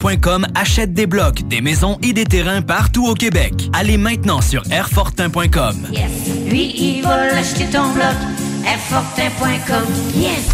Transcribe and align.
.com 0.00 0.46
achète 0.54 0.92
des 0.94 1.06
blocs, 1.06 1.46
des 1.48 1.60
maisons 1.60 1.98
et 2.02 2.12
des 2.12 2.24
terrains 2.24 2.62
partout 2.62 3.06
au 3.06 3.14
Québec. 3.14 3.52
Allez 3.72 3.96
maintenant 3.98 4.40
sur 4.40 4.62
airfortin.com. 4.70 5.88
Yes. 5.92 6.10
Lui, 6.48 6.72
il 6.76 7.02
va 7.02 7.26
l'acheter 7.26 7.66
ton 7.66 7.92
bloc. 7.92 8.14
Airfortin.com. 8.66 9.84
Yes. 10.14 10.48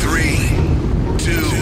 Three, 0.00 0.38
two, 1.18 1.61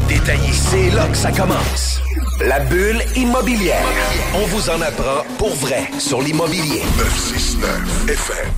détaillé. 0.07 0.51
C'est 0.51 0.89
là 0.91 1.07
que 1.07 1.17
ça 1.17 1.31
commence. 1.31 2.01
La 2.45 2.59
bulle 2.59 3.01
immobilière. 3.15 3.85
On 4.33 4.45
vous 4.47 4.69
en 4.69 4.81
apprend 4.81 5.23
pour 5.37 5.53
vrai 5.55 5.89
sur 5.99 6.21
l'immobilier. 6.21 6.81
969 6.97 8.09
FM. 8.09 8.51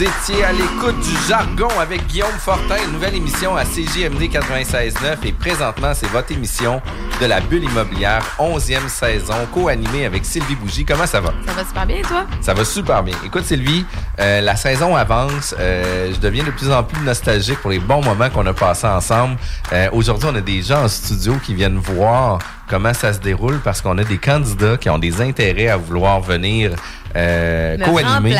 Vous 0.00 0.06
étiez 0.06 0.42
à 0.44 0.52
l'écoute 0.52 0.98
du 1.00 1.28
jargon 1.28 1.68
avec 1.78 2.06
Guillaume 2.06 2.30
Fortin, 2.38 2.86
nouvelle 2.90 3.16
émission 3.16 3.54
à 3.54 3.64
CJMD 3.66 4.30
96.9 4.32 5.26
et 5.26 5.32
présentement, 5.32 5.92
c'est 5.92 6.06
votre 6.06 6.32
émission 6.32 6.80
de 7.20 7.26
la 7.26 7.42
bulle 7.42 7.64
immobilière, 7.64 8.24
11e 8.38 8.88
saison, 8.88 9.34
co-animée 9.52 10.06
avec 10.06 10.24
Sylvie 10.24 10.54
Bougie. 10.54 10.86
Comment 10.86 11.04
ça 11.04 11.20
va? 11.20 11.34
Ça 11.44 11.52
va 11.52 11.64
super 11.66 11.86
bien, 11.86 12.00
toi? 12.00 12.24
Ça 12.40 12.54
va 12.54 12.64
super 12.64 13.02
bien. 13.02 13.14
Écoute, 13.26 13.44
Sylvie, 13.44 13.84
euh, 14.18 14.40
la 14.40 14.56
saison 14.56 14.96
avance. 14.96 15.54
Euh, 15.60 16.10
je 16.14 16.18
deviens 16.18 16.44
de 16.44 16.50
plus 16.50 16.72
en 16.72 16.82
plus 16.82 17.02
nostalgique 17.04 17.58
pour 17.58 17.70
les 17.70 17.78
bons 17.78 18.02
moments 18.02 18.30
qu'on 18.30 18.46
a 18.46 18.54
passés 18.54 18.86
ensemble. 18.86 19.36
Euh, 19.74 19.90
Aujourd'hui, 19.92 20.30
on 20.32 20.34
a 20.34 20.40
des 20.40 20.62
gens 20.62 20.84
en 20.84 20.88
studio 20.88 21.34
qui 21.44 21.52
viennent 21.54 21.76
voir 21.76 22.38
comment 22.70 22.94
ça 22.94 23.12
se 23.12 23.18
déroule 23.18 23.60
parce 23.62 23.82
qu'on 23.82 23.98
a 23.98 24.04
des 24.04 24.16
candidats 24.16 24.78
qui 24.78 24.88
ont 24.88 24.98
des 24.98 25.20
intérêts 25.20 25.68
à 25.68 25.76
vouloir 25.76 26.22
venir 26.22 26.72
euh, 27.14 27.76
Me 27.76 27.84
co-animer. 27.84 28.36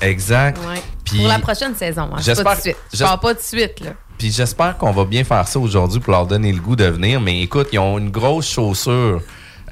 Exact. 0.00 0.58
Ouais. 0.66 0.82
Puis- 1.06 1.18
Pour 1.18 1.28
la 1.28 1.38
prochaine 1.38 1.74
saison. 1.74 2.10
Hein. 2.12 2.18
J'espère- 2.20 2.44
Pas 2.44 2.56
de 2.56 2.60
suite. 2.60 2.76
Je 2.92 2.98
pars 3.02 3.20
pas 3.20 3.32
de 3.34 3.40
suite, 3.40 3.80
là. 3.80 3.90
Puis 4.18 4.30
j'espère 4.32 4.76
qu'on 4.78 4.92
va 4.92 5.04
bien 5.04 5.24
faire 5.24 5.46
ça 5.46 5.58
aujourd'hui 5.58 6.00
pour 6.00 6.10
leur 6.12 6.26
donner 6.26 6.52
le 6.52 6.60
goût 6.60 6.76
de 6.76 6.84
venir. 6.86 7.20
Mais 7.20 7.40
écoute, 7.42 7.68
ils 7.72 7.78
ont 7.78 7.98
une 7.98 8.10
grosse 8.10 8.48
chaussure 8.50 9.20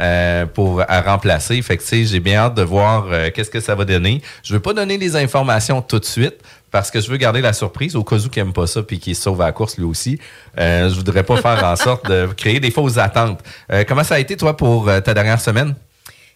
euh, 0.01 0.45
pour 0.47 0.83
à 0.87 1.01
remplacer. 1.03 1.61
Fait 1.63 1.77
que 1.77 1.83
tu 1.83 1.89
sais, 1.89 2.05
j'ai 2.05 2.21
bien 2.21 2.37
hâte 2.41 2.55
de 2.55 2.63
voir 2.63 3.07
euh, 3.11 3.31
qu'est-ce 3.35 3.51
que 3.51 3.61
ça 3.61 3.75
va 3.75 3.85
donner. 3.85 4.21
Je 4.43 4.53
veux 4.53 4.61
pas 4.61 4.73
donner 4.75 4.99
les 4.99 5.17
informations 5.17 5.81
tout 5.83 5.99
de 5.99 6.05
suite 6.05 6.35
parce 6.71 6.91
que 6.91 7.01
je 7.01 7.09
veux 7.11 7.17
garder 7.17 7.41
la 7.41 7.53
surprise 7.53 7.95
au 7.97 8.03
cas 8.05 8.17
où 8.17 8.29
qui 8.29 8.41
aime 8.41 8.53
pas 8.53 8.67
ça 8.67 8.83
puis 8.83 8.99
qui 8.99 9.15
se 9.15 9.23
sauve 9.23 9.41
à 9.41 9.47
la 9.47 9.53
course 9.53 9.79
lui 9.79 9.85
aussi. 9.85 10.19
Euh, 10.59 10.89
je 10.91 10.95
voudrais 10.97 11.23
pas 11.23 11.37
faire 11.37 11.65
en 11.65 11.77
sorte 11.77 12.11
de 12.11 12.27
créer 12.37 12.59
des 12.61 12.71
fausses 12.73 12.99
attentes. 12.99 13.41
Euh, 13.73 13.85
comment 13.87 14.03
ça 14.05 14.17
a 14.17 14.19
été 14.19 14.37
toi 14.37 14.57
pour 14.57 14.89
euh, 14.89 15.01
ta 15.01 15.15
dernière 15.15 15.41
semaine? 15.41 15.75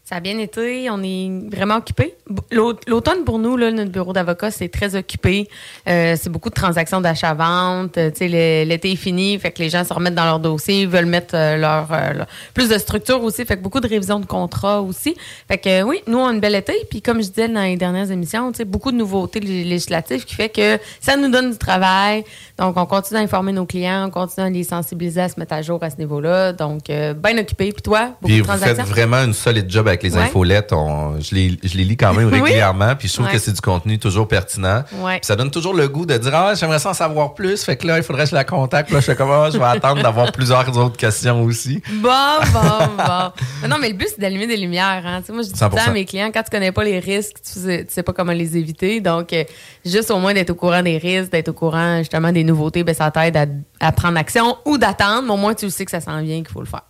Ça 0.08 0.16
a 0.16 0.20
bien 0.20 0.38
été. 0.38 0.88
On 0.90 1.02
est 1.02 1.30
vraiment 1.54 1.76
occupés. 1.76 2.14
L'aut- 2.50 2.72
L'automne, 2.86 3.24
pour 3.24 3.38
nous, 3.38 3.58
là, 3.58 3.70
notre 3.70 3.90
bureau 3.90 4.14
d'avocat, 4.14 4.50
c'est 4.50 4.68
très 4.70 4.96
occupé. 4.96 5.48
Euh, 5.86 6.16
c'est 6.18 6.30
beaucoup 6.30 6.48
de 6.48 6.54
transactions 6.54 7.02
d'achat-vente. 7.02 7.98
Euh, 7.98 8.10
tu 8.10 8.26
sais, 8.26 8.64
L'été 8.64 8.92
est 8.92 8.96
fini, 8.96 9.38
fait 9.38 9.50
que 9.50 9.62
les 9.62 9.68
gens 9.68 9.84
se 9.84 9.92
remettent 9.92 10.14
dans 10.14 10.24
leur 10.24 10.38
dossier, 10.40 10.86
veulent 10.86 11.04
mettre 11.04 11.34
euh, 11.36 11.58
leur, 11.58 11.88
euh, 11.92 12.14
leur- 12.14 12.26
plus 12.54 12.70
de 12.70 12.78
structure 12.78 13.22
aussi, 13.22 13.44
fait 13.44 13.58
que 13.58 13.62
beaucoup 13.62 13.80
de 13.80 13.86
révisions 13.88 14.18
de 14.18 14.24
contrats 14.24 14.80
aussi. 14.80 15.14
Fait 15.46 15.58
que 15.58 15.82
oui, 15.82 15.98
nous, 16.06 16.16
on 16.16 16.28
a 16.28 16.32
une 16.32 16.40
belle 16.40 16.54
été. 16.54 16.72
Puis 16.88 17.02
comme 17.02 17.22
je 17.22 17.28
disais 17.28 17.48
dans 17.48 17.60
les 17.62 17.76
dernières 17.76 18.10
émissions, 18.10 18.50
tu 18.50 18.58
sais, 18.58 18.64
beaucoup 18.64 18.92
de 18.92 18.96
nouveautés 18.96 19.40
lé- 19.40 19.64
législatives 19.64 20.24
qui 20.24 20.34
fait 20.34 20.48
que 20.48 20.78
ça 21.02 21.16
nous 21.18 21.28
donne 21.30 21.50
du 21.50 21.58
travail. 21.58 22.24
Donc, 22.58 22.78
on 22.78 22.86
continue 22.86 23.20
à 23.20 23.22
informer 23.22 23.52
nos 23.52 23.66
clients, 23.66 24.06
on 24.06 24.10
continue 24.10 24.46
à 24.46 24.50
les 24.50 24.64
sensibiliser 24.64 25.20
à 25.20 25.28
se 25.28 25.38
mettre 25.38 25.52
à 25.52 25.60
jour 25.60 25.82
à 25.82 25.90
ce 25.90 25.96
niveau-là. 25.98 26.54
Donc, 26.54 26.88
euh, 26.88 27.12
bien 27.12 27.36
occupé. 27.36 27.72
Puis 27.72 27.82
toi, 27.82 28.06
beaucoup 28.22 28.26
Puis 28.32 28.36
de 28.38 28.42
vous 28.42 28.48
faites 28.52 28.60
transactions? 28.60 28.84
vraiment 28.94 29.18
une 29.22 29.34
solide 29.34 29.70
job 29.70 29.86
avec 29.86 29.97
les 30.02 30.14
Ouais. 30.16 30.22
infolettes. 30.22 30.72
On- 30.72 31.20
je, 31.20 31.34
les, 31.34 31.58
je 31.62 31.76
les 31.76 31.84
lis 31.84 31.96
quand 31.96 32.14
même 32.14 32.28
Oui. 32.32 32.40
régulièrement. 32.40 32.94
Puis 32.96 33.08
je 33.08 33.14
trouve 33.14 33.26
Ouais. 33.26 33.32
que 33.32 33.38
c'est 33.38 33.52
du 33.52 33.60
contenu 33.60 33.98
toujours 33.98 34.28
pertinent. 34.28 34.82
Ouais. 35.00 35.18
Puis 35.18 35.26
ça 35.26 35.36
donne 35.36 35.50
toujours 35.50 35.74
le 35.74 35.88
goût 35.88 36.06
de 36.06 36.16
dire 36.16 36.34
Ah, 36.34 36.54
j'aimerais 36.54 36.78
ça 36.78 36.90
en 36.90 36.94
savoir 36.94 37.34
plus. 37.34 37.62
Fait 37.64 37.76
que 37.76 37.86
là, 37.86 37.96
il 37.98 38.02
faudrait 38.02 38.24
que 38.24 38.30
je 38.30 38.34
la 38.34 38.44
contacte. 38.44 38.90
Là, 38.90 39.00
je 39.00 39.04
fais 39.06 39.16
comme 39.16 39.30
Ah, 39.30 39.48
je 39.52 39.58
vais 39.58 39.64
attendre 39.64 40.02
d'avoir 40.02 40.32
plusieurs 40.32 40.76
autres 40.76 40.96
questions 40.96 41.42
aussi. 41.42 41.82
Bon, 42.02 42.08
bon, 42.52 42.60
bon. 42.96 43.04
Mais 43.62 43.68
non, 43.68 43.76
mais 43.80 43.88
le 43.88 43.94
but, 43.94 44.08
c'est 44.08 44.20
d'allumer 44.20 44.46
des 44.46 44.56
lumières. 44.56 45.02
Hein. 45.04 45.20
Tu 45.20 45.26
sais, 45.26 45.32
moi, 45.32 45.42
je 45.42 45.48
dis 45.48 45.58
100%. 45.58 45.88
à 45.88 45.90
mes 45.90 46.04
clients, 46.04 46.30
quand 46.32 46.42
tu 46.42 46.50
connais 46.50 46.72
pas 46.72 46.84
les 46.84 46.98
risques, 47.00 47.36
tu 47.44 47.58
sais, 47.60 47.84
tu 47.86 47.92
sais 47.92 48.02
pas 48.02 48.12
comment 48.12 48.32
les 48.32 48.56
éviter. 48.56 49.00
Donc, 49.00 49.32
euh, 49.32 49.44
juste 49.84 50.10
au 50.10 50.18
moins 50.18 50.32
d'être 50.34 50.50
au 50.50 50.54
courant 50.54 50.82
des 50.82 50.98
risques, 50.98 51.32
d'être 51.32 51.48
au 51.48 51.52
courant 51.52 51.98
justement 51.98 52.30
des 52.32 52.44
nouveautés, 52.44 52.84
ben, 52.84 52.94
ça 52.94 53.10
t'aide 53.10 53.36
à, 53.36 53.46
à 53.80 53.92
prendre 53.92 54.18
action 54.18 54.56
ou 54.64 54.78
d'attendre. 54.78 55.22
Mais 55.24 55.32
au 55.32 55.36
moins, 55.36 55.54
tu 55.54 55.70
sais 55.70 55.84
que 55.84 55.90
ça 55.90 56.00
s'en 56.00 56.20
vient, 56.22 56.36
qu'il 56.38 56.48
faut 56.52 56.60
le 56.60 56.66
faire. 56.66 56.82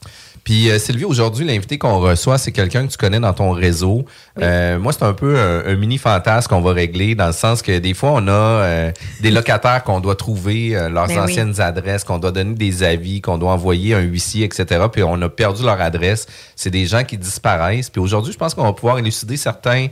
Puis 0.44 0.70
euh, 0.70 0.78
Sylvie, 0.78 1.04
aujourd'hui, 1.04 1.44
l'invité 1.44 1.76
qu'on 1.76 1.98
reçoit, 1.98 2.38
c'est 2.38 2.52
quelqu'un 2.52 2.86
que 2.86 2.92
tu 2.92 2.96
connais 2.96 3.20
dans 3.20 3.34
ton 3.34 3.50
réseau. 3.50 4.06
Euh, 4.40 4.78
moi, 4.78 4.94
c'est 4.94 5.02
un 5.02 5.12
peu 5.12 5.38
un, 5.38 5.66
un 5.66 5.76
mini 5.76 5.98
fantasme 5.98 6.48
qu'on 6.48 6.62
va 6.62 6.72
régler 6.72 7.14
dans 7.14 7.26
le 7.26 7.32
sens 7.34 7.60
que 7.60 7.78
des 7.78 7.92
fois, 7.92 8.12
on 8.14 8.28
a 8.28 8.30
euh, 8.30 8.92
des 9.20 9.30
locataires 9.30 9.84
qu'on 9.84 10.00
doit 10.00 10.14
trouver 10.14 10.70
leurs 10.70 11.06
Ben 11.08 11.16
oui. 11.16 11.18
anciennes 11.18 11.60
adresses, 11.60 12.02
qu'on 12.04 12.18
doit 12.18 12.30
donner 12.32 12.54
des 12.54 12.82
avis, 12.82 13.20
qu'on 13.20 13.36
doit 13.36 13.52
envoyer 13.52 13.94
un 13.94 14.00
huissier, 14.00 14.46
etc. 14.46 14.86
Puis 14.90 15.02
on 15.02 15.20
a 15.20 15.28
perdu 15.28 15.64
leur 15.64 15.82
adresse. 15.82 16.26
C'est 16.56 16.70
des 16.70 16.86
gens 16.86 17.04
qui 17.04 17.18
disparaissent. 17.18 17.90
Puis 17.90 18.00
aujourd'hui, 18.00 18.32
je 18.32 18.38
pense 18.38 18.54
qu'on 18.54 18.64
va 18.64 18.72
pouvoir 18.72 18.98
élucider 18.98 19.36
certains 19.36 19.88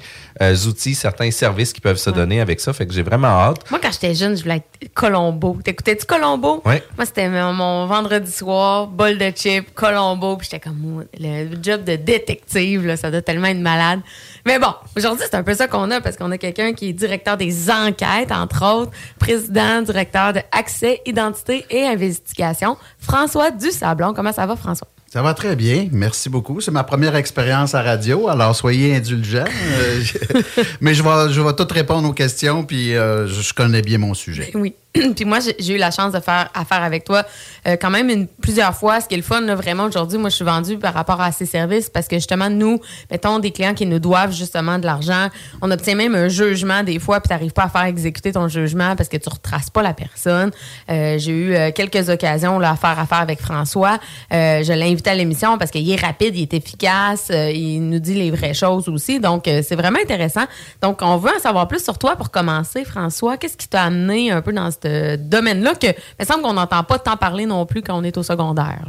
outils, 0.67 0.95
certains 0.95 1.31
services 1.31 1.75
qui 1.75 1.83
peuvent 1.83 1.99
se 1.99 2.09
donner 2.11 2.41
avec 2.41 2.61
ça. 2.61 2.73
Fait 2.73 2.87
que 2.87 2.95
j'ai 2.95 3.03
vraiment 3.03 3.29
hâte. 3.29 3.71
Moi, 3.71 3.81
quand 3.83 3.93
j'étais 3.93 4.15
jeune, 4.15 4.37
je 4.37 4.43
voulais 4.43 4.57
être 4.81 4.95
Colombo. 4.95 5.59
T'écoutais-tu 5.63 6.07
Colombo? 6.07 6.63
Oui. 6.65 6.77
Moi, 6.97 7.07
c'était 7.07 7.29
mon, 7.29 7.53
mon 7.53 7.87
vendredi 7.87 8.31
soir, 8.31 8.87
bol 8.87 9.19
de 9.19 9.31
chips, 9.31 9.73
Colombo. 9.75 10.37
Puis 10.37 10.49
j'étais 10.51 10.61
comme, 10.61 11.05
le 11.19 11.49
job 11.63 11.85
de 11.85 11.97
détective, 11.97 12.87
là, 12.87 12.97
ça 12.97 13.11
doit 13.11 13.23
tellement 13.23 13.49
être 13.49 13.59
malade. 13.59 14.01
Mais 14.45 14.59
bon, 14.59 14.73
aujourd'hui, 14.97 15.25
c'est 15.29 15.37
un 15.37 15.43
peu 15.43 15.55
ça 15.55 15.69
qu'on 15.69 15.91
a 15.91 16.01
parce 16.01 16.17
qu'on 16.17 16.31
a 16.31 16.39
quelqu'un 16.39 16.73
qui 16.73 16.91
est 16.91 16.93
directeur 16.93 17.37
des 17.37 17.71
enquêtes, 17.71 18.31
entre 18.31 18.65
autres, 18.65 18.93
président, 19.19 19.83
directeur 19.83 20.33
de 20.33 20.41
accès, 20.53 21.01
identité 21.07 21.65
et 21.71 21.85
investigation, 21.85 22.77
François 22.99 23.51
Dusablon. 23.51 24.15
Comment 24.15 24.33
ça 24.33 24.47
va, 24.47 24.57
François? 24.57 24.89
Ça 25.09 25.23
va 25.23 25.35
très 25.35 25.55
bien, 25.57 25.89
merci 25.93 26.29
beaucoup. 26.29 26.61
C'est 26.61 26.73
ma 26.73 26.85
première 26.85 27.15
expérience 27.15 27.75
à 27.75 27.83
radio, 27.83 28.29
alors 28.29 28.55
soyez 28.57 28.97
indulgents. 28.97 29.45
Euh, 29.47 30.03
mais 30.81 30.95
je 30.95 31.03
vais, 31.03 31.33
je 31.33 31.41
vais 31.41 31.53
tout 31.55 31.67
répondre 31.71 32.09
aux 32.09 32.13
questions, 32.13 32.65
puis 32.65 32.95
euh, 32.95 33.27
je 33.27 33.55
connais 33.55 33.83
bien 33.83 33.99
mon 33.99 34.15
sujet. 34.15 34.51
Oui. 34.55 34.75
Puis 35.17 35.25
moi, 35.25 35.39
j'ai 35.41 35.75
eu 35.75 35.79
la 35.79 35.91
chance 35.91 36.13
de 36.13 36.21
faire 36.21 36.49
affaire 36.55 36.83
avec 36.83 37.05
toi 37.05 37.25
euh, 37.67 37.77
quand 37.81 37.91
même 37.91 38.27
plusieurs 38.41 38.75
fois. 38.75 39.01
Ce 39.01 39.09
qui 39.09 39.15
est 39.15 39.19
le 39.19 39.23
fun, 39.23 39.41
là, 39.41 39.55
vraiment, 39.55 39.85
aujourd'hui, 39.85 40.19
moi, 40.19 40.31
je 40.31 40.37
suis 40.37 40.45
vendue 40.45 40.79
par 40.79 40.95
rapport 40.95 41.21
à 41.21 41.33
ces 41.33 41.47
services 41.47 41.91
parce 41.91 42.09
que 42.09 42.17
justement, 42.17 42.51
nous, 42.51 42.81
mettons 43.11 43.39
des 43.39 43.51
clients 43.51 43.75
qui 43.75 43.87
nous 43.87 43.99
doivent 43.99 44.33
justement 44.33 44.79
de 44.79 44.87
l'argent, 44.87 45.29
on 45.61 45.71
obtient 45.71 45.95
même 45.95 46.15
un 46.15 46.29
jugement 46.29 46.83
des 46.83 46.99
fois, 46.99 47.21
puis 47.21 47.29
tu 47.29 47.35
n'arrives 47.35 47.53
pas 47.53 47.65
à 47.65 47.69
faire 47.69 47.85
exécuter 47.85 48.33
ton 48.33 48.49
jugement 48.49 48.97
parce 48.97 49.09
que 49.09 49.17
tu 49.17 49.29
retraces 49.29 49.71
pas 49.71 49.83
la 49.83 49.95
personne. 49.95 50.51
Euh, 50.91 51.19
j'ai 51.19 51.33
eu 51.33 51.55
euh, 51.55 51.71
quelques 51.73 52.09
occasions 52.09 52.59
là, 52.59 52.71
à 52.71 52.77
faire 52.77 52.99
affaire 52.99 53.21
avec 53.21 53.41
François. 53.41 53.99
Je 54.31 54.73
l'ai 54.73 54.91
invité 54.91 55.11
à 55.11 55.15
l'émission 55.15 55.59
parce 55.59 55.71
qu'il 55.71 55.89
est 55.91 56.01
rapide, 56.01 56.37
il 56.37 56.43
est 56.43 56.55
efficace, 56.55 57.31
il 57.31 57.81
nous 57.81 57.99
dit 57.99 58.15
les 58.15 58.31
vraies 58.31 58.55
choses 58.55 58.89
aussi. 58.89 59.21
Donc, 59.21 59.45
c'est 59.47 59.77
vraiment 59.77 59.99
intéressant. 60.03 60.45
Donc, 60.83 60.99
on 61.03 61.17
veut 61.17 61.31
en 61.37 61.41
savoir 61.41 61.69
plus 61.69 61.83
sur 61.83 61.99
toi 61.99 62.17
pour 62.17 62.31
commencer, 62.31 62.85
François. 62.85 63.37
Qu'est-ce 63.37 63.57
qui 63.57 63.69
t'a 63.69 63.83
amené 63.83 64.31
un 64.31 64.43
peu 64.43 64.53
dans 64.53 64.71
domaine-là 65.17 65.75
que, 65.75 65.87
il 65.87 65.95
me 66.21 66.25
semble 66.25 66.43
qu'on 66.43 66.53
n'entend 66.55 66.83
pas 66.85 66.99
tant 66.99 67.17
parler 67.17 67.47
non 67.47 67.67
plus 67.67 67.83
quand 67.83 67.99
on 67.99 68.03
est 68.05 68.17
au 68.17 68.23
secondaire. 68.23 68.85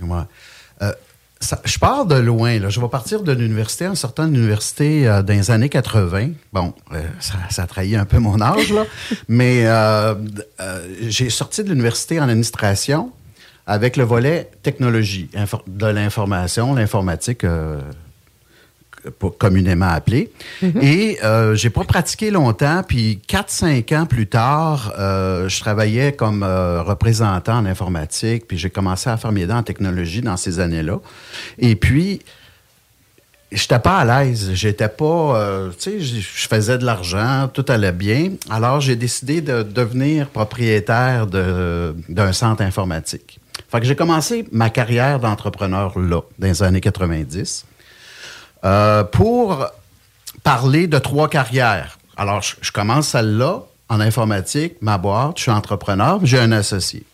là. 0.00 0.06
Ouais. 0.06 0.22
Euh, 0.82 0.92
ça- 1.40 1.60
je 1.64 1.78
pars 1.78 2.06
de 2.06 2.14
loin. 2.16 2.58
Là. 2.58 2.68
Je 2.68 2.80
vais 2.80 2.88
partir 2.88 3.22
de 3.22 3.32
l'université 3.32 3.86
en 3.88 3.94
sortant 3.94 4.26
de 4.26 4.32
l'université 4.32 5.06
euh, 5.08 5.22
dans 5.22 5.32
les 5.34 5.50
années 5.50 5.68
80. 5.68 6.30
Bon, 6.52 6.72
euh, 6.92 7.02
ça, 7.20 7.34
ça 7.50 7.66
trahit 7.66 7.96
un 7.96 8.04
peu 8.04 8.18
mon 8.18 8.40
âge, 8.40 8.72
là. 8.72 8.84
mais 9.28 9.64
j'ai 11.08 11.30
sorti 11.30 11.62
de 11.64 11.68
l'université 11.68 12.20
en 12.20 12.24
administration 12.24 13.12
avec 13.66 13.96
le 13.96 14.04
volet 14.04 14.50
technologie, 14.62 15.30
de 15.68 15.86
l'information, 15.86 16.74
l'informatique. 16.74 17.44
Communément 19.38 19.88
appelé. 19.88 20.30
Et 20.80 21.18
euh, 21.24 21.54
j'ai 21.54 21.70
pas 21.70 21.84
pratiqué 21.84 22.30
longtemps, 22.30 22.82
puis 22.86 23.20
4-5 23.28 23.96
ans 23.96 24.06
plus 24.06 24.26
tard, 24.26 24.92
euh, 24.98 25.48
je 25.48 25.60
travaillais 25.60 26.12
comme 26.12 26.42
euh, 26.42 26.82
représentant 26.82 27.58
en 27.58 27.66
informatique, 27.66 28.46
puis 28.46 28.58
j'ai 28.58 28.70
commencé 28.70 29.10
à 29.10 29.16
faire 29.16 29.32
mes 29.32 29.46
dents 29.46 29.58
en 29.58 29.62
technologie 29.62 30.20
dans 30.20 30.36
ces 30.36 30.60
années-là. 30.60 31.00
Et 31.58 31.74
puis, 31.76 32.20
j'étais 33.50 33.78
pas 33.78 33.98
à 33.98 34.24
l'aise, 34.24 34.50
j'étais 34.54 34.88
pas, 34.88 35.36
euh, 35.36 35.70
tu 35.78 36.00
sais, 36.00 36.00
je 36.00 36.48
faisais 36.48 36.78
de 36.78 36.84
l'argent, 36.86 37.48
tout 37.52 37.64
allait 37.68 37.92
bien. 37.92 38.30
Alors, 38.50 38.80
j'ai 38.80 38.96
décidé 38.96 39.40
de 39.40 39.62
devenir 39.62 40.28
propriétaire 40.28 41.26
de- 41.26 41.94
d'un 42.08 42.32
centre 42.32 42.62
informatique. 42.62 43.38
Fait 43.70 43.80
que 43.80 43.86
j'ai 43.86 43.96
commencé 43.96 44.46
ma 44.52 44.70
carrière 44.70 45.18
d'entrepreneur 45.18 45.98
là, 45.98 46.20
dans 46.38 46.46
les 46.46 46.62
années 46.62 46.80
90. 46.80 47.64
Euh, 48.64 49.02
pour 49.04 49.66
parler 50.42 50.86
de 50.86 50.98
trois 50.98 51.28
carrières. 51.28 51.98
Alors, 52.16 52.42
je, 52.42 52.54
je 52.60 52.70
commence 52.72 53.08
celle-là 53.08 53.62
en 53.88 54.00
informatique, 54.00 54.74
ma 54.80 54.98
boîte, 54.98 55.38
je 55.38 55.42
suis 55.42 55.50
entrepreneur, 55.50 56.20
j'ai 56.24 56.38
un 56.38 56.52
associé. 56.52 57.04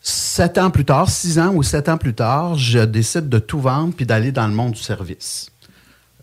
Sept 0.00 0.58
ans 0.58 0.70
plus 0.70 0.84
tard, 0.84 1.08
six 1.08 1.38
ans 1.38 1.52
ou 1.54 1.62
sept 1.62 1.88
ans 1.88 1.96
plus 1.98 2.14
tard, 2.14 2.56
je 2.56 2.80
décide 2.80 3.28
de 3.28 3.38
tout 3.38 3.60
vendre 3.60 3.94
puis 3.94 4.04
d'aller 4.06 4.32
dans 4.32 4.46
le 4.46 4.52
monde 4.54 4.72
du 4.72 4.80
service. 4.80 5.48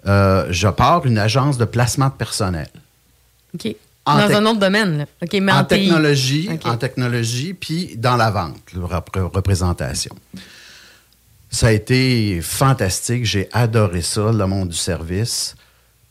Euh, 0.05 0.47
je 0.49 0.67
pars 0.67 1.05
une 1.05 1.17
agence 1.17 1.57
de 1.57 1.65
placement 1.65 2.07
de 2.07 2.13
personnel. 2.13 2.67
OK. 3.53 3.75
En 4.05 4.17
Dans 4.17 4.35
un 4.35 4.45
autre 4.47 4.59
domaine. 4.59 4.97
Là. 4.99 5.05
OK, 5.21 5.33
mais 5.33 5.51
en 5.51 5.63
technologie, 5.65 6.49
en 6.65 6.77
technologie, 6.77 7.53
puis 7.53 7.95
dans 7.95 8.15
la 8.15 8.31
vente, 8.31 8.55
la 8.73 8.85
rep- 8.97 9.33
représentation. 9.35 10.15
Ça 11.49 11.67
a 11.67 11.71
été 11.71 12.41
fantastique. 12.41 13.25
J'ai 13.25 13.49
adoré 13.51 14.01
ça, 14.01 14.31
le 14.31 14.45
monde 14.45 14.69
du 14.69 14.77
service. 14.77 15.55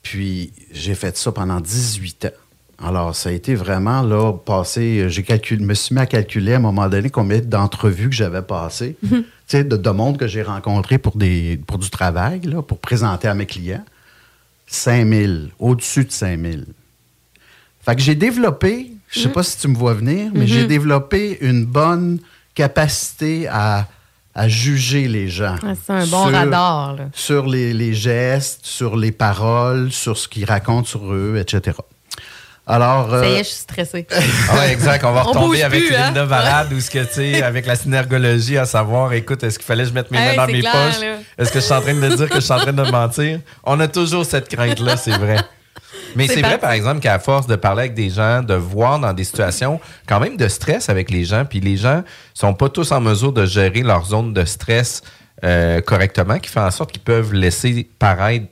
Puis 0.03 0.53
j'ai 0.73 0.95
fait 0.95 1.17
ça 1.17 1.33
pendant 1.33 1.61
18 1.61 2.27
ans. 2.27 2.31
Alors, 2.81 3.15
ça 3.17 3.31
a 3.31 3.33
été 3.33 3.57
vraiment 3.57 4.03
là, 4.03 4.33
passé. 4.33 5.07
J'ai 5.09 5.25
calculé, 5.25 5.65
me 5.65 5.75
suis 5.75 5.95
mis 5.95 6.01
à 6.01 6.07
calculer 6.07 6.53
à 6.55 6.57
un 6.57 6.61
moment 6.61 6.89
donné 6.89 7.11
combien 7.11 7.41
d'entrevues 7.41 8.09
que 8.09 8.15
j'avais 8.15 8.43
passées, 8.43 8.97
tu 9.03 9.25
sais, 9.49 9.65
de, 9.65 9.77
de 9.77 9.91
monde 9.91 10.17
que 10.17 10.29
j'ai 10.29 10.43
rencontré 10.43 10.99
pour, 10.99 11.17
des, 11.17 11.61
pour 11.67 11.79
du 11.79 11.91
travail, 11.91 12.41
là, 12.43 12.63
pour 12.63 12.79
présenter 12.79 13.27
à 13.27 13.35
mes 13.35 13.47
clients. 13.47 13.85
5000, 14.69 15.51
au-dessus 15.59 16.05
de 16.05 16.13
5000. 16.13 16.67
Fait 17.81 17.97
que 17.97 18.03
j'ai 18.03 18.15
développé, 18.15 18.93
je 19.09 19.21
sais 19.21 19.29
pas 19.31 19.43
si 19.43 19.59
tu 19.59 19.67
me 19.69 19.75
vois 19.75 19.95
venir, 19.95 20.31
mais 20.35 20.47
j'ai 20.47 20.67
développé 20.67 21.39
une 21.41 21.65
bonne 21.65 22.21
capacité 22.55 23.49
à, 23.49 23.89
à 24.39 24.47
juger 24.47 25.09
les 25.09 25.29
gens. 25.29 25.57
Ah, 25.65 25.73
c'est 25.85 25.93
un 25.93 26.07
bon 26.07 26.23
radar, 26.25 26.95
là. 26.95 27.05
Sur 27.13 27.47
les, 27.47 27.75
les 27.75 27.93
gestes, 27.93 28.61
sur 28.63 28.97
les 28.97 29.11
paroles, 29.11 29.91
sur 29.91 30.17
ce 30.17 30.29
qu'ils 30.29 30.45
racontent 30.45 30.87
sur 30.87 31.13
eux, 31.13 31.39
etc. 31.41 31.77
Alors. 32.65 33.11
Ça 33.11 33.17
euh, 33.17 33.27
y 33.27 33.33
est, 33.33 33.39
je 33.39 33.49
suis 33.49 33.57
stressée. 33.57 34.07
Ah 34.51 34.59
ouais, 34.59 34.73
exact. 34.73 35.05
On 35.05 35.13
va 35.13 35.23
retomber 35.23 35.65
avec 35.65 35.87
plus, 35.87 35.95
hein? 35.95 36.07
Linda 36.07 36.25
Varade 36.25 36.73
ou 36.73 36.81
ce 36.81 36.89
que 36.89 37.01
tu 37.01 37.15
sais, 37.15 37.43
avec 37.43 37.67
la 37.67 37.75
synergologie, 37.75 38.59
à 38.59 38.65
savoir, 38.65 39.13
écoute, 39.13 39.43
est-ce 39.43 39.59
qu'il 39.59 39.67
fallait 39.67 39.83
que 39.83 39.89
je 39.89 39.95
mette 39.95 40.11
mes 40.13 40.19
Hey, 40.19 40.37
mains 40.37 40.47
dans 40.47 40.53
mes 40.53 40.61
clair, 40.61 40.73
poches? 40.73 41.05
Est-ce 41.37 41.51
que 41.51 41.59
je 41.59 41.65
suis 41.65 41.75
en 41.75 41.81
train 41.81 41.95
de 41.95 42.17
dire 42.17 42.29
que 42.29 42.37
je 42.37 42.41
suis 42.41 42.53
en 42.53 42.59
train 42.61 42.73
de 42.73 42.91
mentir? 42.91 43.41
On 43.65 43.81
a 43.81 43.89
toujours 43.89 44.25
cette 44.25 44.49
crainte-là, 44.49 44.97
c'est 44.97 45.19
vrai. 45.19 45.39
Mais 46.17 46.27
C'est 46.27 46.41
vrai, 46.41 46.59
par 46.59 46.73
exemple, 46.73 47.01
qu'à 47.01 47.19
force 47.19 47.47
de 47.47 47.57
parler 47.57 47.83
avec 47.83 47.95
des 47.95 48.11
gens, 48.11 48.43
de 48.43 48.55
voir 48.55 48.99
dans 48.99 49.13
des 49.13 49.25
situations 49.25 49.81
quand 50.07 50.21
même 50.21 50.37
de 50.37 50.49
stress 50.49 50.89
avec 50.89 51.11
les 51.11 51.25
gens, 51.25 51.45
puis 51.45 51.61
les 51.61 51.77
gens 51.77 52.03
sont 52.35 52.55
pas 52.55 52.69
tous 52.69 52.93
en 52.93 53.01
mesure 53.01 53.33
de 53.33 53.47
gérer 53.47 53.83
leur 53.83 54.07
zone 54.07 54.33
de 54.33 54.45
stress 54.45 55.03
euh, 55.45 55.81
correctement, 55.81 56.39
qui 56.39 56.51
fait 56.51 56.61
en 56.61 56.71
sorte 56.71 56.93
qu'ils 56.93 57.03
peuvent 57.03 57.33
laisser 57.33 57.89
paraître 57.99 58.47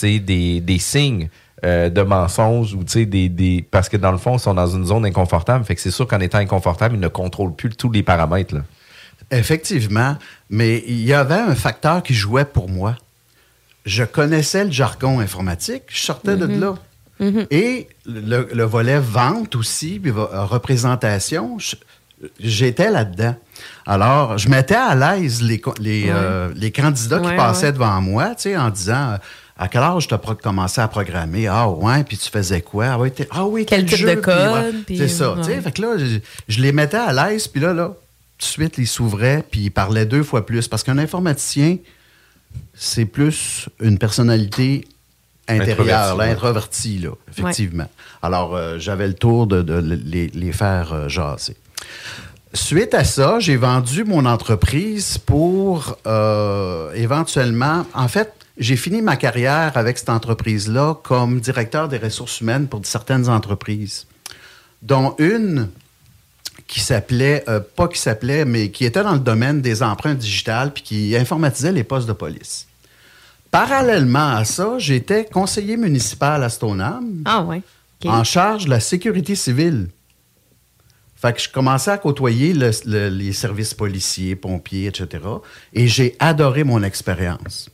des, 0.00 0.60
des 0.60 0.78
signes 0.78 1.28
euh, 1.64 1.88
de 1.88 2.02
mensonges 2.02 2.74
ou 2.74 2.84
des, 2.84 3.28
des. 3.30 3.66
Parce 3.70 3.88
que 3.88 3.96
dans 3.96 4.12
le 4.12 4.18
fond, 4.18 4.36
ils 4.36 4.40
sont 4.40 4.52
dans 4.52 4.66
une 4.66 4.84
zone 4.84 5.06
inconfortable. 5.06 5.64
Fait 5.64 5.74
que 5.74 5.80
c'est 5.80 5.90
sûr 5.90 6.06
qu'en 6.06 6.20
étant 6.20 6.38
inconfortable, 6.38 6.96
ils 6.96 7.00
ne 7.00 7.08
contrôlent 7.08 7.54
plus 7.54 7.70
tous 7.70 7.90
les 7.90 8.02
paramètres. 8.02 8.54
Là. 8.54 8.60
Effectivement, 9.30 10.16
mais 10.50 10.84
il 10.86 11.00
y 11.00 11.14
avait 11.14 11.34
un 11.34 11.54
facteur 11.54 12.02
qui 12.02 12.12
jouait 12.12 12.44
pour 12.44 12.68
moi. 12.68 12.96
Je 13.86 14.04
connaissais 14.04 14.64
le 14.64 14.70
jargon 14.70 15.18
informatique, 15.18 15.84
je 15.88 16.00
sortais 16.00 16.36
de 16.36 16.44
là. 16.44 16.74
Et 17.50 17.88
le, 18.06 18.48
le 18.52 18.64
volet 18.64 18.98
vente 19.00 19.54
aussi, 19.56 19.98
puis 19.98 20.10
euh, 20.10 20.44
représentation, 20.44 21.56
j'étais 22.40 22.90
là-dedans. 22.90 23.34
Alors, 23.86 24.38
je 24.38 24.48
mettais 24.48 24.74
à 24.74 24.94
l'aise 24.94 25.42
les, 25.42 25.60
les, 25.80 26.06
euh, 26.08 26.50
les 26.54 26.70
candidats 26.70 27.20
qui 27.20 27.26
Ouais, 27.28 27.36
passaient 27.36 27.66
ouais. 27.66 27.72
devant 27.72 28.00
moi, 28.00 28.34
tu 28.34 28.42
sais, 28.42 28.56
en 28.56 28.70
disant 28.70 29.12
euh, 29.12 29.16
à 29.58 29.68
quel 29.68 29.80
âge 29.82 30.08
tu 30.08 30.14
as 30.14 30.18
commencé 30.18 30.80
à 30.80 30.88
programmer? 30.88 31.46
Ah 31.46 31.68
ouais, 31.70 32.04
puis 32.04 32.18
tu 32.18 32.28
faisais 32.30 32.60
quoi? 32.60 32.86
Ah, 32.92 32.98
ouais, 32.98 33.10
t'es- 33.10 33.28
ah 33.30 33.46
oui, 33.46 33.64
Quel 33.66 33.86
type 33.86 33.98
jeu? 33.98 34.14
de 34.16 34.20
code, 34.20 34.74
C'est 34.88 35.08
ça, 35.08 35.34
tu 35.38 35.44
sais. 35.44 35.60
Fait 35.60 35.72
que 35.72 35.80
là, 35.82 35.96
je, 35.98 36.18
je 36.48 36.60
les 36.60 36.72
mettais 36.72 36.98
à 36.98 37.12
l'aise, 37.12 37.48
puis 37.48 37.60
là, 37.62 37.72
là, 37.72 37.88
tout 37.88 37.94
de 38.40 38.44
suite, 38.44 38.74
ils 38.76 38.86
s'ouvraient, 38.86 39.42
puis 39.50 39.60
ils 39.62 39.70
parlaient 39.70 40.04
deux 40.04 40.22
fois 40.22 40.44
plus. 40.44 40.68
Parce 40.68 40.82
qu'un 40.82 40.98
informaticien, 40.98 41.78
c'est 42.74 43.06
plus 43.06 43.68
une 43.80 43.96
personnalité 43.98 44.86
intérieure, 45.48 46.20
Introverti, 46.20 46.98
là, 46.98 47.10
ouais. 47.10 47.16
effectivement. 47.30 47.88
Alors, 48.22 48.54
euh, 48.54 48.78
j'avais 48.78 49.06
le 49.06 49.14
tour 49.14 49.46
de, 49.46 49.62
de 49.62 49.74
les, 49.78 50.28
les 50.28 50.52
faire 50.52 50.92
euh, 50.92 51.08
jaser. 51.08 51.56
Suite 52.52 52.94
à 52.94 53.04
ça, 53.04 53.38
j'ai 53.38 53.56
vendu 53.56 54.04
mon 54.04 54.24
entreprise 54.24 55.18
pour 55.18 55.98
euh, 56.06 56.92
éventuellement. 56.94 57.84
En 57.92 58.08
fait, 58.08 58.32
j'ai 58.56 58.76
fini 58.76 59.02
ma 59.02 59.16
carrière 59.16 59.72
avec 59.74 59.98
cette 59.98 60.08
entreprise-là 60.08 60.94
comme 61.02 61.40
directeur 61.40 61.88
des 61.88 61.98
ressources 61.98 62.40
humaines 62.40 62.66
pour 62.66 62.80
certaines 62.84 63.28
entreprises, 63.28 64.06
dont 64.80 65.14
une 65.18 65.68
qui 66.66 66.80
s'appelait, 66.80 67.44
euh, 67.48 67.60
pas 67.60 67.88
qui 67.88 67.98
s'appelait, 68.00 68.44
mais 68.44 68.70
qui 68.70 68.84
était 68.84 69.02
dans 69.02 69.12
le 69.12 69.18
domaine 69.18 69.60
des 69.60 69.82
empreintes 69.82 70.18
digitales 70.18 70.72
puis 70.72 70.82
qui 70.82 71.16
informatisait 71.16 71.72
les 71.72 71.84
postes 71.84 72.08
de 72.08 72.12
police. 72.12 72.66
Parallèlement 73.50 74.34
à 74.36 74.44
ça, 74.44 74.74
j'étais 74.78 75.24
conseiller 75.24 75.76
municipal 75.76 76.42
à 76.42 76.48
Stoneham 76.48 77.22
Ah, 77.24 77.42
ouais. 77.42 77.62
En 78.04 78.24
charge 78.24 78.66
de 78.66 78.70
la 78.70 78.80
sécurité 78.80 79.34
civile. 79.34 79.88
Fait 81.14 81.32
que 81.32 81.40
je 81.40 81.48
commençais 81.48 81.90
à 81.90 81.96
côtoyer 81.98 82.52
le- 82.52 82.70
le- 82.84 83.08
les 83.08 83.32
services 83.32 83.72
policiers, 83.72 84.36
pompiers, 84.36 84.88
etc. 84.88 85.24
Et 85.72 85.88
j'ai 85.88 86.14
adoré 86.18 86.62
mon 86.62 86.82
expérience. 86.82 87.70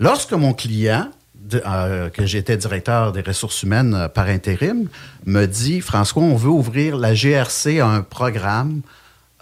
Lorsque 0.00 0.32
mon 0.32 0.52
client, 0.52 1.08
de- 1.36 1.62
euh, 1.64 2.08
que 2.10 2.26
j'étais 2.26 2.56
directeur 2.56 3.12
des 3.12 3.20
ressources 3.20 3.62
humaines 3.62 3.94
euh, 3.94 4.08
par 4.08 4.26
intérim, 4.26 4.88
me 5.26 5.46
dit 5.46 5.80
François, 5.80 6.22
on 6.24 6.34
veut 6.34 6.50
ouvrir 6.50 6.96
la 6.96 7.14
GRC 7.14 7.78
à 7.78 7.86
un 7.86 8.02
programme 8.02 8.80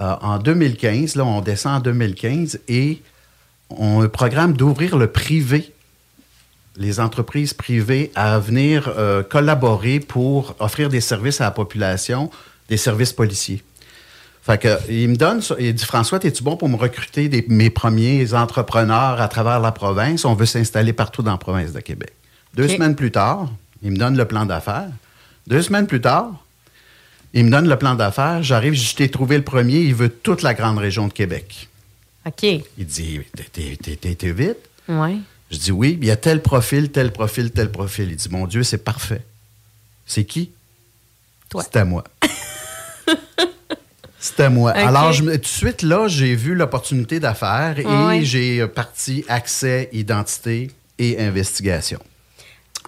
euh, 0.03 0.15
en 0.21 0.39
2015. 0.39 1.17
Là, 1.17 1.25
on 1.25 1.41
descend 1.41 1.77
en 1.77 1.81
2015 1.81 2.61
et 2.69 3.01
on 3.71 4.01
a 4.01 4.05
un 4.05 4.09
programme 4.09 4.55
d'ouvrir 4.57 4.97
le 4.97 5.07
privé 5.09 5.71
les 6.77 6.99
entreprises 6.99 7.55
privées 7.55 8.11
à 8.17 8.39
venir 8.41 8.93
euh, 8.99 9.23
collaborer 9.23 10.01
pour 10.01 10.57
offrir 10.59 10.89
des 10.89 11.01
services 11.01 11.41
à 11.41 11.45
la 11.45 11.51
population, 11.53 12.31
des 12.69 12.77
services 12.77 13.13
policiers. 13.13 13.63
Fait 14.43 14.59
que, 14.61 14.77
il 14.91 15.09
me 15.11 15.15
donne, 15.17 15.41
ça, 15.41 15.55
il 15.61 15.73
dit 15.73 15.85
François, 15.85 16.19
es-tu 16.25 16.43
bon 16.43 16.57
pour 16.57 16.69
me 16.69 16.75
recruter 16.77 17.29
des- 17.29 17.45
mes 17.49 17.71
premiers 17.71 18.35
entrepreneurs 18.35 19.21
à 19.21 19.29
travers 19.29 19.61
la 19.61 19.71
province? 19.71 20.25
On 20.25 20.35
veut 20.35 20.47
s'installer 20.47 20.93
partout 20.93 21.23
dans 21.23 21.31
la 21.31 21.39
province 21.39 21.73
de 21.73 21.79
Québec. 21.79 22.13
Deux 22.55 22.67
semaines 22.69 22.97
plus 22.97 23.13
tard, 23.13 23.49
il 23.81 23.93
me 23.93 23.97
donne 23.97 24.17
le 24.17 24.25
plan 24.25 24.45
d'affaires. 24.45 24.89
Deux 25.47 25.63
semaines 25.63 25.87
plus 25.87 26.01
tard, 26.01 26.33
Il 27.37 27.45
me 27.47 27.51
donne 27.51 27.69
le 27.69 27.77
plan 27.77 27.95
d'affaires. 27.95 28.43
J'arrive, 28.43 28.75
je 28.75 28.95
t'ai 28.97 29.09
trouvé 29.11 29.37
le 29.37 29.43
premier. 29.45 29.79
Il 29.81 29.95
veut 29.95 30.09
toute 30.09 30.43
la 30.43 30.55
grande 30.55 30.79
région 30.79 31.07
de 31.09 31.13
Québec. 31.13 31.69
OK. 32.27 32.43
Il 32.43 32.87
dit 32.87 33.21
T'es- 33.53 34.33
vite 34.33 34.57
Ouais. 34.89 35.17
Je 35.51 35.59
dis 35.59 35.73
Oui, 35.73 35.99
il 36.01 36.07
y 36.07 36.11
a 36.11 36.17
tel 36.17 36.43
profil, 36.43 36.91
tel 36.91 37.13
profil, 37.13 37.51
tel 37.51 37.71
profil. 37.71 38.11
Il 38.11 38.17
dit 38.17 38.29
Mon 38.31 38.47
Dieu, 38.47 38.63
c'est 38.63 38.79
parfait. 38.83 39.23
C'est 40.07 40.25
qui? 40.25 40.51
Toi. 41.49 41.63
C'était 41.63 41.85
moi. 41.85 42.05
C'était 44.19 44.49
moi. 44.49 44.71
Alors, 44.73 45.13
je 45.13 45.23
tout 45.23 45.37
de 45.37 45.47
suite, 45.47 45.83
là, 45.83 46.09
j'ai 46.09 46.35
vu 46.35 46.55
l'opportunité 46.55 47.21
d'affaires 47.21 47.79
et 47.79 48.25
j'ai 48.25 48.67
parti 48.69 49.23
accès, 49.29 49.91
identité 49.93 50.71
et 50.99 51.21
investigation. 51.21 52.01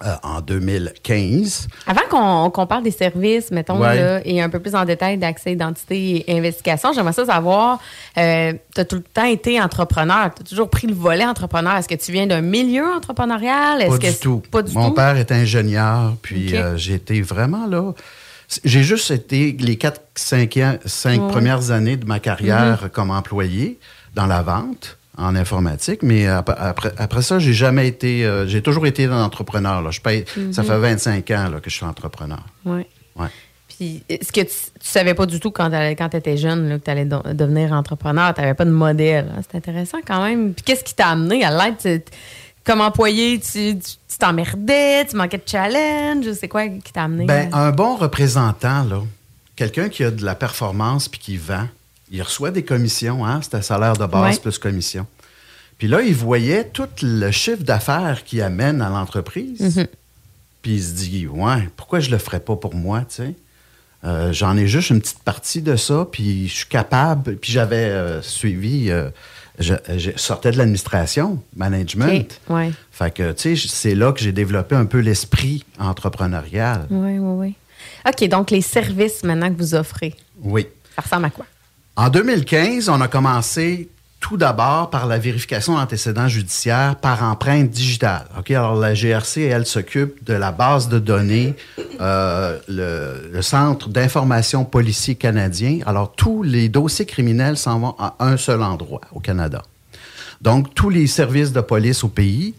Euh, 0.05 0.13
en 0.21 0.41
2015. 0.41 1.67
Avant 1.87 2.49
qu'on 2.51 2.67
parle 2.67 2.83
des 2.83 2.91
services, 2.91 3.49
mettons, 3.49 3.79
Ouais. 3.79 3.95
là, 3.99 4.21
et 4.25 4.39
un 4.41 4.49
peu 4.49 4.59
plus 4.59 4.75
en 4.75 4.85
détail 4.85 5.17
d'accès, 5.17 5.53
identité 5.53 6.23
et 6.29 6.37
investigation, 6.37 6.93
j'aimerais 6.93 7.13
ça 7.13 7.25
savoir, 7.25 7.79
euh, 8.17 8.53
tu 8.75 8.81
as 8.81 8.85
tout 8.85 8.97
le 8.97 9.01
temps 9.01 9.25
été 9.25 9.59
entrepreneur, 9.59 10.31
tu 10.35 10.41
as 10.43 10.45
toujours 10.45 10.69
pris 10.69 10.85
le 10.85 10.93
volet 10.93 11.25
entrepreneur. 11.25 11.75
Est-ce 11.77 11.87
que 11.87 11.95
tu 11.95 12.11
viens 12.11 12.27
d'un 12.27 12.41
milieu 12.41 12.85
entrepreneurial? 12.95 13.87
Pas 13.87 13.97
que 13.97 14.11
du 14.11 14.19
tout. 14.19 14.43
Pas 14.51 14.61
du 14.61 14.71
Mon 14.75 14.89
tout? 14.89 14.93
père 14.95 15.17
est 15.17 15.31
ingénieur, 15.31 16.13
puis 16.21 16.49
Ok. 16.49 16.53
euh, 16.53 16.77
j'ai 16.77 16.93
été 16.93 17.21
vraiment 17.23 17.65
là. 17.65 17.93
J'ai 18.63 18.83
juste 18.83 19.09
été 19.11 19.51
les 19.59 19.77
quatre, 19.77 20.01
cinq, 20.15 20.57
ans- 20.57 20.77
cinq 20.85 21.21
Ouais. 21.21 21.27
premières 21.31 21.71
années 21.71 21.97
de 21.97 22.05
ma 22.05 22.19
carrière 22.19 22.83
Mhm. 22.83 22.89
comme 22.89 23.09
employé 23.11 23.79
dans 24.15 24.25
la 24.27 24.41
vente 24.43 24.96
en 25.17 25.35
informatique, 25.35 26.03
mais 26.03 26.27
ap- 26.27 26.55
après, 26.57 26.91
après 26.97 27.21
ça, 27.23 27.39
j'ai 27.39 27.53
jamais 27.53 27.87
été. 27.87 28.25
euh, 28.25 28.45
j'ai 28.47 28.61
toujours 28.61 28.85
été 28.85 29.05
un 29.05 29.23
entrepreneur. 29.23 29.81
Là. 29.81 29.91
Je 29.91 29.99
paye, 30.01 30.25
Ça 30.51 30.63
fait 30.63 30.77
25 30.77 31.29
ans 31.31 31.49
là, 31.49 31.59
que 31.59 31.69
je 31.69 31.75
suis 31.75 31.85
entrepreneur. 31.85 32.43
Oui. 32.65 32.83
Ouais. 33.15 33.27
Puis, 33.67 34.03
est-ce 34.09 34.31
que 34.31 34.41
tu, 34.41 34.47
tu 34.47 34.87
savais 34.87 35.13
pas 35.13 35.25
du 35.25 35.39
tout 35.39 35.51
quand 35.51 35.69
tu 35.69 36.17
étais 36.17 36.37
jeune 36.37 36.67
là, 36.69 36.79
que 36.79 36.83
tu 36.85 36.89
allais 36.91 37.05
devenir 37.05 37.73
entrepreneur? 37.73 38.33
Tu 38.33 38.41
n'avais 38.41 38.53
pas 38.55 38.65
de 38.65 38.71
modèle. 38.71 39.31
hein? 39.35 39.41
C'est 39.49 39.57
intéressant 39.57 39.97
quand 40.05 40.23
même. 40.23 40.53
Puis, 40.53 40.63
qu'est-ce 40.63 40.83
qui 40.83 40.95
t'a 40.95 41.09
amené 41.09 41.43
à 41.43 41.51
l'être? 41.51 42.09
Comme 42.63 42.81
employé, 42.81 43.39
tu 43.39 43.77
t'emmerdais, 44.19 45.05
tu 45.05 45.15
manquais 45.15 45.37
de 45.37 45.43
challenge. 45.45 46.25
C'est 46.33 46.47
quoi 46.47 46.67
qui 46.67 46.91
t'a 46.91 47.03
amené? 47.03 47.25
Ben, 47.25 47.49
un 47.53 47.71
bon 47.71 47.95
représentant, 47.95 48.83
là, 48.83 49.01
quelqu'un 49.55 49.89
qui 49.89 50.03
a 50.03 50.11
de 50.11 50.25
la 50.25 50.35
performance 50.35 51.07
puis 51.07 51.19
qui 51.19 51.37
vend, 51.37 51.67
il 52.11 52.21
reçoit 52.21 52.51
des 52.51 52.63
commissions, 52.63 53.25
hein? 53.25 53.41
C'était 53.41 53.61
salaire 53.61 53.93
de 53.97 54.05
base 54.05 54.35
Ouais. 54.35 54.41
plus 54.41 54.57
commission. 54.57 55.05
Puis 55.77 55.87
là, 55.87 56.01
il 56.01 56.15
voyait 56.15 56.63
tout 56.65 56.87
le 57.03 57.29
chiffre 57.31 57.63
d'affaires 57.63 58.23
qu'il 58.23 58.41
amène 58.41 58.81
à 58.81 58.89
l'entreprise. 58.89 59.77
Mhm. 59.77 59.87
Puis 60.61 60.71
il 60.75 60.83
se 60.83 60.93
dit, 60.93 61.27
ouais, 61.27 61.69
pourquoi 61.75 61.99
je 61.99 62.09
le 62.09 62.17
ferais 62.17 62.39
pas 62.39 62.55
pour 62.55 62.73
moi, 62.75 63.01
tu 63.01 63.15
sais? 63.15 63.35
Euh, 64.03 64.31
J'en 64.33 64.55
ai 64.57 64.67
juste 64.67 64.89
une 64.91 65.01
petite 65.01 65.19
partie 65.23 65.61
de 65.61 65.75
ça, 65.75 66.07
puis 66.11 66.47
je 66.47 66.53
suis 66.55 66.65
capable. 66.67 67.35
Puis 67.37 67.51
j'avais 67.51 67.75
euh, 67.89 68.21
suivi, 68.21 68.89
euh, 68.89 69.09
je, 69.59 69.73
je 69.97 70.11
sortais 70.15 70.51
de 70.51 70.57
l'administration, 70.57 71.41
management. 71.55 72.39
Ouais. 72.49 72.71
Fait 72.91 73.13
que, 73.13 73.31
tu 73.33 73.55
sais, 73.57 73.67
c'est 73.67 73.95
là 73.95 74.11
que 74.13 74.19
j'ai 74.19 74.31
développé 74.31 74.75
un 74.75 74.85
peu 74.85 74.99
l'esprit 74.99 75.63
entrepreneurial. 75.79 76.85
Oui, 76.89 77.17
oui, 77.19 77.19
oui. 77.19 77.55
OK, 78.07 78.27
donc 78.29 78.51
les 78.51 78.61
services 78.61 79.23
maintenant 79.23 79.49
que 79.53 79.57
vous 79.57 79.75
offrez, 79.75 80.15
Oui. 80.41 80.67
ça 80.95 81.01
ressemble 81.01 81.25
à 81.25 81.29
quoi? 81.29 81.45
En 81.99 82.09
2015, 82.09 82.89
on 82.89 83.01
a 83.01 83.07
commencé 83.07 83.89
tout 84.19 84.37
d'abord 84.37 84.91
par 84.91 85.07
la 85.07 85.17
vérification 85.17 85.77
d'antécédents 85.77 86.27
judiciaires 86.27 86.95
par 86.95 87.23
empreinte 87.23 87.71
digitale. 87.71 88.27
OK? 88.37 88.51
Alors, 88.51 88.75
la 88.75 88.93
GRC, 88.93 89.41
elle 89.41 89.65
s'occupe 89.65 90.23
de 90.23 90.35
la 90.35 90.51
base 90.51 90.89
de 90.89 90.99
données, 90.99 91.55
euh, 91.99 92.59
le, 92.67 93.31
le 93.33 93.41
Centre 93.41 93.89
d'information 93.89 94.63
policier 94.63 95.15
canadien. 95.15 95.79
Alors, 95.87 96.13
tous 96.15 96.43
les 96.43 96.69
dossiers 96.69 97.07
criminels 97.07 97.57
s'en 97.57 97.79
vont 97.79 97.95
à 97.97 98.15
un 98.19 98.37
seul 98.37 98.61
endroit 98.61 99.01
au 99.11 99.19
Canada. 99.19 99.63
Donc, 100.39 100.75
tous 100.75 100.91
les 100.91 101.07
services 101.07 101.51
de 101.51 101.61
police 101.61 102.03
au 102.03 102.09
pays 102.09 102.53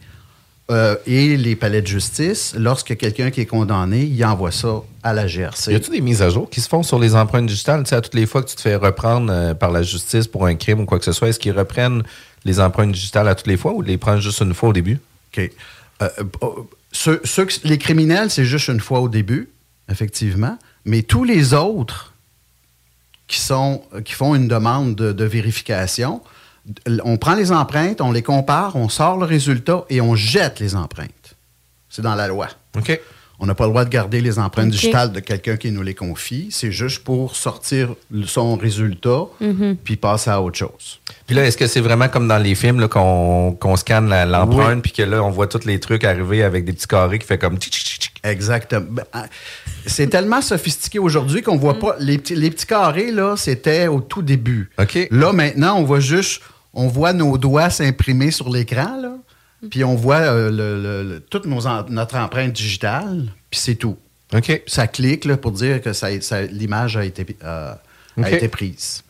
euh, 0.71 0.97
et 1.07 1.37
les 1.37 1.57
palais 1.57 1.81
de 1.83 1.87
justice, 1.87 2.55
lorsque 2.57 2.97
quelqu'un 2.97 3.31
qui 3.31 3.41
est 3.41 3.47
condamné, 3.47 4.03
il 4.05 4.25
envoie 4.25 4.53
ça 4.53 4.83
à 5.03 5.13
la 5.13 5.27
GRC. 5.27 5.73
Y 5.73 5.75
a-t-il 5.77 5.93
des 5.93 6.01
mises 6.01 6.21
à 6.23 6.29
jour 6.31 6.49
qui 6.51 6.61
se 6.61 6.69
font 6.69 6.83
sur 6.83 6.99
les 6.99 7.15
empreintes 7.15 7.47
digitales? 7.47 7.83
Tu 7.85 7.91
sais, 7.91 7.97
à 7.97 8.01
toutes 8.01 8.15
les 8.15 8.27
fois 8.27 8.43
que 8.43 8.49
tu 8.51 8.57
te 8.57 8.61
fais 8.61 8.75
reprendre 8.77 9.33
euh, 9.33 9.55
par 9.55 9.71
la 9.71 9.83
justice 9.83 10.27
pour 10.27 10.45
un 10.47 10.55
crime 10.57 10.81
ou 10.81 10.85
quoi 10.85 10.99
que 10.99 11.05
ce 11.05 11.13
soit, 11.13 11.29
est-ce 11.29 11.39
qu'ils 11.39 11.57
reprennent 11.59 12.03
les 12.45 12.61
empreintes 12.61 12.93
digitales 12.93 13.29
à 13.29 13.35
toutes 13.35 13.47
les 13.47 13.57
fois 13.57 13.73
ou 13.73 13.83
ils 13.83 13.89
les 13.89 13.99
prennent 13.99 14.21
juste 14.21 14.41
une 14.41 14.53
fois 14.55 14.69
au 14.69 14.73
début? 14.73 14.99
OK. 15.37 15.51
Euh, 16.03 16.09
ceux- 16.93 17.21
ceux 17.25 17.45
que- 17.47 17.55
les 17.65 17.79
criminels, 17.79 18.31
c'est 18.31 18.45
juste 18.45 18.69
une 18.69 18.81
fois 18.81 19.01
au 19.01 19.09
début, 19.09 19.49
effectivement. 19.91 20.59
Mais 20.85 21.03
tous 21.03 21.25
les 21.25 21.55
autres 21.55 22.13
qui, 23.27 23.41
sont, 23.41 23.83
qui 24.05 24.13
font 24.13 24.35
une 24.35 24.49
demande 24.49 24.95
de, 24.95 25.13
de 25.13 25.25
vérification, 25.25 26.23
on 27.05 27.17
prend 27.17 27.35
les 27.35 27.53
empreintes, 27.53 28.01
on 28.01 28.13
les 28.13 28.23
compare, 28.23 28.77
on 28.77 28.89
sort 28.89 29.17
le 29.19 29.25
résultat 29.27 29.85
et 29.91 30.01
on 30.01 30.15
jette 30.15 30.61
les 30.61 30.75
empreintes. 30.75 31.35
C'est 31.89 32.03
dans 32.03 32.15
la 32.15 32.29
loi. 32.29 32.49
OK. 32.77 33.01
On 33.41 33.47
n'a 33.47 33.55
pas 33.55 33.65
le 33.67 33.71
droit 33.71 33.85
de 33.85 33.89
garder 33.91 34.21
les 34.21 34.41
empreintes 34.41 34.71
digitales 34.71 35.13
de 35.13 35.21
quelqu'un 35.21 35.57
qui 35.57 35.71
nous 35.71 35.83
les 35.83 35.95
confie. 35.95 36.49
C'est 36.51 36.73
juste 36.73 37.05
pour 37.05 37.37
sortir 37.37 37.95
le- 38.11 38.27
son 38.27 38.57
résultat 38.57 39.27
Mhm. 39.41 39.77
puis 39.77 39.95
passer 39.97 40.29
à 40.31 40.43
autre 40.43 40.59
chose. 40.59 40.99
Puis 41.25 41.37
là, 41.37 41.45
est-ce 41.47 41.57
que 41.57 41.69
c'est 41.69 41.81
vraiment 41.81 42.09
comme 42.09 42.27
dans 42.27 42.39
les 42.39 42.57
films 42.57 42.81
là, 42.81 42.89
qu'on 42.89 43.53
qu'on 43.53 43.77
scanne 43.77 44.09
la- 44.09 44.27
l'empreinte 44.27 44.83
puis 44.83 44.91
que 44.91 45.03
là, 45.03 45.23
on 45.23 45.31
voit 45.31 45.47
tous 45.47 45.65
les 45.67 45.79
trucs 45.79 46.03
arriver 46.03 46.43
avec 46.43 46.65
des 46.65 46.73
petits 46.73 46.89
carrés 46.89 47.21
qui 47.21 47.27
fait 47.29 47.39
comme... 47.39 47.59
Exactement. 48.25 48.87
Ben, 48.91 49.05
ah, 49.13 49.27
C'est 49.87 50.09
tellement 50.09 50.43
sophistiqué 50.43 50.99
aujourd'hui 50.99 51.41
qu'on 51.41 51.57
voit 51.57 51.79
pas. 51.79 51.95
Les 52.01 52.19
petits, 52.19 52.35
les 52.35 52.51
petits 52.51 52.67
carrés, 52.67 53.13
là, 53.13 53.37
c'était 53.37 53.87
au 53.87 54.01
tout 54.01 54.23
début. 54.23 54.71
OK. 54.79 55.07
Là, 55.13 55.33
maintenant, 55.33 55.79
on 55.79 55.85
voit 55.85 56.01
juste. 56.01 56.43
On 56.75 56.87
voit 56.89 57.13
nos 57.13 57.39
doigts 57.39 57.71
s'imprimer 57.71 58.31
sur 58.31 58.51
l'écran, 58.51 59.01
là. 59.01 59.13
Puis 59.71 59.83
on 59.83 59.97
voit 59.97 60.17
euh, 60.19 60.51
le- 60.51 60.81
le- 60.83 61.03
le- 61.15 61.21
toute 61.21 61.45
nos 61.47 61.63
notre 61.89 62.17
empreinte 62.17 62.53
digitale, 62.53 63.33
puis 63.51 63.59
c'est 63.59 63.75
tout. 63.75 63.97
OK. 64.35 64.63
Ça 64.67 64.87
clique 64.87 65.25
là, 65.25 65.37
pour 65.37 65.51
dire 65.53 65.81
que 65.83 65.93
ça, 65.93 66.09
ça- 66.21 66.43
l'image 66.43 66.97
a 66.97 67.05
été, 67.05 67.27
euh, 67.43 67.73
a 68.23 68.31
été 68.31 68.49
prise. 68.49 69.03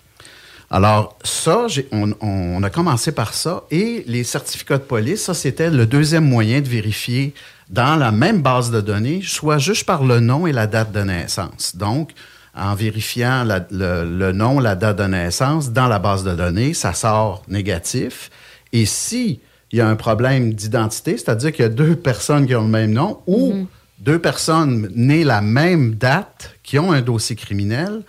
Alors, 0.71 1.19
ça, 1.25 1.67
j'ai- 1.69 1.89
on, 1.93 2.13
on 2.21 2.63
a 2.63 2.71
commencé 2.71 3.13
par 3.13 3.35
ça. 3.35 3.65
Et 3.71 4.05
les 4.07 4.23
certificats 4.25 4.79
de 4.79 4.83
police, 4.85 5.23
ça, 5.25 5.35
c'était 5.35 5.71
le 5.71 5.87
deuxième 5.87 6.25
moyen 6.29 6.61
de 6.61 6.69
vérifier 6.69 7.35
dans 7.71 7.97
la 7.97 8.13
même 8.13 8.41
base 8.43 8.71
de 8.71 8.81
données, 8.81 9.21
soit 9.25 9.59
juste 9.59 9.85
par 9.85 10.05
le 10.05 10.21
nom 10.21 10.47
et 10.47 10.53
la 10.53 10.67
date 10.67 10.93
de 10.93 11.01
naissance. 11.01 11.75
Donc, 11.77 12.11
en 12.59 12.75
vérifiant 12.75 13.45
la- 13.45 13.67
le, 13.71 14.05
le 14.05 14.33
nom, 14.33 14.59
la 14.61 14.75
date 14.75 14.99
de 14.99 15.05
naissance 15.05 15.73
dans 15.73 15.87
la 15.87 15.99
base 15.99 16.25
de 16.25 16.35
données, 16.35 16.75
ça 16.75 16.93
sort 16.93 17.43
négatif. 17.49 18.31
Et 18.73 18.85
si 18.87 19.41
il 19.73 19.79
y 19.79 19.81
a 19.83 19.89
un 19.89 19.97
problème 19.97 20.55
d'identité, 20.55 21.17
c'est-à-dire 21.19 21.53
qu'il 21.53 21.63
y 21.63 21.67
a 21.67 21.71
deux 21.71 21.95
personnes 21.97 22.47
qui 22.47 22.55
ont 22.55 22.63
le 22.63 22.69
même 22.69 22.93
nom 22.93 23.21
ou 23.27 23.67
deux 23.99 24.19
personnes 24.19 24.89
nées 24.95 25.25
la 25.25 25.41
même 25.43 25.95
date 25.95 26.55
qui 26.63 26.79
ont 26.79 26.93
un 26.93 27.01
dossier 27.03 27.37
criminel, 27.37 28.03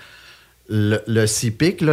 le, 0.70 1.01
là, 1.08 1.25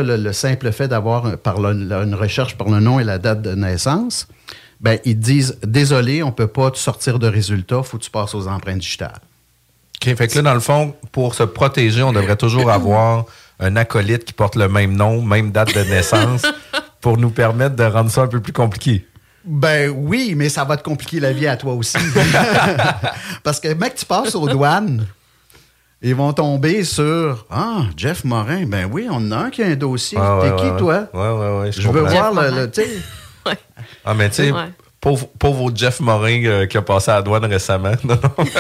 le, 0.03 0.17
le 0.17 0.33
simple 0.33 0.71
fait 0.71 0.87
d'avoir 0.89 1.37
par 1.39 1.61
le- 1.61 1.71
une 2.05 2.15
recherche 2.15 2.57
par 2.57 2.69
le 2.69 2.79
nom 2.81 3.01
et 3.01 3.05
la 3.05 3.19
date 3.19 3.43
de 3.43 3.55
naissance, 3.55 4.29
ben, 4.81 4.99
ils 5.05 5.19
disent 5.19 5.59
désolé, 5.67 6.23
on 6.23 6.27
ne 6.27 6.33
peut 6.33 6.47
pas 6.47 6.71
te 6.71 6.79
sortir 6.79 7.19
de 7.19 7.27
résultat, 7.27 7.83
faut 7.83 7.97
que 7.99 8.03
tu 8.05 8.11
passes 8.11 8.35
aux 8.35 8.47
empreintes 8.47 8.79
digitales. 8.79 9.21
OK. 10.03 10.15
Fait 10.17 10.29
que 10.29 10.35
là, 10.37 10.43
dans 10.43 10.55
le 10.55 10.61
fond, 10.61 10.95
pour 11.13 11.35
se 11.35 11.43
protéger, 11.43 12.03
on 12.03 12.13
devrait 12.13 12.37
toujours 12.37 12.71
avoir 12.71 13.25
un 13.61 13.77
acolyte 13.77 14.25
qui 14.25 14.33
porte 14.33 14.57
le 14.57 14.69
même 14.69 14.95
nom, 14.95 15.23
même 15.23 15.51
date 15.51 15.75
de 15.75 15.81
naissance 15.83 16.43
pour 17.01 17.17
nous 17.19 17.31
permettre 17.31 17.77
de 17.77 17.85
rendre 17.85 18.11
ça 18.11 18.23
un 18.23 18.27
peu 18.27 18.41
plus 18.41 18.53
compliqué. 18.53 19.07
Ben 19.45 19.91
oui, 19.91 20.35
mais 20.37 20.49
ça 20.49 20.65
va 20.65 20.77
te 20.77 20.83
compliquer 20.83 21.21
la 21.21 21.33
vie 21.33 21.47
à 21.47 21.57
toi 21.57 21.73
aussi. 21.75 21.97
Parce 23.45 23.61
que, 23.61 23.73
mec, 23.75 23.95
tu 23.95 24.05
passes 24.05 24.35
aux 24.35 24.49
douanes, 24.49 25.07
ils 26.03 26.15
vont 26.15 26.33
tomber 26.33 26.85
sur 26.85 27.47
Ah, 27.49 27.83
Jeff 27.97 28.25
Morin, 28.25 28.67
ben 28.67 28.89
oui, 28.91 29.07
on 29.11 29.17
en 29.17 29.33
a 29.33 29.37
un 29.37 29.51
qui 29.51 29.63
a 29.63 29.67
un 29.67 29.77
dossier. 29.77 30.19
Ah, 30.21 30.41
T'es 30.43 30.51
ouais, 30.51 30.57
qui, 30.57 30.65
ouais, 30.71 30.77
toi? 30.79 31.09
Ouais, 31.15 31.31
ouais, 31.31 31.61
ouais. 31.61 31.73
Je 31.73 31.89
veux 31.89 32.01
voir 32.01 32.35
Jeff 32.35 32.53
le. 32.53 32.61
le- 32.67 33.53
Ah, 34.05 34.15
mais 34.15 34.29
tu 34.29 34.37
sais, 34.37 34.51
Ouais. 34.53 34.69
Pauvre, 35.07 35.29
pauvre 35.39 35.71
Jeff 35.73 36.01
Morin 36.01 36.45
euh, 36.45 36.67
qui 36.67 36.77
a 36.77 36.83
passé 36.83 37.13
à 37.13 37.17
la 37.17 37.23
douane 37.23 37.45
récemment. 37.45 37.93
Non, 38.05 38.19
non. 38.23 38.45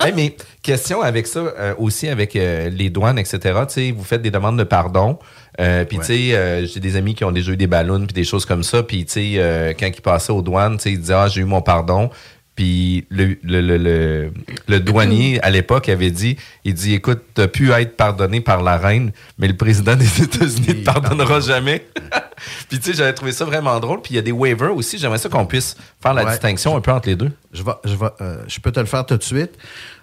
Hey, 0.00 0.12
mais 0.14 0.36
question 0.62 1.02
avec 1.02 1.26
ça, 1.26 1.40
euh, 1.40 1.74
aussi 1.76 2.08
avec 2.08 2.36
euh, 2.36 2.70
les 2.70 2.88
douanes, 2.88 3.18
etc. 3.18 3.92
Vous 3.96 4.04
faites 4.04 4.22
des 4.22 4.30
demandes 4.30 4.56
de 4.56 4.62
pardon. 4.62 5.18
Euh, 5.60 5.84
puis, 5.84 5.98
tu 5.98 6.04
sais, 6.04 6.36
euh, 6.36 6.64
j'ai 6.66 6.78
des 6.78 6.94
amis 6.94 7.16
qui 7.16 7.24
ont 7.24 7.32
déjà 7.32 7.50
eu 7.50 7.56
des 7.56 7.66
ballons 7.66 8.06
puis 8.06 8.14
des 8.14 8.22
choses 8.22 8.44
comme 8.44 8.62
ça. 8.62 8.84
Puis, 8.84 9.04
tu 9.06 9.12
sais, 9.12 9.32
euh, 9.38 9.74
quand 9.78 9.88
ils 9.88 10.00
passaient 10.00 10.30
aux 10.30 10.40
douanes, 10.40 10.76
tu 10.76 10.84
sais, 10.84 10.92
ils 10.92 11.00
disaient, 11.00 11.14
ah, 11.14 11.26
j'ai 11.26 11.40
eu 11.40 11.44
mon 11.44 11.62
pardon. 11.62 12.10
Puis 12.58 13.06
le, 13.08 13.36
le, 13.44 14.32
le, 14.66 14.80
douanier, 14.80 15.40
à 15.42 15.50
l'époque, 15.50 15.88
avait 15.88 16.10
dit, 16.10 16.36
il 16.64 16.74
dit, 16.74 16.92
écoute, 16.92 17.20
t'as 17.34 17.46
pu 17.46 17.70
être 17.70 17.96
pardonné 17.96 18.40
par 18.40 18.64
la 18.64 18.76
reine, 18.76 19.12
mais 19.38 19.46
le 19.46 19.56
président 19.56 19.94
des 19.94 20.22
États-Unis 20.24 20.66
ne 20.66 20.72
te 20.72 20.84
pardonnera 20.84 21.38
jamais. 21.52 21.86
puis, 22.68 22.80
tu 22.80 22.90
sais, 22.90 22.94
j'avais 22.94 23.12
trouvé 23.12 23.30
ça 23.30 23.44
vraiment 23.44 23.78
drôle. 23.78 24.02
Puis, 24.02 24.14
il 24.14 24.16
y 24.16 24.18
a 24.18 24.22
des 24.22 24.32
waivers 24.32 24.74
aussi. 24.74 24.98
J'aimerais 24.98 25.18
ça 25.18 25.28
qu'on 25.28 25.46
puisse 25.46 25.76
faire 26.02 26.14
la 26.14 26.24
Ouais. 26.24 26.32
distinction 26.32 26.76
un 26.76 26.80
peu 26.80 26.90
entre 26.90 27.08
les 27.08 27.14
deux. 27.14 27.30
je, 27.52 27.62
vais, 27.62 27.70
je, 27.84 27.94
vais, 27.94 28.06
euh, 28.20 28.42
je 28.48 28.58
peux 28.58 28.72
te 28.72 28.80
le 28.80 28.86
faire 28.86 29.06
tout 29.06 29.16
de 29.16 29.22
suite. 29.22 29.52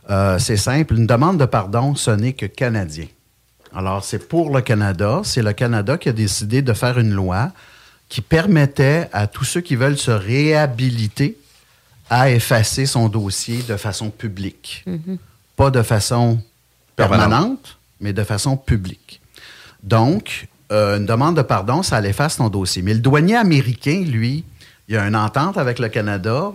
Euh, 0.10 0.40
c'est 0.40 0.56
simple. 0.56 0.94
Une 0.96 1.08
demande 1.08 1.38
de 1.38 1.46
pardon, 1.46 1.94
ce 1.94 2.12
n'est 2.12 2.32
que 2.32 2.46
canadien. 2.46 3.08
Alors, 3.76 4.02
c'est 4.06 4.30
pour 4.30 4.56
le 4.56 4.62
Canada. 4.62 5.20
C'est 5.26 5.42
le 5.44 5.52
Canada 5.52 5.98
qui 5.98 6.08
a 6.08 6.14
décidé 6.14 6.62
de 6.62 6.72
faire 6.72 6.98
une 7.00 7.12
loi 7.12 7.52
qui 8.08 8.22
permettait 8.22 9.10
à 9.12 9.28
tous 9.28 9.44
ceux 9.44 9.60
qui 9.60 9.76
veulent 9.76 9.98
se 9.98 10.12
réhabiliter 10.12 11.38
à 12.10 12.30
effacer 12.30 12.86
son 12.86 13.10
dossier 13.10 13.64
de 13.64 13.78
façon 13.78 14.10
publique. 14.10 14.84
Mhm. 14.86 15.18
Pas 15.56 15.72
de 15.72 15.82
façon 15.82 16.40
Permanente. 16.96 17.30
permanente, 17.30 17.78
mais 18.00 18.14
de 18.14 18.24
façon 18.24 18.58
publique. 18.58 19.22
Donc, 19.84 20.48
euh, 20.72 20.98
une 20.98 21.06
demande 21.06 21.38
de 21.38 21.42
pardon, 21.42 21.84
ça 21.84 22.02
efface 22.06 22.38
ton 22.38 22.50
dossier. 22.50 22.82
Mais 22.82 22.94
le 22.94 23.00
douanier 23.00 23.36
américain, 23.36 24.04
lui, 24.06 24.44
il 24.88 24.98
a 24.98 25.08
une 25.08 25.16
entente 25.16 25.58
avec 25.58 25.80
le 25.80 25.90
Canada, 25.90 26.52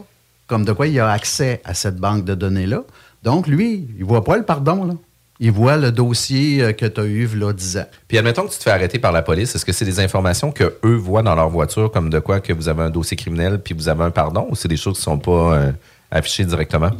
comme 0.46 0.64
de 0.64 0.72
quoi 0.72 0.86
il 0.86 0.98
a 1.00 1.10
accès 1.10 1.60
à 1.64 1.74
cette 1.74 1.96
banque 1.96 2.24
de 2.24 2.34
données-là. 2.34 2.82
Donc, 3.22 3.46
lui, 3.46 3.86
il 3.98 4.04
voit 4.04 4.24
pas 4.24 4.36
le 4.36 4.44
pardon, 4.44 4.84
là. 4.84 4.94
Il 5.42 5.52
voit 5.52 5.76
le 5.76 5.90
dossier 5.90 6.62
euh, 6.62 6.72
que 6.72 6.84
tu 6.84 7.00
as 7.00 7.04
eu, 7.04 7.26
là, 7.28 7.52
10 7.52 7.78
ans. 7.78 7.86
Puis 8.06 8.18
admettons 8.18 8.46
que 8.46 8.52
tu 8.52 8.58
te 8.58 8.62
fais 8.62 8.70
arrêter 8.70 8.98
par 8.98 9.10
la 9.10 9.22
police, 9.22 9.54
est-ce 9.54 9.64
que 9.64 9.72
c'est 9.72 9.86
des 9.86 9.98
informations 9.98 10.52
que 10.52 10.78
eux 10.84 10.96
voient 10.96 11.22
dans 11.22 11.34
leur 11.34 11.48
voiture, 11.48 11.90
comme 11.90 12.10
de 12.10 12.18
quoi 12.18 12.40
que 12.40 12.52
vous 12.52 12.68
avez 12.68 12.82
un 12.82 12.90
dossier 12.90 13.16
criminel 13.16 13.58
puis 13.58 13.74
vous 13.74 13.88
avez 13.88 14.04
un 14.04 14.10
pardon, 14.10 14.46
ou 14.50 14.54
c'est 14.54 14.68
des 14.68 14.76
choses 14.76 14.98
qui 14.98 15.02
sont 15.02 15.18
pas 15.18 15.54
euh, 15.54 15.72
affichées 16.10 16.44
directement? 16.44 16.90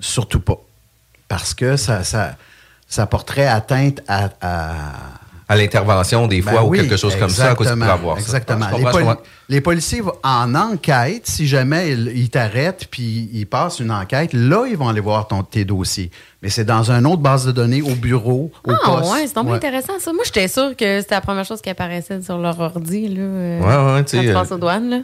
Surtout 0.00 0.40
pas. 0.40 0.58
Parce 1.28 1.52
que 1.54 1.76
ça, 1.76 2.02
ça, 2.02 2.36
ça 2.88 3.06
porterait 3.06 3.46
atteinte 3.46 4.02
à. 4.08 4.30
à 4.40 4.92
À 5.48 5.54
l'intervention, 5.54 6.26
des 6.26 6.42
fois, 6.42 6.54
Ben 6.54 6.62
ou 6.62 6.70
oui, 6.70 6.78
quelque 6.80 6.96
chose 6.96 7.14
comme 7.14 7.30
ça, 7.30 7.52
à 7.52 7.54
cause 7.54 7.68
pourrais 7.70 7.88
avoir 7.88 8.16
ça? 8.16 8.20
Exactement. 8.22 8.66
Les, 8.76 8.82
poli- 8.84 9.06
les 9.48 9.60
policiers 9.60 10.02
en 10.24 10.54
enquête, 10.56 11.22
si 11.28 11.46
jamais 11.46 11.92
ils, 11.92 12.28
t'arrêtent 12.30 12.88
puis 12.90 13.30
ils 13.32 13.46
passent 13.46 13.78
une 13.78 13.92
enquête, 13.92 14.32
là, 14.32 14.64
ils 14.68 14.76
vont 14.76 14.88
aller 14.88 15.00
voir 15.00 15.28
ton, 15.28 15.44
tes 15.44 15.64
dossiers. 15.64 16.10
Mais 16.42 16.48
c'est 16.48 16.64
dans 16.64 16.90
une 16.90 17.06
autre 17.06 17.22
base 17.22 17.46
de 17.46 17.52
données, 17.52 17.80
au 17.80 17.94
bureau, 17.94 18.50
au 18.66 18.72
Ah, 18.72 18.76
poste. 18.84 19.12
ouais, 19.12 19.26
c'est 19.28 19.36
donc 19.36 19.46
Ouais. 19.48 19.54
intéressant, 19.54 19.92
ça. 20.00 20.12
Moi, 20.12 20.24
j'étais 20.24 20.48
sûre 20.48 20.74
que 20.76 21.00
c'était 21.00 21.14
la 21.14 21.20
première 21.20 21.44
chose 21.44 21.60
qui 21.62 21.70
apparaissait 21.70 22.20
sur 22.22 22.38
leur 22.38 22.58
ordi, 22.58 23.06
là. 23.06 23.20
euh, 23.22 23.60
Ouais, 23.60 23.94
ouais, 23.94 24.04
tu 24.04 24.10
sais, 24.10 24.16
Quand 24.16 24.22
tu 24.24 24.28
euh, 24.30 24.34
passes 24.34 24.50
aux 24.52 24.58
douanes, 24.58 24.90
là. 24.90 24.98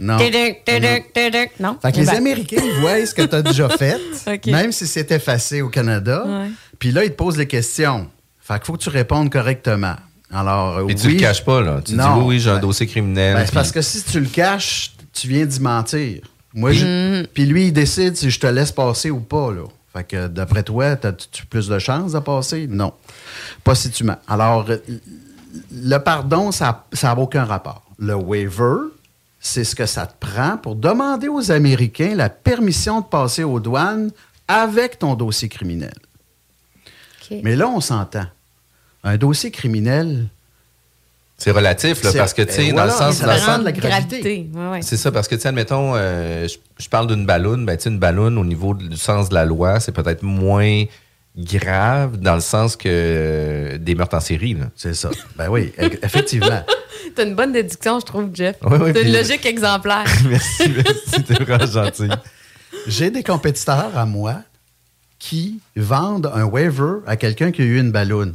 Non. 0.00 0.16
Tuduc, 0.18 0.64
tuduc, 0.66 1.12
tuduc. 1.14 1.50
Non. 1.60 1.76
Fait 1.80 1.92
que 1.92 1.98
les 1.98 2.06
ben, 2.06 2.16
Américains, 2.16 2.60
ils 2.64 2.72
voient 2.80 3.06
ce 3.06 3.14
que 3.14 3.22
tu 3.22 3.34
as 3.36 3.42
déjà 3.42 3.68
fait, 3.68 4.00
même 4.46 4.72
si 4.72 4.88
c'est 4.88 5.08
effacé 5.12 5.62
au 5.62 5.68
Canada. 5.68 6.24
Puis 6.80 6.90
là, 6.90 7.04
ils 7.04 7.10
te 7.10 7.14
posent 7.14 7.36
des 7.36 7.46
questions. 7.46 8.08
Fait 8.46 8.54
qu'il 8.58 8.66
faut 8.66 8.72
que 8.74 8.82
tu 8.82 8.90
répondes 8.90 9.30
correctement. 9.32 9.96
Alors, 10.30 10.76
euh, 10.78 10.86
tu 10.88 11.06
oui, 11.06 11.14
le 11.14 11.20
caches 11.20 11.44
pas, 11.44 11.62
là. 11.62 11.80
Tu 11.82 11.94
Non. 11.94 12.04
dis 12.16 12.20
oui, 12.20 12.26
oui, 12.34 12.40
j'ai 12.40 12.50
un 12.50 12.54
Ben, 12.56 12.60
dossier 12.60 12.86
criminel. 12.86 13.34
Ben, 13.36 13.46
c'est 13.46 13.54
parce 13.54 13.72
que 13.72 13.80
si 13.80 14.02
tu 14.02 14.20
le 14.20 14.26
caches, 14.28 14.92
tu 15.14 15.28
viens 15.28 15.46
d'y 15.46 15.60
mentir. 15.60 16.20
Moi, 16.52 16.72
je-. 16.72 17.24
Puis 17.32 17.46
lui, 17.46 17.68
il 17.68 17.72
décide 17.72 18.16
si 18.16 18.30
je 18.30 18.38
te 18.38 18.46
laisse 18.46 18.70
passer 18.70 19.10
ou 19.10 19.20
pas. 19.20 19.50
Là. 19.50 19.62
Fait 19.94 20.04
que 20.04 20.26
d'après 20.26 20.62
toi, 20.62 20.86
as-tu 21.02 21.46
plus 21.46 21.68
de 21.68 21.78
chances 21.78 22.12
de 22.12 22.18
passer? 22.18 22.66
Non. 22.68 22.92
Pas 23.62 23.74
si 23.74 23.90
tu 23.90 24.04
mens. 24.04 24.18
Alors, 24.28 24.66
euh, 24.68 24.76
le 25.72 25.98
pardon, 25.98 26.52
ça 26.52 26.84
n'a 27.02 27.16
aucun 27.18 27.44
rapport. 27.44 27.82
Le 27.98 28.14
waiver, 28.14 28.76
c'est 29.40 29.64
ce 29.64 29.74
que 29.74 29.86
ça 29.86 30.06
te 30.06 30.14
prend 30.18 30.58
pour 30.58 30.74
demander 30.74 31.28
aux 31.28 31.50
Américains 31.50 32.14
la 32.14 32.28
permission 32.28 33.00
de 33.00 33.06
passer 33.06 33.42
aux 33.44 33.60
douanes 33.60 34.10
avec 34.48 34.98
ton 34.98 35.14
dossier 35.14 35.48
criminel. 35.48 35.94
OK. 37.30 37.38
Mais 37.42 37.56
là, 37.56 37.68
on 37.68 37.80
s'entend. 37.80 38.26
Un 39.04 39.16
dossier 39.18 39.50
criminel, 39.50 40.26
C'est 41.36 41.50
relatif, 41.50 42.02
là, 42.02 42.10
parce 42.16 42.32
que, 42.32 42.42
tu 42.42 42.52
sais, 42.52 42.66
et 42.66 42.72
dans 42.72 42.84
le 42.84 42.90
sens... 42.90 43.16
ça 43.16 43.26
dans 43.26 43.36
sens- 43.38 43.58
de 43.60 43.64
la 43.64 43.72
gravité. 43.72 44.48
Ouais, 44.54 44.68
ouais. 44.70 44.82
C'est 44.82 44.96
ça, 44.96 45.12
parce 45.12 45.28
que, 45.28 45.34
tu 45.34 45.42
sais, 45.42 45.48
admettons, 45.48 45.92
euh, 45.94 46.48
je, 46.48 46.56
je 46.82 46.88
parle 46.88 47.06
d'une 47.08 47.26
balloune. 47.26 47.66
Ben, 47.66 47.76
tu 47.76 47.82
sais, 47.84 47.90
une 47.90 47.98
balloune, 47.98 48.38
au 48.38 48.44
niveau 48.44 48.72
du 48.74 48.96
sens 48.96 49.28
de 49.28 49.34
la 49.34 49.44
loi, 49.44 49.78
c'est 49.80 49.92
peut-être 49.92 50.22
moins 50.22 50.84
grave 51.36 52.18
dans 52.18 52.34
le 52.36 52.40
sens 52.40 52.76
que 52.76 52.88
euh, 52.88 53.78
des 53.78 53.94
meurtres 53.94 54.16
en 54.16 54.20
série. 54.20 54.54
Là. 54.54 54.66
c'est 54.76 54.94
ça. 54.94 55.10
Ben 55.36 55.48
oui, 55.48 55.72
e- 55.80 55.90
effectivement. 56.02 56.62
T'as 57.16 57.26
une 57.26 57.34
bonne 57.34 57.52
déduction, 57.52 57.98
je 58.00 58.06
trouve, 58.06 58.30
Jeff. 58.32 58.56
Ouais, 58.62 58.78
ouais, 58.78 58.92
T'as 58.92 59.02
une 59.02 59.12
logique 59.12 59.44
exemplaire. 59.44 60.04
merci, 60.28 60.70
merci, 60.74 61.22
t'es 61.24 61.34
vraiment 61.34 61.66
gentil. 61.66 62.08
J'ai 62.86 63.10
des 63.10 63.22
compétiteurs 63.22 63.90
à 63.96 64.06
moi 64.06 64.36
qui 65.18 65.60
vendent 65.76 66.30
un 66.34 66.44
waiver 66.44 66.98
à 67.06 67.16
quelqu'un 67.16 67.50
qui 67.50 67.62
a 67.62 67.64
eu 67.64 67.80
une 67.80 67.90
balloune. 67.92 68.34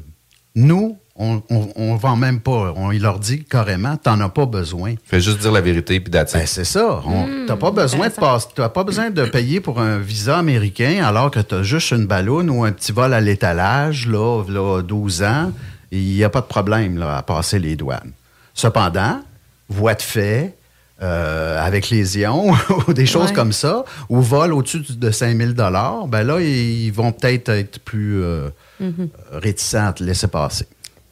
Nous, 0.56 0.98
on 1.16 1.42
ne 1.78 1.98
vend 1.98 2.16
même 2.16 2.40
pas. 2.40 2.74
On 2.76 2.92
il 2.92 3.02
leur 3.02 3.20
dit 3.20 3.44
carrément, 3.44 3.98
t'en 3.98 4.20
as 4.22 4.30
pas 4.30 4.46
besoin. 4.46 4.96
Fais 5.04 5.20
juste 5.20 5.40
dire 5.40 5.52
la 5.52 5.62
vérité, 5.62 6.00
puis 6.00 6.14
it. 6.18 6.30
Ben, 6.34 6.46
c'est 6.46 6.64
ça. 6.64 7.02
On- 7.06 7.28
Hmm, 7.28 7.46
t'as 7.48 7.58
pas 7.58 7.72
besoin 7.72 8.08
de 8.08 8.14
passer- 8.14 8.48
t'as 8.56 8.70
pas 8.70 8.84
besoin 8.84 9.10
de 9.10 9.26
payer 9.26 9.60
pour 9.60 9.80
un 9.82 9.98
visa 10.00 10.38
américain 10.38 11.04
alors 11.06 11.30
que 11.30 11.40
tu 11.42 11.56
as 11.56 11.64
juste 11.64 11.92
une 11.92 12.06
balloune 12.08 12.50
ou 12.50 12.64
un 12.64 12.72
petit 12.72 12.92
vol 12.94 13.14
à 13.14 13.20
l'étalage, 13.22 14.08
là, 14.08 14.44
là, 14.48 14.82
12 14.82 15.22
ans. 15.24 15.52
Il 15.92 16.04
n'y 16.04 16.24
a 16.24 16.30
pas 16.30 16.42
de 16.42 16.46
problème 16.46 16.98
là, 16.98 17.18
à 17.18 17.22
passer 17.22 17.60
les 17.60 17.76
douanes. 17.76 18.12
Cependant, 18.54 19.22
voie 19.68 19.96
de 19.96 20.02
fait, 20.02 20.56
euh, 21.02 21.66
avec 21.66 21.90
lésion 21.90 22.52
ou 22.88 22.94
des 22.94 23.06
choses 23.06 23.30
Ouais. 23.30 23.34
comme 23.34 23.52
ça, 23.54 23.84
ou 24.10 24.22
vol 24.22 24.54
au-dessus 24.54 24.84
de 24.90 25.12
5000 25.12 25.54
dollars, 25.54 26.08
ben 26.08 26.24
là, 26.24 26.40
ils 26.42 26.92
vont 26.92 27.12
peut-être 27.12 27.50
être 27.50 27.80
plus 27.80 28.22
euh, 28.24 28.50
Mhm. 28.80 29.10
réticents 29.32 29.88
à 29.88 29.94
te 29.94 30.04
laisser 30.04 30.28
passer. 30.28 30.66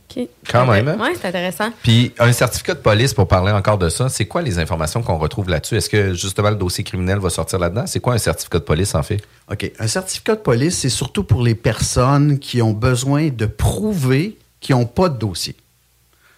OK. 0.10 0.28
Quand 0.50 0.66
même, 0.66 0.88
hein? 0.88 0.98
Oui, 1.00 1.10
c'est 1.20 1.28
intéressant. 1.28 1.70
Puis 1.84 2.14
un 2.18 2.32
certificat 2.32 2.76
de 2.76 2.80
police, 2.80 3.14
pour 3.14 3.28
parler 3.28 3.52
encore 3.52 3.78
de 3.78 3.90
ça, 3.90 4.08
c'est 4.08 4.26
quoi 4.26 4.42
les 4.42 4.58
informations 4.58 5.04
qu'on 5.04 5.18
retrouve 5.18 5.50
là-dessus? 5.50 5.76
Est-ce 5.76 5.90
que 5.90 6.14
justement 6.14 6.50
le 6.50 6.56
dossier 6.56 6.84
criminel 6.84 7.20
va 7.20 7.30
sortir 7.30 7.60
là-dedans? 7.60 7.86
C'est 7.88 8.00
quoi 8.00 8.14
un 8.14 8.18
certificat 8.18 8.60
de 8.60 8.64
police 8.64 8.96
en 8.96 9.04
fait? 9.04 9.22
OK. 9.52 9.70
Un 9.80 9.88
certificat 9.88 10.36
de 10.36 10.42
police, 10.42 10.78
c'est 10.78 10.90
surtout 10.90 11.24
pour 11.24 11.42
les 11.44 11.56
personnes 11.56 12.40
qui 12.40 12.62
ont 12.62 12.72
besoin 12.74 13.28
de 13.30 13.46
prouver 13.46 14.38
qu'ils 14.62 14.76
n'ont 14.76 14.86
pas 14.86 15.10
de 15.10 15.18
dossier. 15.18 15.56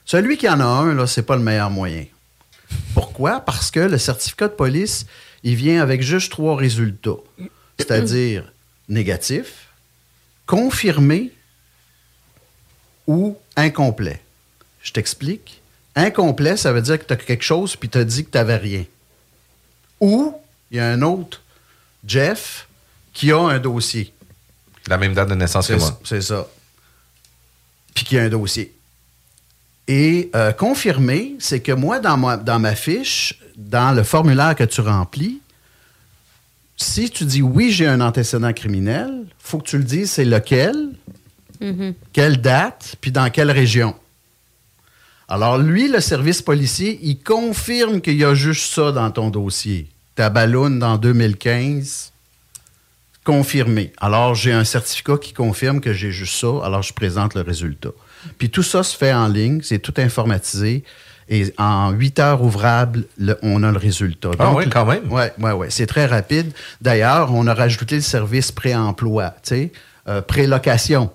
Celui 0.03 0.37
qui 0.37 0.49
en 0.49 0.59
a 0.59 0.65
un, 0.65 0.95
là, 0.95 1.05
c'est 1.05 1.21
pas 1.21 1.35
le 1.35 1.43
meilleur 1.43 1.69
moyen. 1.69 2.05
Pourquoi? 2.95 3.39
Parce 3.41 3.69
que 3.69 3.79
le 3.79 3.97
certificat 3.99 4.47
de 4.47 4.53
police, 4.53 5.05
il 5.43 5.55
vient 5.55 5.81
avec 5.81 6.01
juste 6.01 6.31
trois 6.31 6.55
résultats. 6.55 7.11
C'est-à-dire 7.77 8.51
négatif, 8.89 9.68
confirmé 10.49 11.31
ou 13.05 13.37
incomplet. 13.55 14.19
Je 14.81 14.91
t'explique. 14.91 15.61
Incomplet, 15.95 16.57
ça 16.57 16.73
veut 16.73 16.81
dire 16.81 16.97
que 16.97 17.05
tu 17.05 17.13
as 17.13 17.17
quelque 17.17 17.43
chose 17.43 17.75
puis 17.75 17.87
tu 17.87 17.99
as 17.99 18.03
dit 18.03 18.25
que 18.25 18.31
tu 18.31 18.37
n'avais 18.37 18.55
rien. 18.55 18.83
Ou 19.99 20.35
il 20.71 20.77
y 20.77 20.79
a 20.79 20.87
un 20.89 21.03
autre, 21.03 21.43
Jeff, 22.03 22.67
qui 23.13 23.31
a 23.31 23.37
un 23.37 23.59
dossier. 23.59 24.11
La 24.87 24.97
même 24.97 25.13
date 25.13 25.29
de 25.29 25.35
naissance 25.35 25.67
que 25.67 25.73
C'est 25.73 25.79
moi. 25.79 25.89
ça, 25.89 25.99
c'est 26.03 26.21
ça. 26.21 26.47
Puis 27.93 28.05
qui 28.05 28.17
a 28.17 28.23
un 28.23 28.29
dossier. 28.29 28.73
Et 29.87 30.31
euh, 30.33 30.51
confirmé, 30.51 31.35
c'est 31.37 31.59
que 31.59 31.73
moi, 31.73 31.99
dans 31.99 32.17
ma, 32.17 32.37
dans 32.37 32.57
ma 32.57 32.73
fiche, 32.73 33.39
dans 33.55 33.95
le 33.95 34.01
formulaire 34.01 34.55
que 34.55 34.63
tu 34.63 34.81
remplis, 34.81 35.41
si 36.81 37.09
tu 37.09 37.25
dis 37.25 37.41
oui, 37.41 37.71
j'ai 37.71 37.87
un 37.87 37.99
antécédent 38.01 38.53
criminel, 38.53 39.25
faut 39.37 39.57
que 39.59 39.67
tu 39.67 39.77
le 39.77 39.83
dises 39.83 40.11
c'est 40.11 40.25
lequel, 40.25 40.89
Mhm. 41.61 41.93
quelle 42.13 42.39
date, 42.39 42.95
puis 43.01 43.11
dans 43.11 43.29
quelle 43.29 43.51
région? 43.51 43.93
Alors, 45.27 45.57
lui, 45.57 45.89
le 45.89 45.99
service 45.99 46.41
policier, 46.41 46.97
il 47.03 47.19
confirme 47.21 47.99
qu'il 48.01 48.15
y 48.15 48.23
a 48.23 48.33
juste 48.33 48.73
ça 48.73 48.91
dans 48.93 49.11
ton 49.11 49.29
dossier. 49.29 49.87
Ta 50.15 50.29
balloune 50.29 50.79
dans 50.79 50.97
2015, 50.97 52.13
confirmé. 53.25 53.91
Alors, 53.99 54.33
j'ai 54.35 54.53
un 54.53 54.63
certificat 54.63 55.17
qui 55.17 55.33
confirme 55.33 55.81
que 55.81 55.91
j'ai 55.93 56.11
juste 56.11 56.35
ça, 56.39 56.47
alors 56.63 56.81
je 56.81 56.93
présente 56.93 57.35
le 57.35 57.41
résultat. 57.41 57.91
Puis 58.37 58.49
tout 58.49 58.63
ça 58.63 58.81
se 58.83 58.95
fait 58.97 59.13
en 59.13 59.27
ligne, 59.27 59.59
c'est 59.63 59.79
tout 59.79 59.93
informatisé. 59.97 60.83
Et 61.31 61.53
en 61.59 61.91
huit 61.91 62.17
heures 62.19 62.41
ouvrables, 62.41 63.03
le- 63.17 63.37
on 63.43 63.61
a 63.63 63.71
le 63.71 63.77
résultat. 63.77 64.31
Ah 64.39 64.51
oui, 64.53 64.67
quand 64.69 64.85
même. 64.85 65.03
Oui, 65.11 65.21
oui, 65.39 65.51
oui. 65.51 65.67
C'est 65.69 65.85
très 65.85 66.05
rapide. 66.07 66.51
D'ailleurs, 66.81 67.31
on 67.33 67.45
a 67.47 67.53
rajouté 67.53 67.95
le 67.95 68.01
service 68.01 68.51
pré-emploi, 68.51 69.35
tu 69.43 69.49
sais, 69.49 69.71
euh, 70.07 70.21
pré-location. 70.21 71.11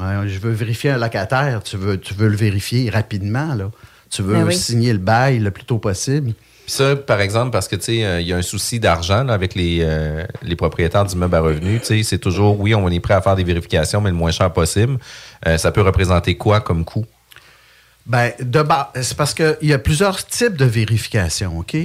Je 0.00 0.38
veux 0.38 0.52
vérifier 0.52 0.90
un 0.90 0.98
locataire, 0.98 1.62
tu 1.62 1.76
veux, 1.76 1.98
tu 1.98 2.14
veux 2.14 2.28
le 2.28 2.36
vérifier 2.36 2.88
rapidement, 2.88 3.54
là. 3.54 3.70
Tu 4.10 4.22
veux 4.22 4.34
Ben 4.34 4.44
oui. 4.44 4.54
signer 4.56 4.92
le 4.92 4.98
bail 4.98 5.38
le 5.38 5.50
plus 5.50 5.64
tôt 5.64 5.78
possible. 5.78 6.32
Puis 6.64 6.72
ça, 6.74 6.96
par 6.96 7.20
exemple, 7.20 7.50
parce 7.50 7.66
que 7.68 7.76
tu 7.76 7.82
sais, 7.82 8.04
euh, 8.04 8.20
il 8.20 8.28
y 8.28 8.32
a 8.32 8.36
un 8.36 8.42
souci 8.42 8.78
d'argent 8.80 9.28
avec 9.28 9.54
les, 9.54 9.80
euh, 9.82 10.24
les 10.42 10.54
propriétaires 10.56 11.04
d'immeubles 11.04 11.34
à 11.34 11.40
revenus. 11.40 11.80
Tu 11.80 11.86
sais, 11.86 12.02
c'est 12.04 12.18
toujours, 12.18 12.58
oui, 12.60 12.74
on 12.74 12.88
est 12.88 13.00
prêt 13.00 13.14
à 13.14 13.20
faire 13.20 13.36
des 13.36 13.44
vérifications, 13.44 14.00
mais 14.00 14.10
le 14.10 14.16
moins 14.16 14.30
cher 14.30 14.50
possible. 14.52 14.98
Euh, 15.46 15.58
ça 15.58 15.72
peut 15.72 15.82
représenter 15.82 16.36
quoi 16.36 16.60
comme 16.60 16.84
coût? 16.84 17.04
Ben, 18.08 18.32
de 18.40 18.62
bas, 18.62 18.90
c'est 19.02 19.16
parce 19.16 19.34
qu'il 19.34 19.56
y 19.62 19.72
a 19.72 19.78
plusieurs 19.78 20.24
types 20.26 20.56
de 20.56 20.64
vérifications, 20.64 21.58
OK? 21.58 21.76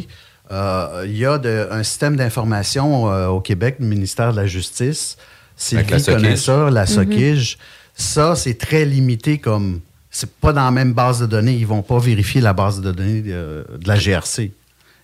Euh, 0.51 1.03
Il 1.05 1.17
y 1.17 1.25
a 1.25 1.37
de- 1.37 1.67
un 1.71 1.83
système 1.83 2.15
d'information 2.15 3.11
euh, 3.11 3.27
au 3.27 3.41
Québec, 3.41 3.75
le 3.79 3.87
ministère 3.87 4.31
de 4.31 4.37
la 4.37 4.47
Justice. 4.47 5.17
Sylvie 5.57 6.03
connaît 6.03 6.35
ça, 6.37 6.69
la 6.69 6.81
Mhm. 6.81 6.87
SOCIGE. 6.87 7.57
Ça, 7.95 8.35
c'est 8.35 8.55
très 8.57 8.85
limité 8.85 9.37
comme... 9.37 9.81
C'est 10.09 10.29
pas 10.31 10.53
dans 10.53 10.63
la 10.65 10.71
même 10.71 10.93
base 10.93 11.19
de 11.21 11.25
données. 11.25 11.53
Ils 11.55 11.65
vont 11.67 11.81
pas 11.81 11.97
vérifier 11.99 12.39
la 12.39 12.53
base 12.53 12.81
de 12.81 12.91
données 12.91 13.21
de, 13.21 13.65
de 13.79 13.87
la 13.87 13.95
GRC. 13.95 14.51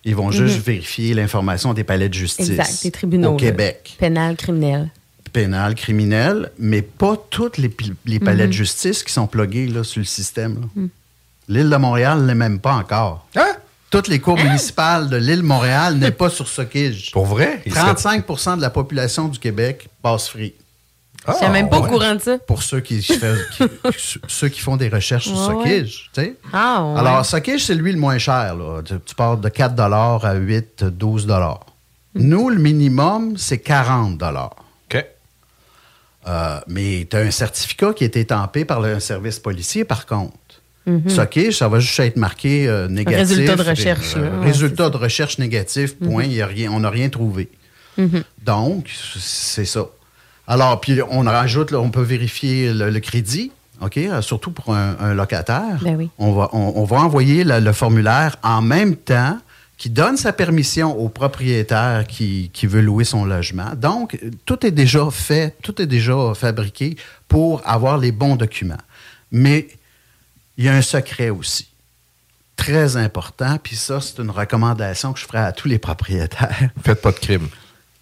Ils 0.04 0.14
vont 0.14 0.30
juste 0.30 0.58
vérifier 0.64 1.14
l'information 1.14 1.74
des 1.74 1.84
palais 1.84 2.08
de 2.08 2.14
justice 2.14 2.48
Mhm. 2.48 2.60
Exact, 2.60 2.82
des 2.84 2.90
tribunaux. 2.90 3.32
au. 3.32 3.36
Québec. 3.36 3.96
Pénal, 3.98 4.36
criminel. 4.36 4.90
pénal, 5.32 5.74
criminel, 5.76 6.50
mais 6.58 6.82
pas 6.82 7.16
toutes 7.30 7.56
les, 7.58 7.70
les 8.06 8.18
palais 8.18 8.44
Mhm. 8.44 8.48
de 8.50 8.54
justice 8.54 9.02
qui 9.04 9.12
sont 9.12 9.26
pluguées 9.28 9.66
là, 9.68 9.84
sur 9.84 10.00
le 10.00 10.04
système. 10.06 10.60
là. 10.76 10.82
L'île 11.50 11.68
de 11.68 11.76
Montréal 11.76 12.22
n'est 12.22 12.34
même 12.36 12.60
pas 12.60 12.74
encore. 12.74 13.26
Hein? 13.36 13.56
Toutes 13.90 14.06
les 14.06 14.20
cours 14.20 14.36
municipales 14.38 15.08
de 15.08 15.16
l'île 15.16 15.38
de 15.42 15.46
Montréal 15.46 15.96
n'est 15.96 16.12
pas 16.12 16.30
sur 16.30 16.46
Soquige. 16.46 17.10
Pour 17.10 17.26
vrai? 17.26 17.60
Il 17.66 17.74
serait- 17.74 17.92
35% 17.94 18.56
de 18.56 18.62
la 18.62 18.70
population 18.70 19.26
du 19.26 19.38
Québec 19.40 19.88
passe 20.00 20.28
free. 20.28 20.54
Ah, 21.26 21.34
Je 21.42 21.46
même 21.48 21.68
pas 21.68 21.80
au 21.80 21.82
ouais. 21.82 21.88
courant 21.90 22.14
de 22.14 22.20
ça. 22.20 22.38
Pour 22.38 22.62
ceux 22.62 22.78
qui, 22.80 23.02
fait- 23.02 23.34
qui- 23.52 23.64
ceux 24.28 24.48
qui 24.48 24.60
font 24.60 24.76
des 24.76 24.88
recherches 24.88 25.24
sur 25.24 25.36
Ouais, 25.36 25.44
Soquige. 25.64 26.10
tu 26.14 26.22
sais. 26.22 26.36
Ah, 26.52 26.84
ouais. 26.84 27.00
Alors, 27.00 27.26
Soquige, 27.26 27.64
c'est 27.66 27.74
lui 27.74 27.92
le 27.92 27.98
moins 27.98 28.16
cher. 28.18 28.54
Là. 28.54 28.80
Tu, 28.84 28.94
tu 29.04 29.14
pars 29.16 29.36
de 29.36 29.48
4 29.48 30.24
à 30.24 30.34
8, 30.34 30.84
12 30.84 31.26
Nous, 32.14 32.48
le 32.48 32.58
minimum, 32.60 33.36
c'est 33.36 33.58
40 33.58 34.22
OK. 34.22 35.04
Euh, 36.28 36.60
mais 36.68 37.06
tu 37.10 37.16
as 37.16 37.20
un 37.20 37.30
certificat 37.32 37.92
qui 37.92 38.04
est 38.04 38.16
étampé 38.16 38.64
par 38.64 38.80
le 38.80 39.00
service 39.00 39.38
policier, 39.40 39.84
par 39.84 40.06
contre. 40.06 40.34
Soquige, 41.08 41.58
ça 41.58 41.68
va 41.68 41.78
juste 41.78 42.00
être 42.00 42.16
marqué 42.16 42.66
euh, 42.66 42.88
négatif. 42.88 43.18
Résultat 43.28 43.56
de 43.56 43.62
recherche, 43.62 44.14
euh. 44.16 44.40
Ouais, 44.40 44.46
résultat 44.46 44.90
de 44.90 44.96
recherche 44.96 45.38
négatif, 45.38 45.96
point. 45.96 46.24
Mhm. 46.24 46.30
Il 46.30 46.36
y 46.36 46.42
a 46.42 46.46
rien, 46.46 46.72
on 46.72 46.80
n'a 46.80 46.90
rien 46.90 47.08
trouvé. 47.08 47.48
Mhm. 47.96 48.24
Donc, 48.44 48.90
c'est 49.18 49.66
ça. 49.66 49.86
Alors, 50.48 50.80
puis 50.80 50.98
on 51.08 51.20
rajoute, 51.20 51.70
là, 51.70 51.78
on 51.80 51.90
peut 51.90 52.02
vérifier 52.02 52.72
le, 52.72 52.90
le 52.90 53.00
crédit, 53.00 53.52
OK, 53.80 53.98
euh, 53.98 54.20
surtout 54.20 54.50
pour 54.50 54.74
un, 54.74 54.96
un 54.98 55.14
locataire. 55.14 55.78
Ben 55.82 55.96
oui. 55.96 56.10
on, 56.18 56.32
va, 56.32 56.48
on, 56.52 56.72
on 56.76 56.84
va 56.84 56.96
envoyer 56.96 57.44
le, 57.44 57.60
le 57.60 57.72
formulaire 57.72 58.36
en 58.42 58.60
même 58.60 58.96
temps 58.96 59.38
qui 59.76 59.88
donne 59.90 60.16
sa 60.16 60.32
permission 60.32 60.98
au 60.98 61.08
propriétaire 61.08 62.06
qui, 62.06 62.50
qui 62.52 62.66
veut 62.66 62.82
louer 62.82 63.04
son 63.04 63.24
logement. 63.24 63.70
Donc, 63.76 64.18
tout 64.44 64.66
est 64.66 64.72
déjà 64.72 65.08
fait, 65.10 65.54
tout 65.62 65.80
est 65.80 65.86
déjà 65.86 66.32
fabriqué 66.34 66.96
pour 67.28 67.62
avoir 67.64 67.96
les 67.96 68.12
bons 68.12 68.36
documents. 68.36 68.82
Mais 69.32 69.68
il 70.60 70.66
y 70.66 70.68
a 70.68 70.74
un 70.74 70.82
secret 70.82 71.30
aussi, 71.30 71.68
très 72.54 72.98
important, 72.98 73.56
puis 73.62 73.76
ça, 73.76 73.98
c'est 74.02 74.18
une 74.18 74.28
recommandation 74.30 75.14
que 75.14 75.18
je 75.18 75.24
ferai 75.24 75.38
à 75.38 75.52
tous 75.52 75.68
les 75.68 75.78
propriétaires. 75.78 76.68
Faites 76.84 77.00
pas 77.00 77.12
de 77.12 77.18
crime. 77.18 77.48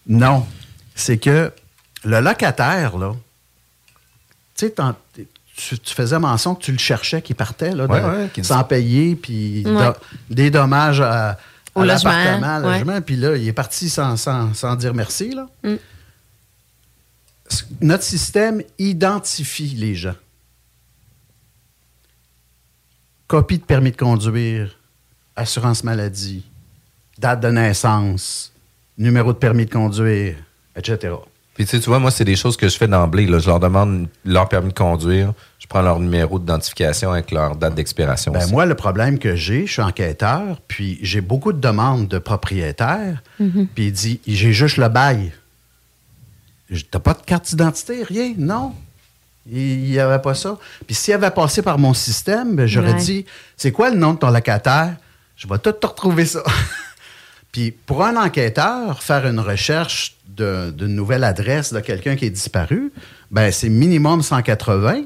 Non. 0.08 0.44
C'est 0.96 1.18
que 1.18 1.52
le 2.02 2.18
locataire, 2.20 2.98
là, 2.98 3.14
tu 4.56 4.66
sais, 4.66 4.70
t'en- 4.70 4.96
tu, 5.14 5.78
tu 5.78 5.94
faisais 5.94 6.18
mention 6.18 6.56
que 6.56 6.62
tu 6.64 6.72
le 6.72 6.78
cherchais, 6.78 7.22
qu'il 7.22 7.36
partait, 7.36 7.70
là, 7.70 7.86
de- 7.86 7.92
Ouais, 7.92 8.42
sans 8.42 8.64
payer, 8.64 9.14
puis 9.14 9.62
Ouais. 9.64 9.86
do- 9.86 9.96
des 10.28 10.50
dommages 10.50 11.00
à, 11.00 11.38
l'appartement, 11.76 12.58
logement, 12.58 13.00
puis 13.00 13.14
là, 13.14 13.36
il 13.36 13.46
est 13.46 13.52
parti 13.52 13.88
sans, 13.88 14.16
sans- 14.16 14.52
sans 14.54 14.74
dire 14.74 14.94
merci, 14.94 15.30
là. 15.30 15.46
Mm. 15.62 15.76
Notre 17.82 18.02
système 18.02 18.62
identifie 18.80 19.68
les 19.68 19.94
gens. 19.94 20.16
Copie 23.28 23.58
de 23.58 23.64
permis 23.64 23.90
de 23.92 23.96
conduire, 23.96 24.76
assurance 25.36 25.84
maladie, 25.84 26.44
date 27.18 27.40
de 27.40 27.48
naissance, 27.48 28.52
numéro 28.96 29.32
de 29.32 29.38
permis 29.38 29.66
de 29.66 29.70
conduire, 29.70 30.34
etc. 30.74 31.14
Puis 31.54 31.64
tu 31.66 31.72
sais, 31.72 31.80
tu 31.80 31.86
vois, 31.90 31.98
moi, 31.98 32.10
c'est 32.10 32.24
des 32.24 32.36
choses 32.36 32.56
que 32.56 32.68
je 32.68 32.76
fais 32.78 32.86
d'emblée. 32.88 33.26
là. 33.26 33.38
Je 33.40 33.46
leur 33.48 33.58
demande 33.60 34.08
leur 34.24 34.48
permis 34.48 34.68
de 34.68 34.74
conduire, 34.78 35.32
je 35.58 35.66
prends 35.66 35.82
leur 35.82 35.98
numéro 35.98 36.38
d'identification 36.38 37.12
avec 37.12 37.30
leur 37.32 37.56
date 37.56 37.74
d'expiration. 37.74 38.32
Ben 38.32 38.48
moi, 38.50 38.64
le 38.64 38.74
problème 38.76 39.18
que 39.18 39.34
j'ai, 39.36 39.66
je 39.66 39.72
suis 39.72 39.82
enquêteur, 39.82 40.60
puis 40.68 40.98
j'ai 41.02 41.20
beaucoup 41.20 41.52
de 41.52 41.60
demandes 41.60 42.08
de 42.08 42.18
propriétaires, 42.18 43.22
puis 43.74 43.86
il 43.88 43.92
dit 43.92 44.20
j'ai 44.26 44.52
juste 44.52 44.76
le 44.78 44.88
bail. 44.88 45.32
Je- 46.70 46.84
T'as 46.90 46.98
pas 47.00 47.14
de 47.14 47.22
carte 47.22 47.46
d'identité, 47.48 48.04
rien? 48.04 48.34
Non? 48.38 48.72
Il 49.50 49.78
n'y 49.90 49.98
avait 49.98 50.20
pas 50.20 50.34
ça. 50.34 50.58
Puis 50.86 50.94
s'il 50.94 51.14
avait 51.14 51.30
passé 51.30 51.62
par 51.62 51.78
mon 51.78 51.94
système, 51.94 52.54
ben, 52.56 52.66
j'aurais 52.66 52.92
Ouais. 52.92 53.00
dit 53.00 53.26
c'est 53.56 53.72
quoi 53.72 53.90
le 53.90 53.96
nom 53.96 54.14
de 54.14 54.18
ton 54.18 54.30
locataire? 54.30 54.94
Je 55.36 55.46
vais 55.48 55.58
tout 55.58 55.72
te 55.72 55.86
retrouver 55.86 56.26
ça. 56.26 56.42
Puis 57.52 57.70
pour 57.70 58.04
un 58.04 58.16
enquêteur, 58.16 59.02
faire 59.02 59.26
une 59.26 59.40
recherche 59.40 60.16
d'une 60.26 60.94
nouvelle 60.94 61.24
adresse 61.24 61.72
de 61.72 61.80
quelqu'un 61.80 62.14
qui 62.14 62.26
est 62.26 62.30
disparu, 62.30 62.92
ben 63.30 63.50
c'est 63.50 63.68
minimum 63.68 64.22
180 64.22 65.02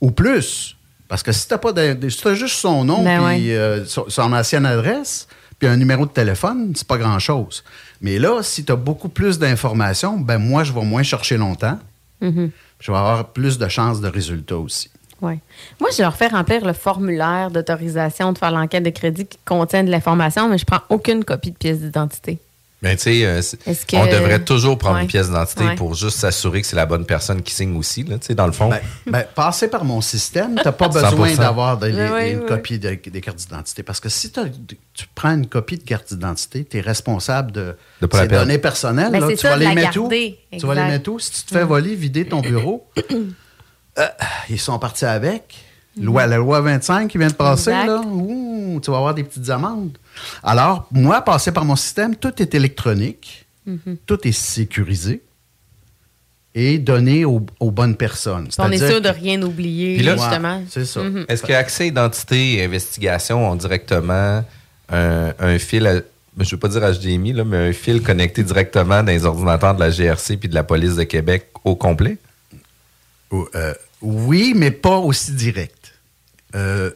ou 0.00 0.10
plus. 0.10 0.76
Parce 1.08 1.22
que 1.22 1.32
si 1.32 1.48
tu 1.48 1.54
n'as 1.54 2.08
si 2.10 2.22
t'as 2.22 2.34
juste 2.34 2.56
son 2.56 2.84
nom 2.84 3.02
Ben 3.02 3.18
puis 3.18 3.48
ouais. 3.50 3.56
euh, 3.56 3.84
son, 3.84 4.08
son 4.08 4.32
ancienne 4.32 4.64
adresse, 4.66 5.26
puis 5.58 5.68
un 5.68 5.76
numéro 5.76 6.06
de 6.06 6.10
téléphone, 6.12 6.72
c'est 6.76 6.86
pas 6.86 6.98
grand-chose. 6.98 7.64
Mais 8.00 8.18
là, 8.18 8.42
si 8.42 8.64
tu 8.64 8.70
as 8.72 8.76
beaucoup 8.76 9.08
plus 9.08 9.38
d'informations, 9.38 10.18
ben 10.18 10.38
moi, 10.38 10.62
je 10.64 10.72
vais 10.72 10.84
moins 10.84 11.02
chercher 11.02 11.36
longtemps. 11.36 11.78
Mhm. 12.20 12.50
Je 12.80 12.90
vais 12.90 12.98
avoir 12.98 13.28
plus 13.28 13.58
de 13.58 13.68
chances 13.68 14.00
de 14.00 14.08
résultats 14.08 14.58
aussi. 14.58 14.90
Ouais. 15.20 15.38
Moi, 15.80 15.90
je 15.94 16.02
leur 16.02 16.16
fais 16.16 16.28
remplir 16.28 16.64
le 16.64 16.72
formulaire 16.72 17.50
d'autorisation 17.50 18.32
de 18.32 18.38
faire 18.38 18.50
l'enquête 18.50 18.82
de 18.82 18.90
crédit 18.90 19.26
qui 19.26 19.38
contient 19.44 19.84
de 19.84 19.90
l'information, 19.90 20.48
mais 20.48 20.56
je 20.56 20.64
prends 20.64 20.80
aucune 20.88 21.24
copie 21.24 21.50
de 21.50 21.56
pièce 21.56 21.80
d'identité. 21.80 22.38
Mais 22.82 22.96
tu 22.96 23.02
sais, 23.02 23.26
euh, 23.26 23.42
que- 23.86 23.96
on 23.96 24.06
devrait 24.06 24.42
toujours 24.42 24.78
prendre 24.78 24.96
Ouais. 24.96 25.02
une 25.02 25.06
pièce 25.08 25.26
d'identité 25.26 25.64
Ouais. 25.66 25.74
pour 25.74 25.94
juste 25.94 26.18
s'assurer 26.18 26.62
que 26.62 26.66
c'est 26.66 26.76
la 26.76 26.86
bonne 26.86 27.04
personne 27.04 27.42
qui 27.42 27.52
signe 27.52 27.76
aussi, 27.76 28.04
là, 28.04 28.16
tu 28.18 28.28
sais, 28.28 28.34
dans 28.34 28.46
le 28.46 28.52
fond. 28.52 28.70
Ben, 28.70 28.80
ben, 29.06 29.24
passer 29.34 29.68
par 29.68 29.84
mon 29.84 30.00
système, 30.00 30.54
tu 30.56 30.62
n'as 30.64 30.72
pas 30.72 30.88
besoin 30.88 31.10
100%. 31.28 31.36
d'avoir 31.36 31.84
une 31.84 31.94
ouais. 31.96 32.40
copie 32.48 32.78
de- 32.78 32.98
des 33.04 33.20
cartes 33.20 33.36
d'identité. 33.36 33.82
Parce 33.82 34.00
que 34.00 34.08
si 34.08 34.30
t'as- 34.32 34.44
tu 34.94 35.04
prends 35.14 35.34
une 35.34 35.46
copie 35.46 35.76
de 35.76 35.82
carte 35.84 36.08
d'identité, 36.14 36.64
tu 36.64 36.78
es 36.78 36.80
responsable 36.80 37.52
de, 37.52 37.76
De 38.00 38.08
ces 38.10 38.28
données 38.28 38.56
personnelles. 38.58 39.12
Ben, 39.12 39.20
là. 39.20 39.28
tu 39.28 39.36
ça, 39.36 39.50
vas 39.50 39.56
les 39.58 39.74
mettre 39.74 39.98
où? 39.98 40.08
Tu 40.08 40.66
vas 40.66 40.74
les 40.74 40.84
mettre 40.84 41.10
où? 41.10 41.18
Si 41.18 41.32
tu 41.32 41.42
te 41.42 41.50
fais 41.58 41.64
voler, 41.64 41.94
vider 41.94 42.24
ton 42.26 42.40
bureau, 42.40 42.86
euh, 43.98 44.06
ils 44.48 44.58
sont 44.58 44.78
partis 44.78 45.04
avec. 45.04 45.54
Loi, 46.00 46.26
la 46.26 46.36
loi 46.38 46.60
25 46.60 47.08
qui 47.10 47.18
vient 47.18 47.26
de 47.28 47.32
passer, 47.34 47.72
là, 47.72 48.00
ouh, 48.06 48.80
tu 48.82 48.90
vas 48.90 48.96
avoir 48.98 49.12
des 49.12 49.24
petites 49.24 49.50
amendes. 49.50 49.98
Alors, 50.42 50.86
moi, 50.90 51.20
passer 51.22 51.52
par 51.52 51.64
mon 51.64 51.76
système, 51.76 52.16
tout 52.16 52.40
est 52.42 52.54
électronique, 52.54 53.46
Mhm. 53.66 53.96
tout 54.06 54.26
est 54.26 54.32
sécurisé 54.32 55.20
et 56.54 56.78
donné 56.78 57.24
aux, 57.24 57.44
aux 57.60 57.70
bonnes 57.70 57.96
personnes. 57.96 58.48
On 58.58 58.70
est 58.72 58.78
sûr 58.78 59.00
de 59.00 59.08
rien 59.08 59.40
oublier, 59.42 60.02
là- 60.02 60.16
justement. 60.16 60.56
Ouais, 60.58 60.64
c'est 60.68 60.84
ça. 60.84 61.02
Mhm. 61.02 61.26
Est-ce 61.28 61.42
que 61.42 61.52
accès 61.52 61.86
identité 61.86 62.54
et 62.54 62.64
investigation 62.64 63.48
ont 63.48 63.54
directement 63.56 64.44
un, 64.88 65.32
un 65.38 65.58
fil, 65.58 65.86
à- 65.86 65.94
je 65.94 66.44
ne 66.44 66.50
veux 66.50 66.56
pas 66.56 66.68
dire 66.68 66.82
HDMI, 66.82 67.32
là, 67.34 67.44
mais 67.44 67.68
un 67.68 67.72
fil 67.72 68.02
connecté 68.02 68.42
directement 68.42 69.02
dans 69.02 69.12
les 69.12 69.24
ordinateurs 69.24 69.74
de 69.74 69.80
la 69.80 69.90
GRC 69.90 70.36
puis 70.36 70.48
de 70.48 70.54
la 70.54 70.64
police 70.64 70.96
de 70.96 71.04
Québec 71.04 71.48
au 71.64 71.76
complet? 71.76 72.16
Euh, 73.32 73.74
oui, 74.02 74.54
mais 74.56 74.70
pas 74.72 74.96
aussi 74.96 75.32
direct. 75.32 75.92
Euh, 76.56 76.90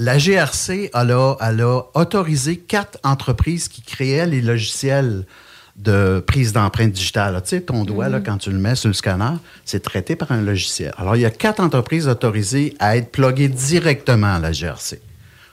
la 0.00 0.16
GRC, 0.16 0.90
elle 0.94 1.10
a, 1.10 1.36
elle 1.40 1.60
a 1.60 1.82
autorisé 1.94 2.56
quatre 2.56 2.98
entreprises 3.04 3.68
qui 3.68 3.82
créaient 3.82 4.26
les 4.26 4.40
logiciels 4.40 5.26
de 5.76 6.24
prise 6.26 6.52
d'empreinte 6.52 6.92
digitale. 6.92 7.40
Tu 7.42 7.50
sais, 7.50 7.60
ton 7.60 7.84
doigt, 7.84 8.08
là, 8.08 8.20
quand 8.20 8.38
tu 8.38 8.50
le 8.50 8.58
mets 8.58 8.74
sur 8.74 8.88
le 8.88 8.94
scanner, 8.94 9.36
c'est 9.64 9.82
traité 9.82 10.16
par 10.16 10.32
un 10.32 10.40
logiciel. 10.40 10.92
Alors, 10.96 11.16
il 11.16 11.22
y 11.22 11.26
a 11.26 11.30
quatre 11.30 11.60
entreprises 11.60 12.08
autorisées 12.08 12.74
à 12.78 12.96
être 12.96 13.12
pluguées 13.12 13.48
directement 13.48 14.34
à 14.34 14.38
la 14.38 14.52
GRC. 14.52 15.00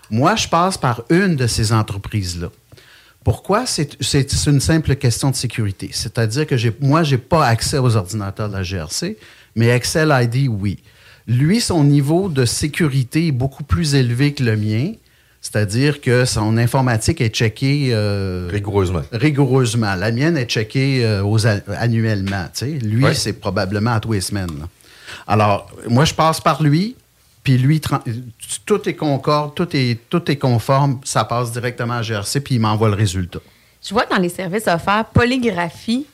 Moi, 0.09 0.35
je 0.35 0.47
passe 0.47 0.77
par 0.77 1.03
une 1.09 1.35
de 1.35 1.47
ces 1.47 1.73
entreprises-là. 1.73 2.49
Pourquoi? 3.23 3.65
C'est 3.65 4.47
une 4.47 4.61
simple 4.61 4.95
question 4.95 5.29
de 5.29 5.35
sécurité. 5.35 5.89
C'est-à-dire 5.91 6.47
que 6.47 6.55
moi, 6.79 7.03
je 7.03 7.15
n'ai 7.15 7.21
pas 7.21 7.45
accès 7.45 7.77
aux 7.77 7.97
ordinateurs 7.97 8.47
de 8.47 8.53
la 8.53 8.63
GRC, 8.63 9.17
mais 9.55 9.67
Excel 9.67 10.13
ID, 10.21 10.47
oui. 10.47 10.79
Lui, 11.27 11.59
son 11.61 11.83
niveau 11.83 12.29
de 12.29 12.45
sécurité 12.45 13.27
est 13.27 13.31
beaucoup 13.31 13.63
plus 13.63 13.95
élevé 13.95 14.33
que 14.33 14.43
le 14.43 14.55
mien. 14.55 14.93
C'est-à-dire 15.41 16.01
que 16.01 16.25
son 16.25 16.57
informatique 16.57 17.21
est 17.21 17.29
checkée 17.33 17.89
euh, 17.91 18.49
Rigoureusement. 18.51 19.01
rigoureusement. 19.11 19.93
La 19.95 20.11
mienne 20.11 20.35
est 20.35 20.45
checkée 20.49 21.05
euh, 21.05 21.23
aux 21.23 21.45
a- 21.45 21.59
annuellement. 21.77 22.45
tu 22.53 22.59
sais. 22.59 22.65
Lui, 22.71 23.03
Ouais. 23.03 23.13
c'est 23.13 23.33
probablement 23.33 23.91
à 23.93 23.99
tous 23.99 24.13
les 24.13 24.21
semaines. 24.21 24.49
là. 24.59 24.65
Alors, 25.27 25.69
moi, 25.87 26.05
je 26.05 26.13
passe 26.13 26.41
par 26.41 26.61
lui, 26.63 26.95
puis 27.43 27.57
lui, 27.57 27.79
tout 28.65 28.89
est 28.89 28.95
concorde, 28.95 29.53
tout 29.55 29.69
est, 29.73 29.99
tout 30.09 30.29
est 30.29 30.35
conforme, 30.37 30.99
ça 31.05 31.23
passe 31.23 31.51
directement 31.51 31.93
à 31.95 32.01
GRC, 32.01 32.41
puis 32.41 32.55
il 32.55 32.59
m'envoie 32.61 32.89
le 32.89 32.95
résultat. 32.95 33.39
Je 33.87 33.93
vois 33.93 34.05
dans 34.05 34.17
les 34.17 34.29
services 34.29 34.67
offerts 34.67 35.05
polygraphie. 35.13 36.05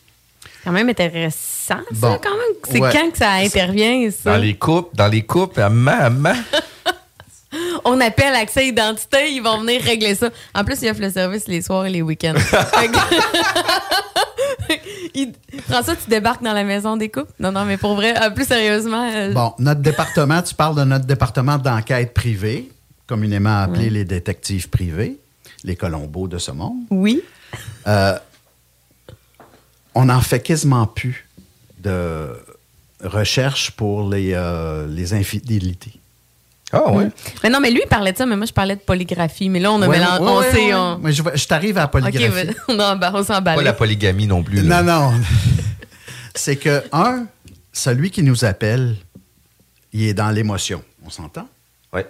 C'est 0.44 0.64
quand 0.66 0.72
même 0.74 0.90
intéressant, 0.90 1.38
ça, 1.64 1.80
Bon. 1.92 2.20
quand 2.22 2.32
même. 2.32 2.56
C'est 2.70 2.82
Ouais. 2.82 2.90
quand 2.92 3.12
que 3.12 3.18
ça 3.18 3.32
intervient, 3.34 4.10
ça? 4.12 4.32
Dans 4.34 4.38
les 4.38 4.56
coupes, 4.56 4.96
dans 4.96 5.08
les 5.08 5.24
coupes, 5.24 5.58
à 5.58 5.70
main, 5.70 5.98
à 6.00 6.10
main. 6.10 6.36
On 7.86 8.00
appelle 8.02 8.34
accès 8.34 8.68
identité, 8.68 9.32
ils 9.32 9.42
vont 9.42 9.60
venir 9.62 9.80
régler 9.82 10.16
ça. 10.16 10.30
En 10.56 10.64
plus, 10.64 10.82
ils 10.82 10.90
offrent 10.90 11.02
le 11.02 11.12
service 11.12 11.48
les 11.48 11.62
soirs 11.62 11.86
et 11.86 11.92
les 11.92 12.02
week-ends. 12.02 12.34
Il- 15.14 15.34
François, 15.70 15.96
tu 15.96 16.10
débarques 16.10 16.42
dans 16.44 16.54
la 16.54 16.64
maison 16.64 16.98
des 16.98 17.10
couples? 17.10 17.32
Non, 17.40 17.52
non, 17.52 17.66
mais 17.66 17.78
pour 17.78 17.96
vrai, 17.96 18.16
euh, 18.22 18.30
plus 18.32 18.46
sérieusement. 18.48 19.10
euh, 19.14 19.32
Bon, 19.34 19.54
notre 19.60 19.82
département, 19.82 20.42
tu 20.42 20.56
parles 20.56 20.76
de 20.76 20.84
notre 20.84 21.06
département 21.06 21.58
d'enquête 21.58 22.14
privée, 22.14 22.72
communément 23.06 23.62
appelé 23.62 23.86
Ouais. 23.86 23.90
les 23.92 24.06
détectives 24.06 24.70
privés, 24.70 25.18
les 25.64 25.76
Colombos 25.76 26.28
de 26.28 26.38
ce 26.40 26.52
monde. 26.52 26.78
Oui. 26.90 27.22
Euh, 27.88 28.18
on 29.94 30.06
n'en 30.06 30.22
fait 30.22 30.40
quasiment 30.40 30.88
plus 30.88 31.28
de 31.84 32.30
recherche 33.04 33.72
pour 33.72 34.10
les, 34.10 34.32
euh, 34.34 34.88
les 34.88 35.14
infidélités. 35.14 35.94
Ah 36.72 36.92
ouais. 36.92 37.10
Mais 37.44 37.50
non, 37.52 37.60
mais 37.60 37.70
lui, 37.70 37.82
il 37.84 37.88
parlait 37.88 38.14
de 38.14 38.18
ça, 38.18 38.26
mais 38.26 38.36
moi, 38.36 38.48
je 38.48 38.54
parlais 38.54 38.76
de 38.76 38.82
polygraphie. 38.82 39.48
Mais 39.50 39.60
là, 39.60 39.72
on 39.72 39.82
a 39.84 39.88
Ouais, 39.88 40.00
mélangé. 40.00 40.24
ouais, 40.24 40.30
on 40.30 40.38
ouais, 40.40 40.52
sait. 40.52 40.74
on- 40.74 40.98
Mais 40.98 41.12
je, 41.12 41.22
je 41.36 41.46
t'arrive 41.48 41.78
à 41.78 41.82
la 41.82 41.88
polygraphie. 41.88 42.50
OK, 42.50 42.56
on, 42.70 42.80
a- 42.80 43.12
on 43.14 43.24
s'en 43.24 43.44
Pas 43.44 43.62
la 43.62 43.74
polygamie 43.74 44.26
non 44.26 44.42
plus. 44.42 44.62
là. 44.64 44.82
Non, 44.82 45.12
non. 45.12 45.22
C'est 46.36 46.56
que, 46.56 46.84
un, 46.92 47.26
celui 47.72 48.10
qui 48.10 48.24
nous 48.24 48.44
appelle, 48.44 48.96
il 49.92 50.04
est 50.08 50.14
dans 50.16 50.32
l'émotion. 50.32 50.82
On 51.06 51.12
s'entend? 51.12 51.48
Oui. 51.94 52.02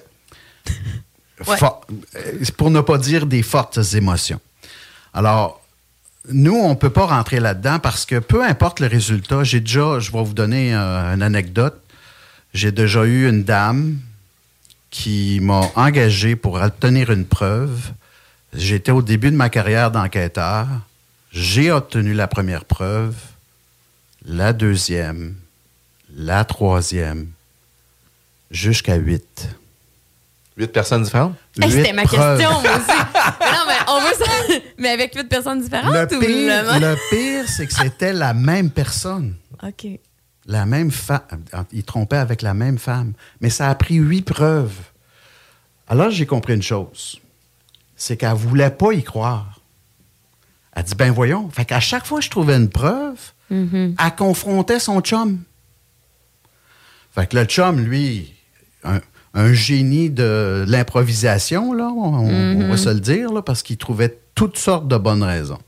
Euh, 1.45 2.45
pour 2.55 2.71
ne 2.71 2.79
pas 2.81 2.97
dire 2.97 3.25
des 3.25 3.43
fortes 3.43 3.79
émotions. 3.95 4.39
Alors, 5.13 5.61
nous, 6.29 6.55
on 6.55 6.69
ne 6.69 6.75
peut 6.75 6.89
pas 6.89 7.05
rentrer 7.05 7.39
là-dedans 7.39 7.79
parce 7.79 8.05
que 8.05 8.19
peu 8.19 8.43
importe 8.43 8.79
le 8.79 8.87
résultat, 8.87 9.43
j'ai 9.43 9.59
déjà, 9.59 9.99
je 9.99 10.11
vais 10.11 10.23
vous 10.23 10.33
donner 10.33 10.73
euh, 10.73 11.13
une 11.13 11.21
anecdote. 11.21 11.79
J'ai 12.53 12.71
déjà 12.71 13.03
eu 13.05 13.27
une 13.27 13.43
dame 13.43 13.99
qui 14.89 15.39
m'a 15.41 15.71
engagé 15.75 16.35
pour 16.35 16.61
obtenir 16.61 17.11
une 17.11 17.25
preuve. 17.25 17.91
J'étais 18.53 18.91
au 18.91 19.01
début 19.01 19.31
de 19.31 19.35
ma 19.35 19.49
carrière 19.49 19.91
d'enquêteur. 19.91 20.67
J'ai 21.31 21.71
obtenu 21.71 22.13
la 22.13 22.27
première 22.27 22.63
preuve, 22.63 23.15
la 24.25 24.53
deuxième, 24.53 25.35
la 26.15 26.45
troisième, 26.45 27.27
jusqu'à 28.51 28.95
huit. 28.95 29.49
Huit 30.55 30.67
personnes 30.71 31.03
différentes? 31.03 31.35
Hey, 31.59 31.71
C'était 31.71 31.93
ma 31.93 32.03
preuves. 32.03 32.37
question, 32.37 32.61
moi 32.61 32.71
aussi. 32.77 32.87
mais 33.39 33.51
non, 33.51 33.63
mais 33.67 33.73
on 33.87 33.99
veut 34.01 34.13
ça. 34.25 34.59
Mais 34.77 34.89
avec 34.89 35.15
huit 35.15 35.27
personnes 35.29 35.61
différentes 35.61 35.93
Le 36.11 36.17
ou 36.17 36.19
pire, 36.19 36.63
le- 36.73 36.79
le 36.79 36.97
pire, 37.09 37.47
c'est 37.49 37.65
que 37.67 37.73
c'était 37.73 38.13
la 38.13 38.33
même 38.33 38.69
personne. 38.69 39.35
OK. 39.63 39.87
La 40.45 40.65
même 40.65 40.91
femme. 40.91 41.21
Il 41.71 41.83
trompait 41.83 42.17
avec 42.17 42.41
la 42.41 42.53
même 42.53 42.77
femme. 42.77 43.13
Mais 43.41 43.49
ça 43.49 43.69
a 43.69 43.75
pris 43.75 43.95
huit 43.95 44.21
preuves. 44.23 44.75
Alors, 45.87 46.11
j'ai 46.11 46.25
compris 46.25 46.53
une 46.53 46.61
chose. 46.61 47.19
C'est 47.95 48.17
qu'elle 48.17 48.31
ne 48.31 48.35
voulait 48.35 48.69
pas 48.71 48.91
y 48.93 49.03
croire. 49.03 49.59
Elle 50.75 50.83
dit, 50.83 50.95
ben 50.95 51.11
voyons. 51.11 51.49
Fait 51.49 51.65
qu'à 51.65 51.79
chaque 51.79 52.05
fois 52.05 52.19
que 52.19 52.25
je 52.25 52.29
trouvais 52.29 52.55
une 52.57 52.69
preuve, 52.69 53.17
Mm-hmm. 53.51 53.95
elle 54.03 54.15
confrontait 54.15 54.79
son 54.79 54.99
chum. 55.01 55.43
Fait 57.13 57.27
que 57.27 57.37
le 57.37 57.45
chum, 57.45 57.79
lui, 57.79 58.33
un, 58.83 58.99
un 59.33 59.53
génie 59.53 60.09
de 60.09 60.63
l'improvisation, 60.67 61.73
là, 61.73 61.85
on, 61.89 62.13
on 62.15 62.29
Mm-hmm. 62.29 62.67
va 62.69 62.77
se 62.77 62.89
le 62.89 62.99
dire, 62.99 63.31
là, 63.33 63.41
parce 63.41 63.63
qu'il 63.63 63.77
trouvait 63.77 64.17
toutes 64.35 64.57
sortes 64.57 64.87
de 64.87 64.97
bonnes 64.97 65.23
raisons. 65.23 65.59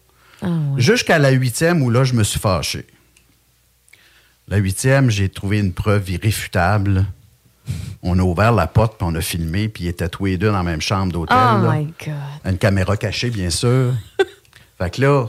Ah, 0.41 0.47
ouais. 0.47 0.81
Jusqu'à 0.81 1.17
la 1.19 1.31
huitième 1.31 1.81
où 1.81 1.89
là, 1.89 2.03
je 2.03 2.13
me 2.13 2.23
suis 2.23 2.39
fâché. 2.39 2.85
La 4.47 4.57
huitième, 4.57 5.09
j'ai 5.09 5.29
trouvé 5.29 5.59
une 5.59 5.73
preuve 5.73 6.09
irréfutable. 6.09 7.05
On 8.03 8.19
a 8.19 8.21
ouvert 8.21 8.51
la 8.51 8.67
porte, 8.67 8.97
puis 8.99 9.07
on 9.09 9.15
a 9.15 9.21
filmé, 9.21 9.67
puis 9.69 9.85
ils 9.85 9.87
étaient 9.87 10.07
tous 10.09 10.25
les 10.25 10.37
deux 10.37 10.47
dans 10.47 10.57
la 10.57 10.63
même 10.63 10.81
chambre 10.81 11.11
d'hôtel. 11.11 11.35
Oh 11.35 11.65
là. 11.65 11.73
my 11.75 11.85
God. 12.05 12.13
Une 12.51 12.57
caméra 12.59 12.95
cachée, 12.95 13.31
bien 13.31 13.49
sûr. 13.49 13.93
fait 14.77 14.89
que 14.91 15.01
là, 15.01 15.25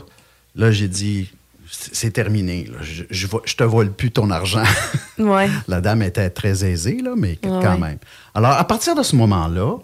là 0.54 0.70
j'ai 0.70 0.88
dit, 0.88 1.30
c'est 1.70 2.12
terminé. 2.12 2.66
là. 2.66 2.78
Je, 2.82 3.04
je, 3.10 3.56
te 3.56 3.64
vole 3.64 3.92
plus 3.92 4.10
ton 4.10 4.30
argent. 4.30 4.64
Ouais. 5.18 5.48
La 5.66 5.80
dame 5.80 6.02
était 6.02 6.28
très 6.28 6.62
aisée, 6.62 7.00
là, 7.02 7.14
mais 7.16 7.36
quand 7.36 7.62
ouais. 7.62 7.78
même. 7.78 7.98
Alors, 8.34 8.52
à 8.52 8.64
partir 8.64 8.94
de 8.94 9.02
ce 9.02 9.16
moment-là, 9.16 9.78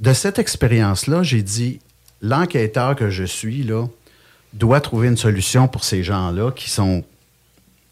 de 0.00 0.12
cette 0.12 0.40
expérience-là, 0.40 1.22
j'ai 1.22 1.42
dit, 1.42 1.78
l'enquêteur 2.20 2.96
que 2.96 3.08
je 3.08 3.22
suis, 3.22 3.62
là, 3.62 3.86
doit 4.52 4.80
trouver 4.80 5.06
une 5.06 5.16
solution 5.16 5.68
pour 5.68 5.84
ces 5.84 6.02
gens-là 6.02 6.50
qui 6.50 6.70
sont 6.70 7.04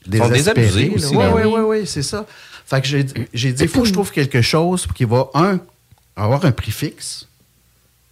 sont 0.04 0.10
désespérés. 0.10 0.38
désabusés 0.38 0.88
là. 0.88 0.94
aussi, 0.96 1.16
Ouais, 1.16 1.24
là. 1.24 1.34
ouais, 1.36 1.44
ouais, 1.44 1.60
ouais, 1.60 1.86
c'est 1.86 2.02
ça. 2.02 2.26
Fait 2.66 2.80
que 2.80 2.88
j'ai 2.88 3.06
j'ai 3.32 3.52
dit, 3.52 3.62
il 3.62 3.68
faut 3.68 3.82
que 3.82 3.88
je 3.88 3.92
trouve 3.92 4.10
quelque 4.10 4.42
chose 4.42 4.88
qui 4.92 5.04
va, 5.04 5.30
un, 5.34 5.60
avoir 6.16 6.44
un 6.44 6.50
prix 6.50 6.72
fixe, 6.72 7.28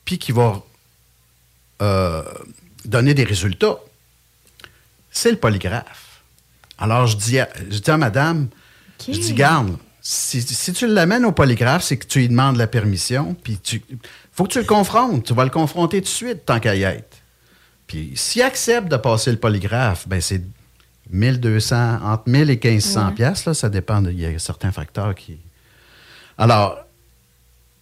puis 0.05 0.17
qui 0.19 0.31
va 0.31 0.63
euh, 1.83 2.23
donner 2.85 3.15
des 3.15 3.25
résultats. 3.25 3.79
C'est 5.11 5.31
le 5.31 5.37
polygraphe. 5.37 6.23
Alors, 6.79 7.07
je 7.07 7.17
dis 7.17 7.39
à, 7.39 7.49
je 7.71 7.79
dis 7.79 7.91
à 7.91 7.97
madame, 7.97 8.49
je 9.07 9.13
dis, 9.19 9.35
garde, 9.35 9.77
si, 10.01 10.41
si 10.43 10.73
tu 10.73 10.87
l'amènes 10.87 11.25
au 11.25 11.33
polygraphe, 11.33 11.83
c'est 11.85 11.97
que 11.99 12.07
tu 12.07 12.21
lui 12.21 12.29
demandes 12.29 12.57
la 12.57 12.67
permission, 12.67 13.35
puis 13.43 13.59
tu 13.59 13.83
faut 14.33 14.45
que 14.45 14.53
tu 14.53 14.59
le 14.61 14.65
confrontes. 14.65 15.25
Tu 15.27 15.35
vas 15.35 15.45
le 15.45 15.51
confronter 15.51 15.99
tout 15.99 16.05
de 16.05 16.09
suite, 16.09 16.47
tant 16.47 16.59
qu'à 16.61 16.75
y 16.75 16.83
être. 16.85 17.19
Puis 17.87 18.13
s'il 18.15 18.43
accepte 18.43 18.89
de 18.89 18.97
passer 18.97 19.31
le 19.33 19.37
polygraphe, 19.37 20.09
ben 20.09 20.21
c'est 20.21 20.41
1200, 21.11 21.99
entre 22.05 22.23
1000 22.29 22.51
et 22.51 22.57
1500 22.63 23.09
Ouais. 23.09 23.15
là, 23.47 23.55
ça 23.55 23.69
dépend, 23.69 24.01
de- 24.01 24.11
il 24.13 24.21
y 24.21 24.27
a 24.27 24.39
certains 24.39 24.73
facteurs 24.73 25.15
qui... 25.15 25.39
Alors, 26.39 26.79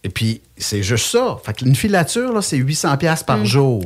et 0.03 0.09
puis 0.09 0.41
c'est 0.57 0.81
juste 0.83 1.05
ça. 1.11 1.37
Fait 1.45 1.53
qu'une 1.53 1.75
filature, 1.75 2.33
là, 2.33 2.41
c'est 2.41 2.57
800 2.57 2.97
piastres 2.97 3.25
par 3.25 3.45
jour. 3.45 3.83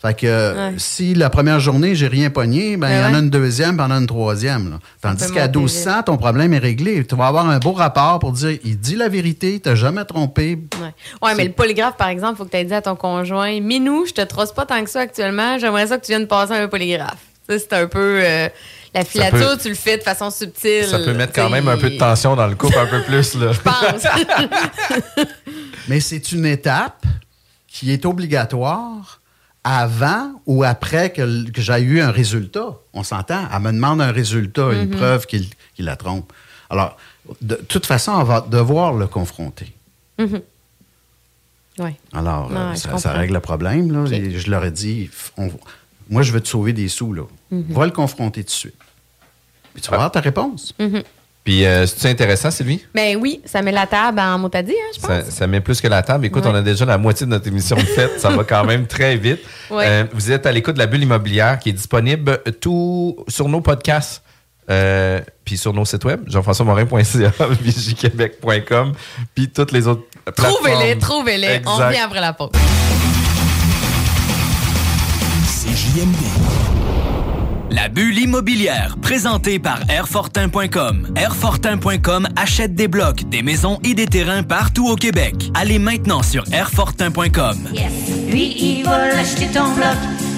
Fait 0.00 0.14
que. 0.14 0.54
Ouais. 0.70 0.74
si 0.78 1.14
la 1.14 1.28
première 1.28 1.58
journée, 1.58 1.96
j'ai 1.96 2.06
rien 2.06 2.30
pogné, 2.30 2.76
ben 2.76 2.88
il 2.88 2.96
y 2.96 3.04
en 3.04 3.14
a 3.14 3.18
une 3.18 3.30
deuxième, 3.30 3.76
puis 3.76 3.84
il 3.84 3.88
y 3.88 3.92
en 3.92 3.96
a 3.96 3.98
une 3.98 4.06
troisième. 4.06 4.70
là. 4.70 4.78
Tandis 5.00 5.26
qu'à 5.32 5.46
monter 5.46 5.58
1200, 5.58 6.02
ton 6.04 6.16
problème 6.16 6.52
est 6.54 6.58
réglé. 6.58 7.04
Tu 7.04 7.16
vas 7.16 7.26
avoir 7.26 7.48
un 7.50 7.58
beau 7.58 7.72
rapport 7.72 8.20
pour 8.20 8.30
dire, 8.30 8.58
il 8.64 8.78
dit 8.78 8.94
la 8.94 9.08
vérité, 9.08 9.54
il 9.54 9.60
t'a 9.60 9.74
jamais 9.74 10.04
trompé. 10.04 10.56
Ouais, 10.80 10.94
ouais 11.28 11.34
mais 11.34 11.46
le 11.46 11.52
polygraphe, 11.52 11.96
par 11.96 12.08
exemple, 12.08 12.34
il 12.34 12.36
faut 12.38 12.44
que 12.44 12.50
tu 12.50 12.56
aies 12.58 12.64
dit 12.64 12.74
à 12.74 12.82
ton 12.82 12.94
conjoint 12.94 13.60
Minou, 13.60 14.06
je 14.06 14.12
te 14.12 14.20
trosse 14.20 14.52
pas 14.52 14.66
tant 14.66 14.82
que 14.84 14.90
ça 14.90 15.00
actuellement, 15.00 15.58
j'aimerais 15.58 15.88
ça 15.88 15.98
que 15.98 16.04
tu 16.06 16.12
viennes 16.12 16.28
passer 16.28 16.52
un 16.52 16.68
polygraphe. 16.68 17.16
Ça, 17.48 17.58
c'est 17.58 17.72
un 17.72 17.86
peu. 17.88 18.20
euh, 18.22 18.48
la 18.94 19.04
filature, 19.04 19.38
peut- 19.52 19.58
tu 19.60 19.68
le 19.68 19.74
fais 19.74 19.96
de 19.98 20.02
façon 20.02 20.30
subtile. 20.30 20.84
Ça 20.84 20.98
peut 21.00 21.12
mettre 21.12 21.32
quand 21.32 21.50
même 21.50 21.66
un 21.66 21.76
peu 21.76 21.90
de 21.90 21.98
tension 21.98 22.36
dans 22.36 22.46
le 22.46 22.54
couple, 22.54 22.78
un 22.78 22.86
peu 22.86 23.02
plus. 23.02 23.34
Là. 23.34 23.52
Je 23.52 23.60
pense. 23.60 25.26
Mais 25.88 26.00
c'est 26.00 26.32
une 26.32 26.46
étape 26.46 27.04
qui 27.66 27.92
est 27.92 28.04
obligatoire 28.06 29.17
avant 29.70 30.32
ou 30.46 30.64
après 30.64 31.12
que, 31.12 31.44
j'ai 31.54 31.78
eu 31.80 32.00
un 32.00 32.10
résultat? 32.10 32.74
On 32.94 33.02
s'entend? 33.02 33.46
Elle 33.54 33.60
me 33.60 33.72
demande 33.72 34.00
un 34.00 34.12
résultat, 34.12 34.72
une 34.72 34.88
Mhm. 34.88 34.96
preuve 34.96 35.26
qu'il 35.26 35.46
la 35.78 35.96
trompe. 35.96 36.32
Alors, 36.70 36.96
de 37.42 37.54
toute 37.56 37.84
façon, 37.86 38.12
on 38.12 38.24
va 38.24 38.40
devoir 38.40 38.94
le 38.94 39.06
confronter. 39.06 39.72
Mhm. 40.18 40.40
Ouais. 41.78 41.96
Alors, 42.12 42.50
euh, 42.52 42.74
ça, 42.74 43.12
règle 43.12 43.34
le 43.34 43.40
problème. 43.40 43.92
Là. 43.92 44.06
Je 44.06 44.50
leur 44.50 44.64
ai 44.64 44.70
dit, 44.70 45.10
on- 45.36 45.50
moi, 46.10 46.22
je 46.22 46.32
veux 46.32 46.40
te 46.40 46.48
sauver 46.48 46.72
des 46.72 46.88
sous. 46.88 47.12
Là. 47.12 47.22
Mhm. 47.50 47.64
Va 47.68 47.84
le 47.86 47.92
confronter 47.92 48.42
tout 48.42 48.46
de 48.48 48.50
suite. 48.50 48.74
Puis 49.74 49.82
tu 49.82 49.90
vas 49.90 49.96
avoir 49.96 50.10
ta 50.10 50.20
réponse. 50.20 50.74
Puis, 51.44 51.64
euh, 51.64 51.86
c'est 51.86 52.10
intéressant, 52.10 52.50
Sylvie? 52.50 52.84
Mais 52.94 53.16
oui, 53.16 53.40
ça 53.46 53.62
met 53.62 53.72
la 53.72 53.86
table 53.86 54.20
en 54.20 54.38
motadie, 54.38 54.72
hein, 54.72 54.90
je 54.94 55.00
pense. 55.00 55.08
Ça, 55.08 55.30
ça 55.30 55.46
met 55.46 55.60
plus 55.62 55.80
que 55.80 55.88
la 55.88 56.02
table. 56.02 56.26
Écoute, 56.26 56.44
Ouais. 56.44 56.50
on 56.52 56.54
a 56.54 56.60
déjà 56.62 56.84
la 56.84 56.98
moitié 56.98 57.24
de 57.24 57.30
notre 57.30 57.46
émission 57.48 57.76
de 57.76 57.82
faite. 57.82 58.20
ça 58.20 58.28
va 58.28 58.44
quand 58.44 58.64
même 58.64 58.86
très 58.86 59.16
vite. 59.16 59.40
Ouais. 59.70 59.84
Euh, 59.86 60.04
vous 60.12 60.30
êtes 60.32 60.44
à 60.46 60.52
l'écoute 60.52 60.74
de 60.74 60.78
la 60.78 60.86
bulle 60.86 61.02
immobilière 61.02 61.58
qui 61.58 61.68
est 61.70 61.72
disponible 61.74 62.42
tout 62.60 63.16
sur 63.28 63.48
nos 63.48 63.60
podcasts. 63.60 64.22
euh, 64.70 65.20
puis 65.44 65.56
sur 65.56 65.72
nos 65.72 65.84
sites 65.86 66.04
web, 66.04 66.20
jean-françois-morin.ca, 66.26 67.32
vigiquebec.com, 67.62 68.92
puis 69.34 69.48
toutes 69.48 69.72
les 69.72 69.86
autres. 69.86 70.02
Trouvez-les, 70.36 70.98
trouvez-les. 70.98 71.62
On 71.66 71.76
revient 71.76 72.00
après 72.04 72.20
la 72.20 72.34
pause. 72.34 72.50
CJMD. 75.46 76.67
La 77.70 77.88
bulle 77.88 78.18
immobilière, 78.18 78.96
présentée 79.02 79.58
par 79.58 79.80
Airfortin.com. 79.90 81.12
Airfortin.com 81.16 82.26
achète 82.34 82.74
des 82.74 82.88
blocs, 82.88 83.28
des 83.28 83.42
maisons 83.42 83.78
et 83.84 83.92
des 83.92 84.06
terrains 84.06 84.42
partout 84.42 84.88
au 84.88 84.96
Québec. 84.96 85.34
Allez 85.54 85.78
maintenant 85.78 86.22
sur 86.22 86.44
Airfortin.com. 86.50 87.68
Yes. 87.74 87.92
L'acheter 88.84 89.48
ton 89.48 89.74
bloc. 89.74 90.37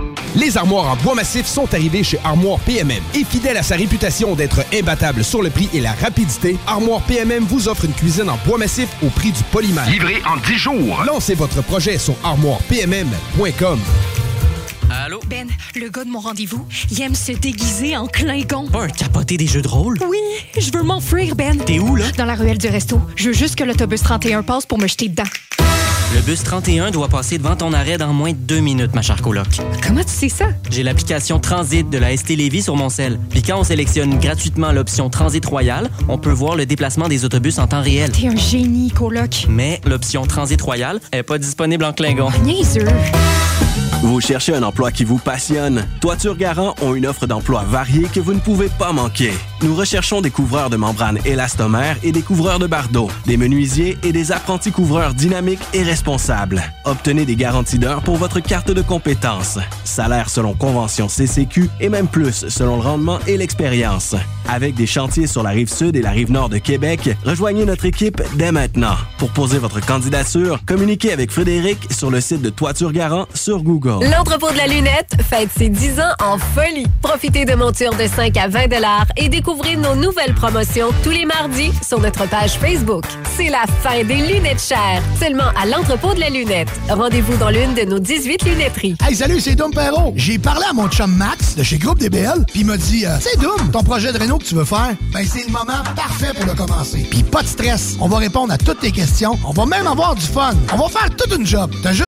Les 0.35 0.57
armoires 0.57 0.91
en 0.91 0.95
bois 0.97 1.15
massif 1.15 1.45
sont 1.45 1.73
arrivées 1.73 2.03
chez 2.03 2.19
Armoire 2.23 2.59
PMM. 2.59 3.01
Et 3.15 3.23
fidèle 3.23 3.57
à 3.57 3.63
sa 3.63 3.75
réputation 3.75 4.35
d'être 4.35 4.61
imbattable 4.73 5.23
sur 5.23 5.41
le 5.41 5.49
prix 5.49 5.69
et 5.73 5.81
la 5.81 5.93
rapidité, 5.93 6.57
Armoire 6.67 7.01
PMM 7.01 7.43
vous 7.43 7.67
offre 7.67 7.85
une 7.85 7.93
cuisine 7.93 8.29
en 8.29 8.37
bois 8.45 8.57
massif 8.57 8.87
au 9.03 9.09
prix 9.09 9.31
du 9.31 9.43
polymère. 9.51 9.89
Livré 9.89 10.21
en 10.25 10.37
10 10.37 10.57
jours. 10.57 11.03
Lancez 11.05 11.35
votre 11.35 11.61
projet 11.61 11.97
sur 11.97 12.15
armoirepmm.com. 12.23 13.79
Allô? 14.89 15.21
Ben, 15.27 15.47
le 15.75 15.89
gars 15.89 16.03
de 16.03 16.09
mon 16.09 16.19
rendez-vous, 16.19 16.65
il 16.91 17.01
aime 17.01 17.15
se 17.15 17.31
déguiser 17.31 17.95
en 17.95 18.07
Klingon. 18.07 18.67
Pas 18.67 18.83
un 18.83 18.87
capoté 18.89 19.37
des 19.37 19.47
jeux 19.47 19.61
de 19.61 19.67
rôle? 19.67 19.97
Oui, 20.05 20.17
je 20.57 20.69
veux 20.71 20.83
m'enfuir, 20.83 21.35
Ben. 21.35 21.57
T'es 21.57 21.79
où, 21.79 21.95
là? 21.95 22.11
Dans 22.17 22.25
la 22.25 22.35
ruelle 22.35 22.57
du 22.57 22.67
resto. 22.67 23.01
Je 23.15 23.27
veux 23.27 23.33
juste 23.33 23.55
que 23.55 23.63
l'autobus 23.63 24.01
31 24.01 24.43
passe 24.43 24.65
pour 24.65 24.77
me 24.77 24.87
jeter 24.87 25.07
dedans. 25.07 25.23
Le 26.13 26.19
bus 26.19 26.43
31 26.43 26.91
doit 26.91 27.07
passer 27.07 27.37
devant 27.37 27.55
ton 27.55 27.71
arrêt 27.71 27.97
dans 27.97 28.11
moins 28.11 28.31
de 28.31 28.37
deux 28.37 28.59
minutes, 28.59 28.93
ma 28.93 29.01
chère 29.01 29.21
coloc. 29.21 29.47
Comment 29.81 30.03
tu 30.03 30.09
sais 30.09 30.27
ça? 30.27 30.47
J'ai 30.69 30.83
l'application 30.83 31.39
Transit 31.39 31.89
de 31.89 31.97
la 31.97 32.15
ST 32.17 32.35
Lévis 32.35 32.63
sur 32.63 32.75
mon 32.75 32.89
sel. 32.89 33.17
Puis 33.29 33.41
quand 33.41 33.57
on 33.57 33.63
sélectionne 33.63 34.19
gratuitement 34.19 34.73
l'option 34.73 35.09
Transit 35.09 35.45
Royal, 35.45 35.89
on 36.09 36.17
peut 36.17 36.31
voir 36.31 36.57
le 36.57 36.65
déplacement 36.65 37.07
des 37.07 37.23
autobus 37.23 37.59
en 37.59 37.67
temps 37.67 37.81
réel. 37.81 38.11
T'es 38.11 38.27
un 38.27 38.35
génie, 38.35 38.91
coloc. 38.91 39.45
Mais 39.47 39.79
l'option 39.85 40.25
Transit 40.25 40.61
Royal 40.61 40.99
est 41.13 41.23
pas 41.23 41.37
disponible 41.37 41.85
en 41.85 41.93
Klingon. 41.93 42.29
Niaiseux. 42.43 42.87
Vous 44.01 44.19
cherchez 44.19 44.55
un 44.55 44.63
emploi 44.63 44.91
qui 44.91 45.03
vous 45.03 45.19
passionne? 45.19 45.85
Toiture 45.99 46.35
Garant 46.35 46.73
ont 46.81 46.95
une 46.95 47.05
offre 47.05 47.27
d'emploi 47.27 47.63
variée 47.63 48.07
que 48.11 48.19
vous 48.19 48.33
ne 48.33 48.39
pouvez 48.39 48.67
pas 48.67 48.91
manquer. 48.91 49.31
Nous 49.61 49.75
recherchons 49.75 50.21
des 50.21 50.31
couvreurs 50.31 50.71
de 50.71 50.75
membranes 50.75 51.19
élastomères 51.23 51.97
et 52.01 52.11
des 52.11 52.23
couvreurs 52.23 52.57
de 52.57 52.65
bardeaux, 52.65 53.11
des 53.27 53.37
menuisiers 53.37 53.99
et 54.01 54.11
des 54.11 54.31
apprentis 54.31 54.71
couvreurs 54.71 55.13
dynamiques 55.13 55.61
et 55.73 55.83
responsables. 55.83 56.63
Obtenez 56.83 57.25
des 57.25 57.35
garanties 57.35 57.77
d'heures 57.77 58.01
pour 58.01 58.15
votre 58.15 58.39
carte 58.39 58.71
de 58.71 58.81
compétences. 58.81 59.59
Salaire 59.83 60.29
selon 60.29 60.55
convention 60.55 61.07
CCQ 61.07 61.69
et 61.79 61.89
même 61.89 62.07
plus 62.07 62.47
selon 62.49 62.77
le 62.77 62.81
rendement 62.81 63.19
et 63.27 63.37
l'expérience. 63.37 64.15
Avec 64.53 64.75
des 64.75 64.85
chantiers 64.85 65.27
sur 65.27 65.43
la 65.43 65.51
rive 65.51 65.71
sud 65.71 65.95
et 65.95 66.01
la 66.01 66.11
rive 66.11 66.29
nord 66.29 66.49
de 66.49 66.57
Québec, 66.57 67.09
rejoignez 67.23 67.63
notre 67.63 67.85
équipe 67.85 68.21
dès 68.35 68.51
maintenant. 68.51 68.97
Pour 69.17 69.29
poser 69.29 69.57
votre 69.59 69.79
candidature, 69.79 70.59
communiquez 70.65 71.13
avec 71.13 71.31
Frédéric 71.31 71.77
sur 71.89 72.11
le 72.11 72.19
site 72.19 72.41
de 72.41 72.49
Toiture 72.49 72.91
Garant 72.91 73.27
sur 73.33 73.63
Google. 73.63 74.05
L'entrepôt 74.11 74.51
de 74.51 74.57
la 74.57 74.67
lunette 74.67 75.13
fête 75.29 75.47
ses 75.57 75.69
10 75.69 76.01
ans 76.01 76.13
en 76.21 76.37
folie. 76.37 76.85
Profitez 77.01 77.45
de 77.45 77.55
montures 77.55 77.95
de 77.95 78.05
5 78.05 78.35
à 78.35 78.49
20 78.49 78.59
et 79.15 79.29
découvrez 79.29 79.77
nos 79.77 79.95
nouvelles 79.95 80.33
promotions 80.33 80.89
tous 81.01 81.11
les 81.11 81.25
mardis 81.25 81.71
sur 81.87 82.01
notre 82.01 82.27
page 82.27 82.55
Facebook. 82.55 83.05
C'est 83.37 83.49
la 83.49 83.63
fin 83.81 84.03
des 84.03 84.15
lunettes 84.15 84.61
chères, 84.61 85.01
seulement 85.17 85.49
à 85.55 85.65
l'entrepôt 85.65 86.13
de 86.13 86.19
la 86.19 86.29
lunette. 86.29 86.67
Rendez-vous 86.89 87.37
dans 87.37 87.51
l'une 87.51 87.73
de 87.73 87.83
nos 87.83 87.99
18 87.99 88.43
lunetteries. 88.43 88.97
Hey, 89.07 89.15
salut, 89.15 89.39
c'est 89.39 89.55
Dom 89.55 89.71
Perrault. 89.71 90.11
J'ai 90.17 90.37
parlé 90.37 90.65
à 90.69 90.73
mon 90.73 90.89
chum 90.89 91.15
Max 91.15 91.55
de 91.55 91.63
chez 91.63 91.77
Groupe 91.77 91.99
DBL, 91.99 92.45
puis 92.49 92.61
il 92.61 92.65
m'a 92.65 92.75
dit 92.75 93.05
euh, 93.05 93.15
C'est 93.21 93.39
Dom, 93.39 93.71
ton 93.71 93.83
projet 93.83 94.11
de 94.11 94.17
réno 94.17 94.40
que 94.41 94.47
tu 94.47 94.55
veux 94.55 94.65
faire 94.65 94.95
Ben, 95.13 95.25
c'est 95.25 95.45
le 95.45 95.51
moment 95.51 95.83
parfait 95.95 96.33
pour 96.33 96.45
le 96.45 96.53
commencer. 96.53 97.05
Puis 97.09 97.23
pas 97.23 97.43
de 97.43 97.47
stress, 97.47 97.95
on 97.99 98.07
va 98.07 98.17
répondre 98.17 98.53
à 98.53 98.57
toutes 98.57 98.79
tes 98.79 98.91
questions, 98.91 99.37
on 99.45 99.51
va 99.51 99.65
même 99.65 99.87
avoir 99.87 100.15
du 100.15 100.25
fun. 100.25 100.53
On 100.73 100.77
va 100.77 100.89
faire 100.89 101.09
toute 101.15 101.33
une 101.33 101.45
job. 101.45 101.71
T'as 101.83 101.93
juste 101.93 102.05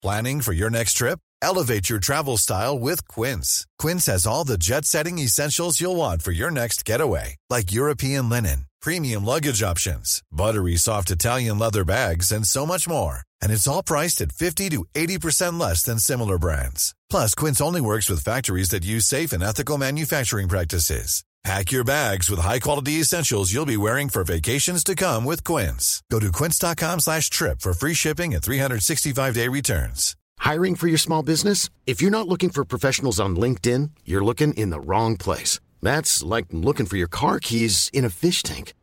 Planning 0.00 0.42
for 0.42 0.52
your 0.52 0.70
next 0.70 0.94
trip? 0.94 1.18
Elevate 1.42 1.88
your 1.88 1.98
travel 1.98 2.36
style 2.36 2.78
with 2.78 3.06
Quince. 3.08 3.66
Quince 3.80 4.06
has 4.06 4.26
all 4.26 4.44
the 4.44 4.56
jet 4.56 4.84
setting 4.84 5.18
essentials 5.18 5.80
you'll 5.80 5.96
want 5.96 6.22
for 6.22 6.32
your 6.32 6.50
next 6.50 6.84
getaway, 6.84 7.36
like 7.50 7.72
European 7.72 8.28
linen, 8.28 8.66
premium 8.80 9.24
luggage 9.24 9.62
options, 9.62 10.22
buttery 10.32 10.76
soft 10.76 11.10
Italian 11.10 11.58
leather 11.58 11.84
bags, 11.84 12.32
and 12.32 12.46
so 12.46 12.64
much 12.64 12.88
more. 12.88 13.22
And 13.42 13.52
it's 13.52 13.66
all 13.66 13.82
priced 13.82 14.20
at 14.20 14.32
50 14.32 14.68
to 14.70 14.84
80% 14.94 15.58
less 15.60 15.82
than 15.82 15.98
similar 15.98 16.38
brands. 16.38 16.94
Plus, 17.10 17.34
Quince 17.34 17.60
only 17.60 17.80
works 17.80 18.10
with 18.10 18.24
factories 18.24 18.70
that 18.70 18.84
use 18.84 19.06
safe 19.06 19.32
and 19.32 19.42
ethical 19.42 19.78
manufacturing 19.78 20.48
practices. 20.48 21.24
Pack 21.44 21.70
your 21.70 21.84
bags 21.84 22.28
with 22.28 22.40
high-quality 22.40 22.94
essentials 22.94 23.52
you'll 23.52 23.64
be 23.64 23.76
wearing 23.76 24.08
for 24.08 24.24
vacations 24.24 24.82
to 24.84 24.94
come 24.94 25.24
with 25.24 25.44
Quince. 25.44 26.02
Go 26.10 26.18
to 26.18 26.32
quince.com 26.32 27.00
slash 27.00 27.30
trip 27.30 27.60
for 27.60 27.72
free 27.72 27.94
shipping 27.94 28.34
and 28.34 28.42
365-day 28.42 29.48
returns. 29.48 30.16
Hiring 30.40 30.74
for 30.74 30.88
your 30.88 30.98
small 30.98 31.22
business? 31.22 31.70
If 31.86 32.02
you're 32.02 32.10
not 32.10 32.28
looking 32.28 32.50
for 32.50 32.64
professionals 32.64 33.20
on 33.20 33.36
LinkedIn, 33.36 33.90
you're 34.04 34.24
looking 34.24 34.52
in 34.54 34.70
the 34.70 34.80
wrong 34.80 35.16
place. 35.16 35.60
That's 35.80 36.22
like 36.22 36.46
looking 36.50 36.86
for 36.86 36.96
your 36.96 37.08
car 37.08 37.38
keys 37.40 37.88
in 37.92 38.04
a 38.04 38.10
fish 38.10 38.42
tank. 38.42 38.74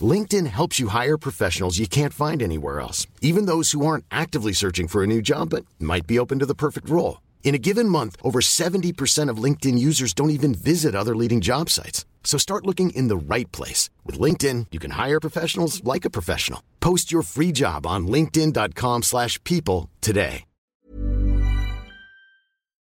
LinkedIn 0.00 0.46
helps 0.46 0.78
you 0.78 0.88
hire 0.88 1.16
professionals 1.16 1.78
you 1.78 1.86
can't 1.86 2.12
find 2.14 2.42
anywhere 2.42 2.80
else, 2.80 3.06
even 3.20 3.46
those 3.46 3.70
who 3.72 3.86
aren't 3.86 4.04
actively 4.10 4.52
searching 4.52 4.86
for 4.88 5.02
a 5.02 5.06
new 5.06 5.22
job 5.22 5.50
but 5.50 5.64
might 5.78 6.06
be 6.06 6.18
open 6.18 6.38
to 6.40 6.46
the 6.46 6.54
perfect 6.54 6.90
role. 6.90 7.23
In 7.44 7.54
a 7.54 7.58
given 7.58 7.90
month, 7.90 8.16
over 8.22 8.40
70% 8.40 9.28
of 9.28 9.36
LinkedIn 9.36 9.78
users 9.78 10.14
don't 10.14 10.30
even 10.30 10.54
visit 10.54 10.94
other 10.94 11.14
leading 11.14 11.42
job 11.42 11.70
sites. 11.70 12.04
So 12.24 12.38
start 12.38 12.66
looking 12.66 12.90
in 12.96 13.08
the 13.08 13.16
right 13.16 13.52
place. 13.52 13.90
With 14.04 14.18
LinkedIn, 14.18 14.68
you 14.72 14.80
can 14.80 14.92
hire 14.92 15.20
professionals 15.20 15.84
like 15.84 16.04
a 16.04 16.10
professional. 16.10 16.60
Post 16.80 17.12
your 17.12 17.22
free 17.22 17.52
job 17.52 17.86
on 17.86 18.08
linkedin.com 18.08 19.02
slash 19.02 19.38
people 19.44 19.90
today. 20.00 20.44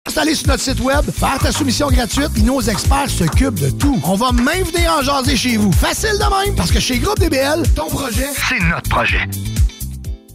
Installer 0.08 0.36
sur 0.36 0.48
notre 0.50 0.62
site 0.62 0.80
web, 0.82 1.04
faire 1.06 1.40
ta 1.40 1.52
soumission 1.52 1.90
gratuite, 1.90 2.32
puis 2.32 2.44
nos 2.44 2.62
experts 2.62 3.10
s'occupent 3.10 3.60
de 3.60 3.72
tout. 3.72 4.00
On 4.04 4.14
va 4.14 4.32
même 4.32 4.64
venir 4.64 4.94
en 4.94 5.02
jaser 5.02 5.36
chez 5.36 5.58
vous. 5.58 5.72
Facile 5.72 6.14
de 6.20 6.46
même, 6.46 6.56
parce 6.56 6.72
que 6.72 6.80
chez 6.80 7.00
Groupe 7.00 7.20
DBL, 7.20 7.64
ton 7.76 7.88
projet, 7.88 8.28
c'est 8.48 8.60
notre 8.60 8.88
projet. 8.88 9.28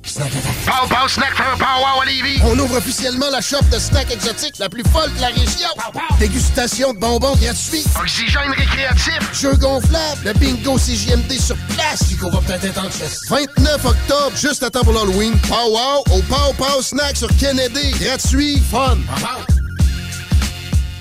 Pow 0.02 0.86
Pow 0.88 1.06
Snack 1.08 1.34
for 1.34 1.58
Pow 1.58 1.80
Wow 1.80 2.02
Olivier. 2.02 2.40
On 2.44 2.58
ouvre 2.58 2.78
officiellement 2.78 3.28
la 3.30 3.40
shop 3.40 3.62
de 3.70 3.78
snacks 3.78 4.10
exotiques 4.10 4.58
la 4.58 4.68
plus 4.68 4.82
folle 4.84 5.12
de 5.14 5.20
la 5.20 5.28
région. 5.28 5.68
Dégustation 6.18 6.92
de 6.94 6.98
bonbons 6.98 7.36
gratuits. 7.36 7.84
Oxygène 8.00 8.50
récréatif. 8.56 9.20
Jeux 9.32 9.56
gonflables. 9.56 10.20
Le 10.24 10.32
bingo 10.34 10.76
CJMD 10.78 11.32
sur 11.38 11.56
place. 11.74 12.00
Qui 12.08 12.14
va 12.14 12.30
peut-être 12.30 12.64
être 12.64 12.84
en 12.84 12.90
chess. 12.90 13.20
29 13.28 13.84
octobre, 13.84 14.36
juste 14.36 14.62
à 14.62 14.70
temps 14.70 14.84
pour 14.84 14.94
l'Halloween. 14.94 15.38
Pow 15.48 15.70
Wow 15.70 16.16
au 16.16 16.22
Pow 16.22 16.54
Pow 16.56 16.82
Snack 16.82 17.16
sur 17.16 17.28
Kennedy. 17.36 17.90
Gratuit, 18.00 18.60
fun. 18.70 18.96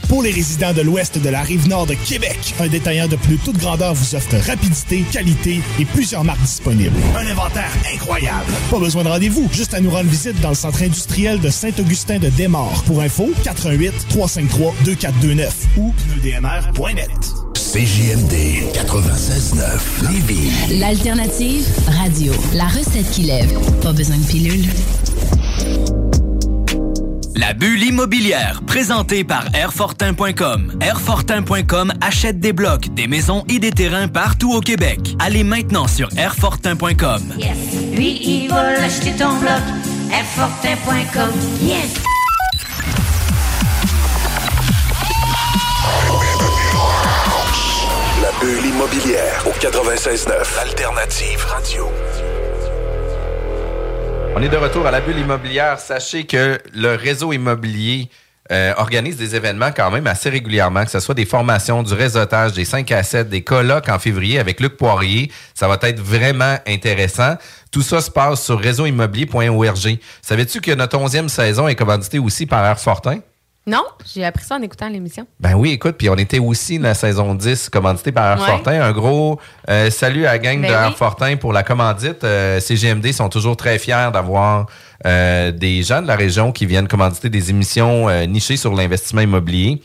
Pour 0.09 0.23
les 0.23 0.31
résidents 0.31 0.73
de 0.73 0.81
l'ouest 0.81 1.19
de 1.19 1.29
la 1.29 1.43
rive 1.43 1.67
nord 1.69 1.85
de 1.85 1.93
Québec, 1.93 2.55
un 2.59 2.67
détaillant 2.67 3.07
de 3.07 3.15
plus 3.15 3.37
toute 3.37 3.57
grandeur 3.57 3.93
vous 3.93 4.15
offre 4.15 4.35
rapidité, 4.47 5.03
qualité 5.11 5.61
et 5.79 5.85
plusieurs 5.85 6.23
marques 6.23 6.41
disponibles. 6.41 6.97
Un 7.15 7.27
inventaire 7.27 7.71
incroyable. 7.93 8.51
Pas 8.71 8.79
besoin 8.79 9.03
de 9.03 9.09
rendez-vous, 9.09 9.47
juste 9.53 9.75
à 9.75 9.79
nous 9.79 9.91
rendre 9.91 10.09
visite 10.09 10.41
dans 10.41 10.49
le 10.49 10.55
centre 10.55 10.81
industriel 10.81 11.39
de 11.39 11.49
Saint-Augustin 11.49 12.17
de 12.17 12.29
Desmaures. 12.29 12.83
Pour 12.87 13.01
info, 13.01 13.29
88 13.43 14.07
353 14.09 14.73
2429 14.83 15.67
ou 15.77 15.93
pneudmr.net. 15.93 17.11
CJMD 17.53 18.73
96.9 18.73 20.11
Lévis. 20.11 20.79
L'alternative 20.79 21.67
radio. 21.87 22.33
La 22.55 22.67
recette 22.67 23.11
qui 23.11 23.21
lève. 23.21 23.59
Pas 23.83 23.93
besoin 23.93 24.17
de 24.17 24.23
pilule. 24.23 24.65
La 27.39 27.53
bulle 27.53 27.81
immobilière, 27.83 28.61
présentée 28.67 29.23
par 29.23 29.45
Airfortin.com. 29.55 30.73
Airfortin.com 30.81 31.93
achète 32.01 32.41
des 32.41 32.51
blocs, 32.51 32.93
des 32.93 33.07
maisons 33.07 33.45
et 33.47 33.59
des 33.59 33.71
terrains 33.71 34.09
partout 34.09 34.51
au 34.51 34.59
Québec. 34.59 35.15
Allez 35.19 35.45
maintenant 35.45 35.87
sur 35.87 36.09
Airfortin.com. 36.17 37.21
Yes. 37.37 37.57
Lui, 37.95 38.19
il 38.21 38.49
va 38.49 38.73
l'acheter 38.73 39.13
ton 39.13 39.37
bloc. 39.37 39.61
Airfortin.com. 40.11 41.31
Yes. 41.61 41.93
La 48.21 48.31
bulle 48.41 48.65
immobilière 48.65 49.45
au 49.47 49.51
96.9 49.51 50.59
Alternative 50.61 51.45
Radio. 51.45 51.89
On 54.35 54.41
est 54.41 54.49
de 54.49 54.57
retour 54.57 54.85
à 54.85 54.91
la 54.91 55.01
bulle 55.01 55.17
immobilière. 55.17 55.79
Sachez 55.79 56.25
que 56.25 56.59
le 56.73 56.95
réseau 56.95 57.33
immobilier 57.33 58.09
euh, 58.51 58.73
organise 58.77 59.17
des 59.17 59.35
événements 59.35 59.71
quand 59.75 59.91
même 59.91 60.07
assez 60.07 60.29
régulièrement, 60.29 60.85
que 60.85 60.91
ce 60.91 60.99
soit 60.99 61.15
des 61.15 61.25
formations, 61.25 61.83
du 61.83 61.93
réseautage, 61.93 62.53
des 62.53 62.65
5 62.65 62.91
à 62.91 63.03
7, 63.03 63.29
des 63.29 63.43
colloques 63.43 63.89
en 63.89 63.99
février 63.99 64.39
avec 64.39 64.59
Luc 64.59 64.77
Poirier. 64.77 65.31
Ça 65.53 65.67
va 65.67 65.77
être 65.81 65.99
vraiment 65.99 66.57
intéressant. 66.67 67.35
Tout 67.71 67.81
ça 67.81 68.01
se 68.01 68.09
passe 68.09 68.43
sur 68.43 68.59
réseauimmobilier.org. 68.59 69.97
Savais-tu 70.21 70.61
que 70.61 70.71
notre 70.71 70.97
11e 70.97 71.27
saison 71.27 71.67
est 71.67 71.75
commanditée 71.75 72.19
aussi 72.19 72.45
par 72.45 72.65
Air 72.65 72.79
Fortin? 72.79 73.19
Non, 73.67 73.83
j'ai 74.11 74.25
appris 74.25 74.45
ça 74.45 74.55
en 74.55 74.61
écoutant 74.61 74.89
l'émission. 74.89 75.27
Ben 75.39 75.53
oui, 75.53 75.71
écoute, 75.71 75.95
puis 75.97 76.09
on 76.09 76.15
était 76.15 76.39
aussi 76.39 76.79
la 76.79 76.95
saison 76.95 77.35
10 77.35 77.69
commandité 77.69 78.11
par 78.11 78.31
Air 78.31 78.39
Ouais. 78.39 78.45
Fortin. 78.47 78.81
Un 78.81 78.91
gros 78.93 79.39
euh, 79.69 79.91
salut 79.91 80.25
à 80.25 80.31
la 80.31 80.39
gang 80.39 80.59
Ben 80.61 80.69
de 80.69 80.73
Air. 80.73 80.97
Fortin 80.97 81.35
pour 81.35 81.53
la 81.53 81.61
commandite. 81.61 82.23
Euh, 82.23 82.59
CGMD 82.59 83.11
sont 83.11 83.29
toujours 83.29 83.57
très 83.57 83.77
fiers 83.77 84.09
d'avoir 84.11 84.65
euh, 85.05 85.51
des 85.51 85.83
gens 85.83 86.01
de 86.01 86.07
la 86.07 86.15
région 86.15 86.51
qui 86.51 86.65
viennent 86.65 86.87
commanditer 86.87 87.29
des 87.29 87.51
émissions 87.51 88.09
euh, 88.09 88.25
nichées 88.25 88.57
sur 88.57 88.73
l'investissement 88.73 89.21
immobilier. 89.21 89.81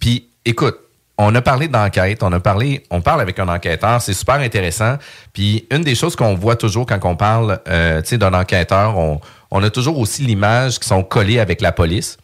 Puis 0.00 0.28
écoute, 0.44 0.76
on 1.16 1.34
a 1.34 1.40
parlé 1.40 1.68
d'enquête, 1.68 2.22
on 2.22 2.32
a 2.32 2.40
parlé, 2.40 2.82
on 2.90 3.00
parle 3.00 3.20
avec 3.20 3.38
un 3.38 3.48
enquêteur, 3.48 4.02
c'est 4.02 4.12
super 4.14 4.34
intéressant. 4.34 4.96
Puis 5.32 5.66
une 5.70 5.82
des 5.84 5.94
choses 5.94 6.16
qu'on 6.16 6.34
voit 6.34 6.56
toujours 6.56 6.84
quand 6.86 6.98
on 7.04 7.16
parle, 7.16 7.60
tu 7.66 7.72
sais, 8.04 8.18
d'un 8.18 8.34
enquêteur, 8.34 8.98
on, 8.98 9.20
on 9.52 9.62
a 9.62 9.70
toujours 9.70 9.98
aussi 9.98 10.22
l'image 10.22 10.80
qui 10.80 10.88
sont 10.88 11.04
collées 11.04 11.38
avec 11.38 11.60
la 11.62 11.70
police. 11.72 12.18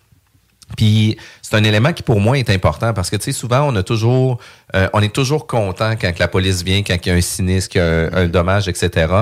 Puis 0.76 1.16
c'est 1.42 1.56
un 1.56 1.64
élément 1.64 1.92
qui 1.92 2.02
pour 2.02 2.20
moi 2.20 2.38
est 2.38 2.50
important 2.50 2.92
parce 2.92 3.10
que 3.10 3.16
tu 3.16 3.24
sais 3.24 3.32
souvent 3.32 3.68
on 3.68 3.74
a 3.76 3.82
toujours 3.82 4.38
euh, 4.74 4.88
on 4.92 5.02
est 5.02 5.12
toujours 5.12 5.46
content 5.46 5.94
quand 6.00 6.18
la 6.18 6.28
police 6.28 6.62
vient 6.62 6.82
quand 6.82 6.94
il 7.04 7.08
y 7.08 7.12
a 7.12 7.14
un 7.14 7.20
sinistre, 7.20 7.76
un 7.78 8.26
dommage, 8.28 8.68
etc. 8.68 9.12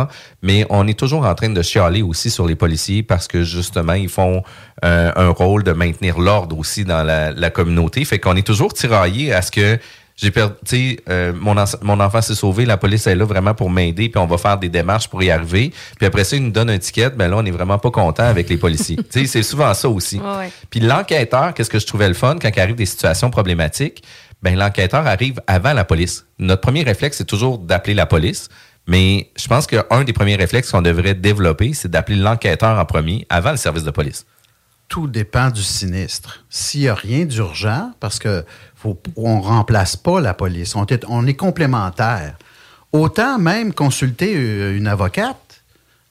Mais 0.43 0.67
on 0.69 0.87
est 0.87 0.99
toujours 0.99 1.25
en 1.25 1.35
train 1.35 1.49
de 1.49 1.63
chialer 1.63 2.03
aussi 2.03 2.31
sur 2.31 2.47
les 2.47 2.55
policiers 2.55 3.03
parce 3.03 3.29
que 3.29 3.43
justement 3.45 3.95
ils 3.95 4.09
font 4.11 4.43
euh, 4.85 5.11
un 5.17 5.31
rôle 5.31 5.65
de 5.65 5.73
maintenir 5.73 6.19
l'ordre 6.19 6.59
aussi 6.59 6.85
dans 6.85 7.03
la, 7.03 7.33
la 7.33 7.51
communauté. 7.51 8.05
Fait 8.05 8.19
qu'on 8.19 8.37
est 8.37 8.47
toujours 8.47 8.73
tiraillé 8.73 9.33
à 9.33 9.43
ce 9.43 9.51
que 9.51 9.79
j'ai 10.21 10.33
perdu, 10.33 10.55
tu 10.67 10.77
sais, 10.77 10.97
euh, 11.09 11.33
mon, 11.33 11.55
enf- 11.55 11.79
mon 11.83 12.01
enfant 12.01 12.21
s'est 12.21 12.35
sauvé, 12.35 12.65
la 12.67 12.77
police 12.77 13.07
est 13.07 13.15
là 13.15 13.25
vraiment 13.25 13.55
pour 13.55 13.71
m'aider, 13.71 14.09
puis 14.09 14.19
on 14.21 14.27
va 14.27 14.37
faire 14.37 14.59
des 14.59 14.69
démarches 14.69 15.09
pour 15.09 15.23
y 15.23 15.31
arriver. 15.31 15.73
Puis 15.97 16.07
après 16.07 16.25
ça, 16.25 16.35
ils 16.37 16.43
nous 16.43 16.51
donnent 16.51 16.71
un 16.71 16.79
ticket, 16.79 17.11
ben 17.11 17.29
là, 17.31 17.37
on 17.39 17.45
est 17.45 17.51
vraiment 17.53 17.79
pas 17.79 17.91
content 17.93 18.25
avec 18.25 18.49
les 18.51 18.57
policiers. 18.57 18.97
tu 19.11 19.21
sais, 19.21 19.27
c'est 19.27 19.43
souvent 19.45 19.73
ça 19.75 19.89
aussi. 19.89 20.19
Ouais, 20.19 20.37
ouais. 20.39 20.51
Puis 20.71 20.81
l'enquêteur, 20.81 21.55
qu'est-ce 21.55 21.71
que 21.71 21.79
je 21.79 21.87
trouvais 21.87 22.09
le 22.09 22.15
fun 22.15 22.37
quand 22.43 22.51
il 22.55 22.61
arrive 22.61 22.75
des 22.75 22.87
situations 22.87 23.31
problématiques? 23.31 24.03
Ben, 24.43 24.57
l'enquêteur 24.57 25.07
arrive 25.07 25.41
avant 25.47 25.73
la 25.73 25.85
police. 25.85 26.27
Notre 26.39 26.63
premier 26.63 26.83
réflexe, 26.83 27.19
c'est 27.19 27.25
toujours 27.25 27.59
d'appeler 27.59 27.95
la 27.95 28.07
police. 28.07 28.49
Mais 28.87 29.31
je 29.39 29.47
pense 29.49 29.67
qu'un 29.67 30.03
des 30.05 30.13
premiers 30.15 30.37
réflexes 30.37 30.71
qu'on 30.71 30.81
devrait 30.83 31.15
développer, 31.15 31.75
c'est 31.75 31.91
d'appeler 31.91 32.17
l'enquêteur 32.17 32.79
en 32.79 32.85
premier 32.87 33.27
avant 33.29 33.51
le 33.51 33.57
service 33.59 33.85
de 33.85 33.91
police. 33.91 34.25
Tout 34.89 35.07
dépend 35.07 35.51
du 35.51 35.63
sinistre. 35.63 36.45
S'il 36.49 36.81
n'y 36.81 36.89
a 36.89 36.95
rien 36.95 37.27
d'urgent, 37.27 37.93
parce 38.01 38.19
que 38.19 38.45
faut, 38.75 38.99
on 39.17 39.41
remplace 39.41 39.97
pas 39.97 40.21
la 40.21 40.33
police, 40.35 40.75
on 40.77 40.87
est, 40.87 41.05
on 41.09 41.27
est 41.27 41.35
complémentaire. 41.35 42.37
Autant 42.93 43.39
même 43.39 43.75
consulter 43.75 44.35
euh, 44.35 44.77
une 44.77 44.87
avocate 44.87 45.63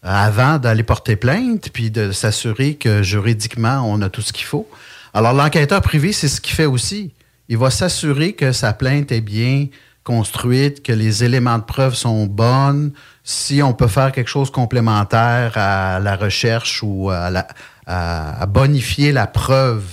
avant 0.04 0.60
d'aller 0.60 0.84
porter 0.84 1.16
plainte, 1.16 1.70
puis 1.74 1.90
de 1.90 2.12
s'assurer 2.12 2.76
que 2.76 3.02
juridiquement, 3.02 3.82
on 3.84 4.02
a 4.04 4.10
tout 4.10 4.22
ce 4.22 4.32
qu'il 4.32 4.46
faut. 4.46 4.70
Alors, 5.14 5.34
l'enquêteur 5.34 5.82
privé, 5.82 6.14
c'est 6.14 6.28
ce 6.28 6.40
qu'il 6.40 6.54
fait 6.54 6.68
aussi. 6.68 7.12
Il 7.50 7.58
va 7.58 7.72
s'assurer 7.72 8.34
que 8.34 8.52
sa 8.52 8.74
plainte 8.74 9.12
est 9.12 9.22
bien 9.22 9.68
construite, 10.04 10.84
que 10.84 10.94
les 10.94 11.24
éléments 11.24 11.58
de 11.58 11.64
preuve 11.64 11.96
sont 11.96 12.28
bonnes, 12.28 12.92
si 13.24 13.62
on 13.64 13.74
peut 13.74 13.88
faire 13.88 14.12
quelque 14.12 14.30
chose 14.30 14.52
complémentaire 14.52 15.54
à 15.56 16.00
la 16.00 16.16
recherche 16.16 16.82
ou 16.84 17.10
à, 17.10 17.30
la- 17.32 17.48
à- 17.88 18.42
à 18.42 18.46
bonifier 18.46 19.12
la 19.12 19.26
preuve 19.28 19.84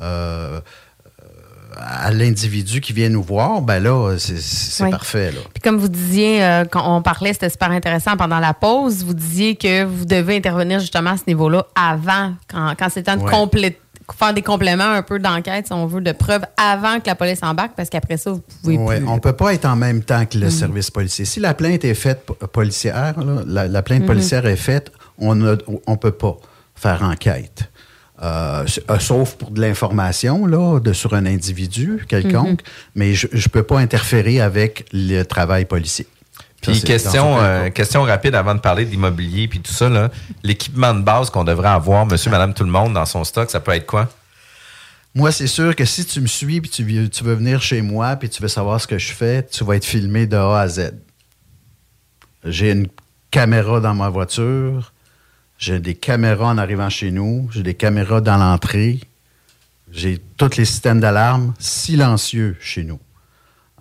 euh, 0.00 0.60
à 1.76 2.12
l'individu 2.12 2.80
qui 2.80 2.92
vient 2.92 3.08
nous 3.08 3.22
voir, 3.22 3.60
ben 3.60 3.82
là, 3.82 4.14
c'est 4.18 4.84
Oui. 4.84 4.90
parfait. 4.90 5.32
Là. 5.32 5.40
Puis 5.52 5.60
comme 5.60 5.76
vous 5.78 5.88
disiez, 5.88 6.42
euh, 6.44 6.64
quand 6.64 6.84
on 6.96 7.02
parlait, 7.02 7.32
c'était 7.32 7.50
super 7.50 7.70
intéressant 7.72 8.16
pendant 8.16 8.38
la 8.38 8.54
pause, 8.54 9.04
vous 9.04 9.14
disiez 9.14 9.56
que 9.56 9.82
vous 9.84 10.04
devez 10.04 10.36
intervenir 10.36 10.78
justement 10.78 11.10
à 11.10 11.16
ce 11.16 11.24
niveau-là 11.26 11.66
avant, 11.74 12.34
quand, 12.48 12.74
quand 12.78 12.88
c'est 12.92 13.02
temps 13.02 13.16
de 13.16 13.22
Ouais. 13.22 13.30
complé- 13.32 13.76
faire 14.16 14.32
des 14.34 14.42
compléments 14.42 14.84
un 14.92 15.02
peu 15.02 15.18
d'enquête, 15.18 15.66
si 15.66 15.72
on 15.72 15.86
veut, 15.86 16.00
de 16.00 16.12
preuves 16.12 16.44
avant 16.56 17.00
que 17.00 17.06
la 17.06 17.14
police 17.16 17.40
embarque, 17.42 17.72
parce 17.76 17.88
qu'après 17.90 18.18
ça, 18.18 18.30
vous 18.30 18.42
pouvez 18.62 18.76
Ouais, 18.78 18.98
plus. 19.00 19.08
on 19.08 19.14
ne 19.14 19.20
peut 19.20 19.32
pas 19.32 19.52
être 19.54 19.64
en 19.64 19.74
même 19.76 20.02
temps 20.04 20.26
que 20.26 20.38
le 20.38 20.46
Mhm. 20.46 20.50
service 20.52 20.90
policier. 20.92 21.24
Si 21.24 21.40
la 21.40 21.54
plainte 21.54 21.84
est 21.84 21.94
faite 21.94 22.24
po- 22.26 22.34
policière, 22.34 23.18
là, 23.18 23.42
la, 23.46 23.66
la 23.66 23.82
plainte 23.82 24.02
Mhm. 24.02 24.06
policière 24.06 24.46
est 24.46 24.56
faite, 24.56 24.92
on 25.18 25.34
ne 25.34 25.56
on 25.88 25.96
peut 25.96 26.12
pas 26.12 26.36
faire 26.84 27.02
enquête. 27.02 27.70
Euh, 28.22 28.64
euh, 28.90 28.98
sauf 29.00 29.34
pour 29.36 29.50
de 29.50 29.60
l'information 29.60 30.44
là, 30.46 30.78
de, 30.80 30.92
sur 30.92 31.14
un 31.14 31.24
individu 31.26 32.04
quelconque, 32.08 32.60
Mhm. 32.62 32.68
mais 32.94 33.14
je 33.14 33.26
ne 33.32 33.48
peux 33.48 33.62
pas 33.62 33.78
interférer 33.80 34.40
avec 34.40 34.86
le 34.92 35.22
travail 35.24 35.64
policier. 35.64 36.06
Puis 36.62 36.76
Ça, 36.76 36.86
question, 36.86 37.38
euh, 37.40 37.70
question 37.70 38.02
rapide 38.04 38.34
avant 38.34 38.54
de 38.54 38.60
parler 38.60 38.84
d'immobilier 38.84 39.48
puis 39.48 39.60
tout 39.60 39.72
ça, 39.72 39.88
là. 39.88 40.10
l'équipement 40.42 40.94
de 40.94 41.00
base 41.02 41.28
qu'on 41.30 41.44
devrait 41.44 41.68
avoir, 41.70 42.06
monsieur, 42.06 42.30
madame, 42.30 42.52
tout 42.54 42.64
le 42.64 42.70
monde 42.70 42.92
dans 42.94 43.04
son 43.06 43.24
stock, 43.24 43.50
ça 43.50 43.60
peut 43.60 43.72
être 43.72 43.86
quoi? 43.86 44.08
Moi, 45.14 45.30
c'est 45.32 45.46
sûr 45.46 45.74
que 45.76 45.84
si 45.84 46.04
tu 46.04 46.20
me 46.20 46.26
suis 46.26 46.60
puis 46.60 46.70
tu, 46.70 46.82
veux- 46.84 47.08
tu 47.08 47.24
veux 47.24 47.34
venir 47.34 47.60
chez 47.62 47.82
moi 47.82 48.16
puis 48.16 48.28
tu 48.28 48.40
veux 48.42 48.48
savoir 48.48 48.80
ce 48.80 48.86
que 48.86 48.98
je 48.98 49.12
fais, 49.12 49.42
tu 49.44 49.64
vas 49.64 49.76
être 49.76 49.84
filmé 49.84 50.26
de 50.26 50.36
A 50.36 50.60
à 50.60 50.68
Z. 50.68 50.92
J'ai 52.44 52.70
une 52.72 52.88
caméra 53.30 53.80
dans 53.80 53.94
ma 53.94 54.08
voiture, 54.08 54.92
j'ai 55.58 55.80
des 55.80 55.94
caméras 55.94 56.48
en 56.48 56.58
arrivant 56.58 56.90
chez 56.90 57.10
nous, 57.10 57.48
j'ai 57.52 57.62
des 57.62 57.74
caméras 57.74 58.20
dans 58.20 58.36
l'entrée, 58.36 59.00
j'ai 59.90 60.18
tous 60.36 60.56
les 60.56 60.64
systèmes 60.64 61.00
d'alarme 61.00 61.54
silencieux 61.58 62.56
chez 62.60 62.84
nous. 62.84 62.98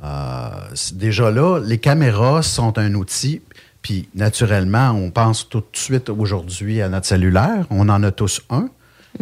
Euh, 0.04 0.50
déjà 0.94 1.32
là, 1.32 1.60
les 1.60 1.78
caméras 1.78 2.44
sont 2.44 2.78
un 2.78 2.94
outil, 2.94 3.42
puis 3.82 4.10
naturellement, 4.16 4.92
on 4.92 5.12
pense 5.12 5.50
tout 5.50 5.60
de 5.60 5.78
suite 5.78 6.10
aujourd'hui 6.10 6.82
à 6.82 6.90
notre 6.90 7.08
cellulaire, 7.08 7.66
on 7.70 7.90
en 7.90 8.04
a 8.04 8.12
tous 8.12 8.42
un, 8.50 8.70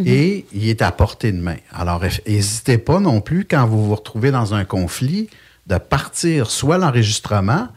et 0.04 0.46
il 0.52 0.68
est 0.68 0.80
à 0.82 0.90
portée 0.90 1.32
de 1.32 1.40
main. 1.40 1.56
Alors, 1.72 2.02
n'hésitez 2.26 2.78
pas 2.78 2.98
non 2.98 3.20
plus, 3.20 3.44
quand 3.44 3.66
vous 3.66 3.86
vous 3.86 3.94
retrouvez 3.94 4.30
dans 4.30 4.54
un 4.54 4.64
conflit, 4.64 5.28
de 5.66 5.76
partir 5.76 6.50
soit 6.50 6.78
l'enregistrement 6.78 7.68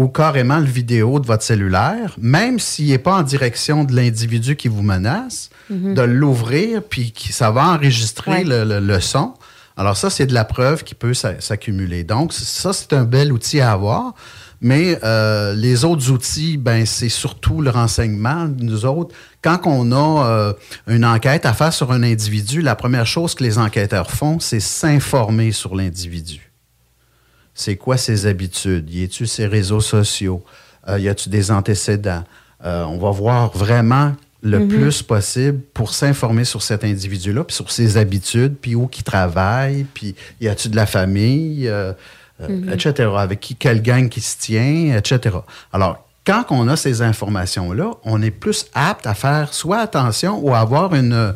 ou 0.00 0.08
carrément 0.08 0.58
le 0.58 0.64
vidéo 0.80 1.20
de 1.20 1.26
votre 1.26 1.42
cellulaire, 1.42 2.16
même 2.18 2.58
s'il 2.58 2.88
n'est 2.88 2.98
pas 2.98 3.16
en 3.18 3.22
direction 3.22 3.84
de 3.84 3.94
l'individu 3.94 4.56
qui 4.56 4.68
vous 4.68 4.82
menace, 4.82 5.50
Mhm. 5.68 5.92
de 5.94 6.02
l'ouvrir, 6.02 6.82
puis 6.82 7.12
qui- 7.12 7.32
ça 7.34 7.50
va 7.50 7.68
enregistrer 7.74 8.30
Ouais. 8.30 8.44
le, 8.44 8.64
le- 8.64 8.80
le 8.80 9.00
son. 9.00 9.34
Alors 9.76 9.96
ça, 9.98 10.08
c'est 10.08 10.24
de 10.26 10.32
la 10.32 10.44
preuve 10.44 10.84
qui 10.84 10.94
peut 10.94 11.12
s'a- 11.12 11.40
s'accumuler. 11.40 12.02
Donc, 12.02 12.32
ça, 12.32 12.72
c'est 12.72 12.92
un 12.94 13.04
bel 13.04 13.30
outil 13.30 13.60
à 13.60 13.72
avoir. 13.72 14.14
Mais 14.62 14.98
euh, 15.04 15.54
les 15.54 15.84
autres 15.84 16.10
outils, 16.10 16.56
ben, 16.58 16.84
c'est 16.86 17.08
surtout 17.08 17.60
le 17.62 17.70
renseignement. 17.70 18.48
Nous 18.58 18.84
autres, 18.86 19.14
quand 19.42 19.60
on 19.66 19.90
a 19.92 20.26
euh, 20.26 20.52
une 20.86 21.04
enquête 21.04 21.44
à 21.46 21.52
faire 21.54 21.72
sur 21.72 21.92
un 21.92 22.02
individu, 22.02 22.60
la 22.62 22.74
première 22.74 23.06
chose 23.06 23.34
que 23.34 23.42
les 23.44 23.56
enquêteurs 23.58 24.10
font, 24.10 24.38
c'est 24.38 24.60
s'informer 24.60 25.52
sur 25.52 25.74
l'individu. 25.76 26.49
C'est 27.60 27.76
quoi 27.76 27.98
ses 27.98 28.24
habitudes? 28.24 28.88
Y 28.90 29.04
a-tu 29.04 29.26
ses 29.26 29.46
réseaux 29.46 29.82
sociaux? 29.82 30.42
Euh, 30.88 30.98
y 30.98 31.10
a-tu 31.10 31.28
des 31.28 31.50
antécédents? 31.50 32.24
Euh, 32.64 32.84
on 32.84 32.96
va 32.96 33.10
voir 33.10 33.50
vraiment 33.54 34.14
le 34.42 34.60
Mhm. 34.60 34.68
plus 34.68 35.02
possible 35.02 35.60
pour 35.74 35.92
s'informer 35.92 36.44
sur 36.46 36.62
cet 36.62 36.84
individu-là, 36.84 37.44
puis 37.44 37.54
sur 37.54 37.70
ses 37.70 37.98
habitudes, 37.98 38.56
puis 38.58 38.74
où 38.74 38.88
il 38.96 39.02
travaille, 39.02 39.84
puis 39.92 40.14
y 40.40 40.48
a-tu 40.48 40.70
de 40.70 40.76
la 40.76 40.86
famille, 40.86 41.68
euh, 41.68 41.92
Mhm. 42.48 42.70
etc. 42.72 43.10
Avec 43.18 43.40
qui, 43.40 43.54
quelle 43.56 43.82
gang 43.82 44.08
qui 44.08 44.22
se 44.22 44.38
tient, 44.38 44.96
etc. 44.96 45.36
Alors, 45.70 46.08
quand 46.26 46.46
on 46.48 46.66
a 46.66 46.76
ces 46.76 47.02
informations-là, 47.02 47.90
on 48.04 48.22
est 48.22 48.30
plus 48.30 48.64
apte 48.72 49.06
à 49.06 49.12
faire 49.12 49.52
soit 49.52 49.80
attention 49.80 50.38
ou 50.42 50.54
à 50.54 50.60
avoir 50.60 50.94
une, 50.94 51.34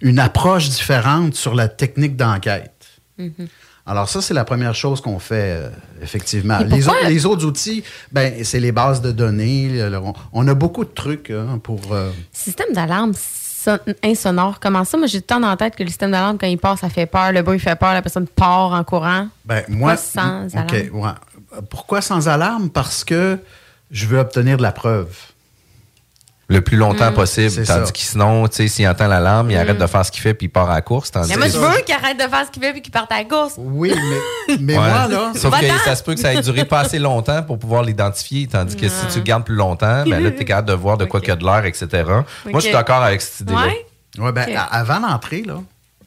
une 0.00 0.18
approche 0.18 0.68
différente 0.70 1.36
sur 1.36 1.54
la 1.54 1.68
technique 1.68 2.16
d'enquête. 2.16 2.72
Mhm. 3.18 3.46
Alors 3.84 4.08
ça, 4.08 4.20
c'est 4.22 4.34
la 4.34 4.44
première 4.44 4.74
chose 4.74 5.00
qu'on 5.00 5.18
fait, 5.18 5.56
euh, 5.56 5.68
effectivement. 6.00 6.58
Les, 6.58 6.86
autres- 6.88 7.08
les 7.08 7.26
autres 7.26 7.44
outils, 7.44 7.82
ben, 8.12 8.44
c'est 8.44 8.60
les 8.60 8.70
bases 8.72 9.00
de 9.00 9.10
données. 9.10 9.68
le- 9.90 9.98
on, 9.98 10.12
on 10.32 10.46
a 10.48 10.54
beaucoup 10.54 10.84
de 10.84 10.90
trucs 10.90 11.30
hein, 11.30 11.58
pour... 11.62 11.80
euh, 11.92 12.10
Système 12.32 12.72
d'alarme 12.72 13.12
son- 13.14 13.78
insonore, 14.04 14.60
comment 14.60 14.84
ça? 14.84 14.96
Moi, 14.98 15.08
j'ai 15.08 15.20
tout 15.20 15.34
le 15.36 15.40
temps 15.40 15.48
la 15.50 15.56
tête 15.56 15.74
que 15.74 15.82
le 15.82 15.88
système 15.88 16.12
d'alarme, 16.12 16.38
quand 16.38 16.46
il 16.46 16.58
part, 16.58 16.78
ça 16.78 16.88
fait 16.88 17.06
peur. 17.06 17.32
Le 17.32 17.42
bruit 17.42 17.58
fait 17.58 17.74
peur, 17.76 17.92
la 17.92 18.02
personne 18.02 18.28
part 18.28 18.72
en 18.72 18.84
courant. 18.84 19.26
ben, 19.44 19.64
moi, 19.68 19.94
Pourquoi 19.96 19.96
sans 19.96 20.56
alarme? 20.56 20.76
ouais. 20.92 21.60
Pourquoi 21.68 22.00
sans 22.00 22.28
alarme? 22.28 22.70
Parce 22.70 23.02
que 23.04 23.38
je 23.90 24.06
veux 24.06 24.18
obtenir 24.20 24.56
de 24.58 24.62
la 24.62 24.72
preuve. 24.72 25.08
Le 26.52 26.60
plus 26.60 26.76
longtemps 26.76 27.10
Mm. 27.10 27.14
possible. 27.14 27.64
Tandis 27.66 27.86
ça. 27.86 27.92
que 27.92 27.98
sinon, 27.98 28.46
tu 28.48 28.56
sais, 28.56 28.68
s'il 28.68 28.86
entend 28.88 29.06
l'alarme, 29.06 29.50
il 29.50 29.56
Mm. 29.56 29.60
arrête 29.60 29.78
de 29.78 29.86
faire 29.86 30.04
ce 30.06 30.10
qu'il 30.12 30.20
fait 30.22 30.34
puis 30.34 30.46
il 30.46 30.50
part 30.50 30.70
à 30.70 30.74
la 30.74 30.80
course. 30.82 31.10
Tandis 31.10 31.30
Mais 31.30 31.36
moi, 31.36 31.48
je 31.48 31.58
veux 31.58 31.82
qu'il 31.84 31.94
arrête 31.94 32.16
de 32.18 32.22
faire 32.28 32.46
ce 32.46 32.50
qu'il 32.50 32.62
veut 32.62 32.76
et 32.76 32.80
qu'il 32.80 32.92
parte 32.92 33.10
à 33.12 33.18
la 33.18 33.24
course. 33.24 33.54
Oui, 33.58 33.92
mais, 34.48 34.56
mais 34.60 34.78
Ouais. 34.78 34.90
moi, 34.90 35.08
là... 35.08 35.32
Sauf 35.34 35.58
que 35.58 35.66
ça 35.84 35.94
se 35.96 36.02
peut 36.02 36.14
que 36.14 36.20
ça 36.20 36.34
ait 36.34 36.42
duré 36.42 36.64
pas 36.64 36.80
assez 36.80 36.98
longtemps 36.98 37.42
pour 37.42 37.58
pouvoir 37.58 37.82
l'identifier. 37.82 38.46
Tandis 38.46 38.76
que 38.76 38.88
si 38.88 39.06
tu 39.10 39.18
le 39.18 39.24
gardes 39.24 39.44
plus 39.44 39.54
longtemps, 39.56 40.04
ben 40.06 40.22
là, 40.22 40.30
tu 40.30 40.42
es 40.42 40.44
capable 40.44 40.68
de 40.68 40.74
voir 40.74 40.96
de 40.98 41.04
quoi 41.04 41.20
qu'il 41.20 41.30
y 41.30 41.32
a 41.32 41.36
de 41.36 41.44
l'air, 41.44 41.64
etc. 41.64 41.86
Moi, 42.06 42.24
je 42.54 42.60
suis 42.60 42.72
d'accord 42.72 43.02
avec 43.02 43.20
cette 43.22 43.40
idée-là. 43.40 43.66
Ouais? 43.66 43.86
Ouais, 44.18 44.32
ben, 44.32 44.46
avant 44.70 44.98
l'entrée, 45.00 45.42
là, 45.46 45.60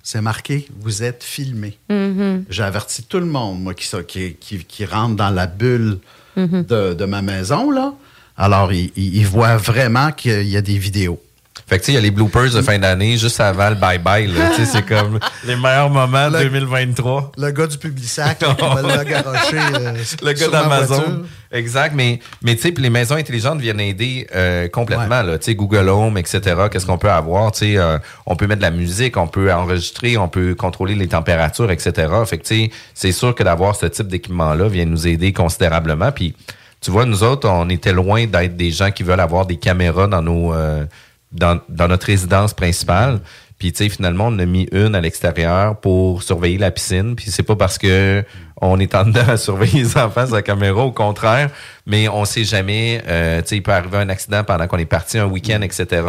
c'est 0.03 0.21
marqué 0.21 0.67
«Vous 0.79 1.01
êtes 1.01 1.23
filmé 1.23 1.79
Mhm. 1.89 2.45
J'ai 2.49 2.61
averti 2.63 3.01
tout 3.03 3.19
le 3.19 3.25
monde, 3.25 3.63
moi, 3.63 3.73
qui, 3.73 3.89
qui, 4.07 4.35
qui, 4.39 4.63
qui 4.63 4.85
rentre 4.85 5.15
dans 5.15 5.31
la 5.31 5.47
bulle 5.47 5.97
Mhm. 6.37 6.63
de, 6.65 6.93
de 6.93 7.05
ma 7.05 7.21
maison, 7.23 7.71
là. 7.71 7.93
Alors, 8.37 8.71
ils 8.73 8.91
il, 8.95 9.17
il 9.17 9.25
voient 9.27 9.57
vraiment 9.57 10.11
qu'il 10.11 10.43
y 10.47 10.57
a 10.57 10.61
des 10.61 10.77
vidéos. 10.77 11.21
Fait 11.67 11.79
que 11.79 11.83
tu 11.83 11.85
sais, 11.87 11.91
il 11.93 11.95
y 11.95 11.97
a 11.97 12.01
les 12.01 12.11
bloopers 12.11 12.51
de 12.51 12.61
fin 12.61 12.77
d'année 12.77 13.17
juste 13.17 13.39
avant 13.39 13.69
le 13.69 13.75
bye-bye. 13.75 14.31
là. 14.31 14.49
Tu 14.55 14.65
sais, 14.65 14.71
c'est 14.71 14.81
comme 14.83 15.19
les 15.47 15.55
meilleurs 15.55 15.89
moments 15.89 16.29
de 16.29 16.37
2023. 16.43 17.31
Le 17.37 17.51
gars 17.51 17.65
du 17.65 17.77
Publisac, 17.79 18.39
là, 18.41 18.53
qui 18.53 18.61
va 18.61 18.81
le 18.97 19.03
garocher 19.03 19.57
euh, 19.73 19.93
Le 20.21 20.33
gars 20.33 20.47
d'Amazon. 20.49 21.23
Exact. 21.51 21.93
Mais, 21.95 22.19
mais 22.43 22.55
tu 22.55 22.61
sais, 22.63 22.71
puis 22.71 22.83
les 22.83 22.91
maisons 22.91 23.15
intelligentes 23.15 23.61
viennent 23.61 23.79
aider 23.79 24.27
euh, 24.35 24.67
complètement. 24.67 25.23
là. 25.23 25.39
Tu 25.39 25.45
sais, 25.45 25.55
Google 25.55 25.89
Home, 25.89 26.19
etc. 26.19 26.41
Qu'est-ce 26.71 26.85
qu'on 26.85 26.99
peut 26.99 27.09
avoir? 27.09 27.51
Tu 27.53 27.59
sais, 27.59 27.77
euh, 27.77 27.97
on 28.27 28.35
peut 28.35 28.45
mettre 28.45 28.59
de 28.59 28.65
la 28.65 28.71
musique, 28.71 29.17
on 29.17 29.27
peut 29.27 29.51
enregistrer, 29.51 30.17
on 30.17 30.27
peut 30.27 30.53
contrôler 30.53 30.93
les 30.93 31.07
températures, 31.07 31.71
etc. 31.71 31.93
Fait 32.27 32.37
que 32.37 32.43
tu 32.43 32.65
sais, 32.65 32.71
c'est 32.93 33.11
sûr 33.13 33.33
que 33.33 33.41
d'avoir 33.41 33.75
ce 33.75 33.87
type 33.87 34.07
d'équipement-là 34.07 34.67
vient 34.67 34.85
nous 34.85 35.07
aider 35.07 35.33
considérablement. 35.33 36.11
Puis, 36.11 36.35
tu 36.81 36.91
vois, 36.91 37.05
nous 37.05 37.23
autres, 37.23 37.49
on 37.49 37.69
était 37.69 37.93
loin 37.93 38.25
d'être 38.25 38.55
des 38.55 38.71
gens 38.71 38.91
qui 38.91 39.03
veulent 39.03 39.19
avoir 39.19 39.45
des 39.45 39.57
caméras 39.57 40.07
dans 40.07 40.21
nos 40.21 40.53
euh, 40.53 40.85
dans, 41.31 41.59
dans 41.69 41.87
notre 41.87 42.07
résidence 42.07 42.53
principale. 42.53 43.19
Puis, 43.57 43.71
tu 43.71 43.83
sais, 43.83 43.89
finalement, 43.89 44.27
on 44.27 44.39
a 44.39 44.45
mis 44.45 44.67
une 44.71 44.95
à 44.95 45.01
l'extérieur 45.01 45.79
pour 45.79 46.23
surveiller 46.23 46.57
la 46.57 46.71
piscine. 46.71 47.15
Puis, 47.15 47.31
c'est 47.31 47.43
pas 47.43 47.55
parce 47.55 47.77
que 47.77 48.23
on 48.61 48.79
est 48.79 48.93
en 48.95 49.05
dedans 49.05 49.27
à 49.27 49.37
surveiller 49.37 49.83
les 49.83 49.97
enfants 49.97 50.25
la 50.31 50.41
caméra, 50.41 50.83
au 50.83 50.91
contraire. 50.91 51.49
Mais 51.85 52.09
on 52.09 52.25
sait 52.25 52.43
jamais, 52.43 53.01
euh, 53.07 53.41
tu 53.41 53.47
sais, 53.47 53.57
il 53.57 53.63
peut 53.63 53.71
arriver 53.71 53.97
un 53.97 54.09
accident 54.09 54.43
pendant 54.43 54.67
qu'on 54.67 54.77
est 54.77 54.85
parti 54.85 55.17
un 55.17 55.25
week-end, 55.25 55.61
etc. 55.61 56.03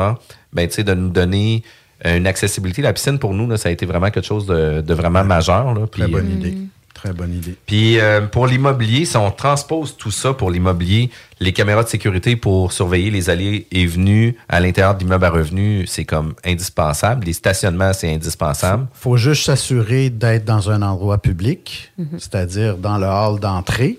Ben, 0.53 0.69
tu 0.69 0.75
sais, 0.75 0.85
de 0.85 0.95
nous 0.95 1.11
donner 1.11 1.62
une 2.05 2.27
accessibilité. 2.27 2.83
La 2.83 2.93
piscine, 2.93 3.19
pour 3.19 3.33
nous, 3.33 3.49
là, 3.49 3.57
ça 3.57 3.69
a 3.69 3.73
été 3.73 3.87
vraiment 3.87 4.11
quelque 4.11 4.27
chose 4.27 4.47
de, 4.47 4.81
de 4.81 4.95
vraiment 4.95 5.25
majeur. 5.25 5.73
Là. 5.73 5.87
Puis, 5.87 6.03
Très 6.03 6.11
bonne 6.11 6.29
euh, 6.29 6.35
idée. 6.35 6.57
Très 7.07 7.14
bonne 7.14 7.34
idée. 7.34 7.54
Puis 7.66 8.00
euh, 8.00 8.22
pour 8.22 8.48
l'immobilier, 8.48 9.04
si 9.04 9.16
on 9.16 9.30
transpose 9.30 9.96
tout 9.96 10.11
ça 10.11 10.34
pour 10.34 10.50
l'immobilier, 10.50 11.11
les 11.38 11.52
caméras 11.52 11.84
de 11.84 11.88
sécurité 11.88 12.34
pour 12.34 12.72
surveiller 12.72 13.11
les 13.12 13.30
allées 13.30 13.68
et 13.70 13.86
venues 13.86 14.36
à 14.48 14.59
l'intérieur 14.59 14.94
de 14.96 15.00
l'immeuble 15.04 15.24
à 15.24 15.30
revenus, 15.30 15.88
c'est 15.88 16.04
comme 16.04 16.34
indispensable. 16.44 17.24
Les 17.24 17.32
stationnements, 17.32 17.92
c'est 17.92 18.12
indispensable. 18.12 18.88
faut 18.92 19.16
juste 19.16 19.44
s'assurer 19.44 20.11
d'être 20.11 20.44
dans 20.44 20.68
un 20.70 20.82
endroit 20.82 21.18
public, 21.18 21.92
Mhm. 21.96 22.18
c'est-à-dire 22.18 22.76
dans 22.76 22.98
le 22.98 23.07
hall 23.07 23.38
d'entrée 23.38 23.98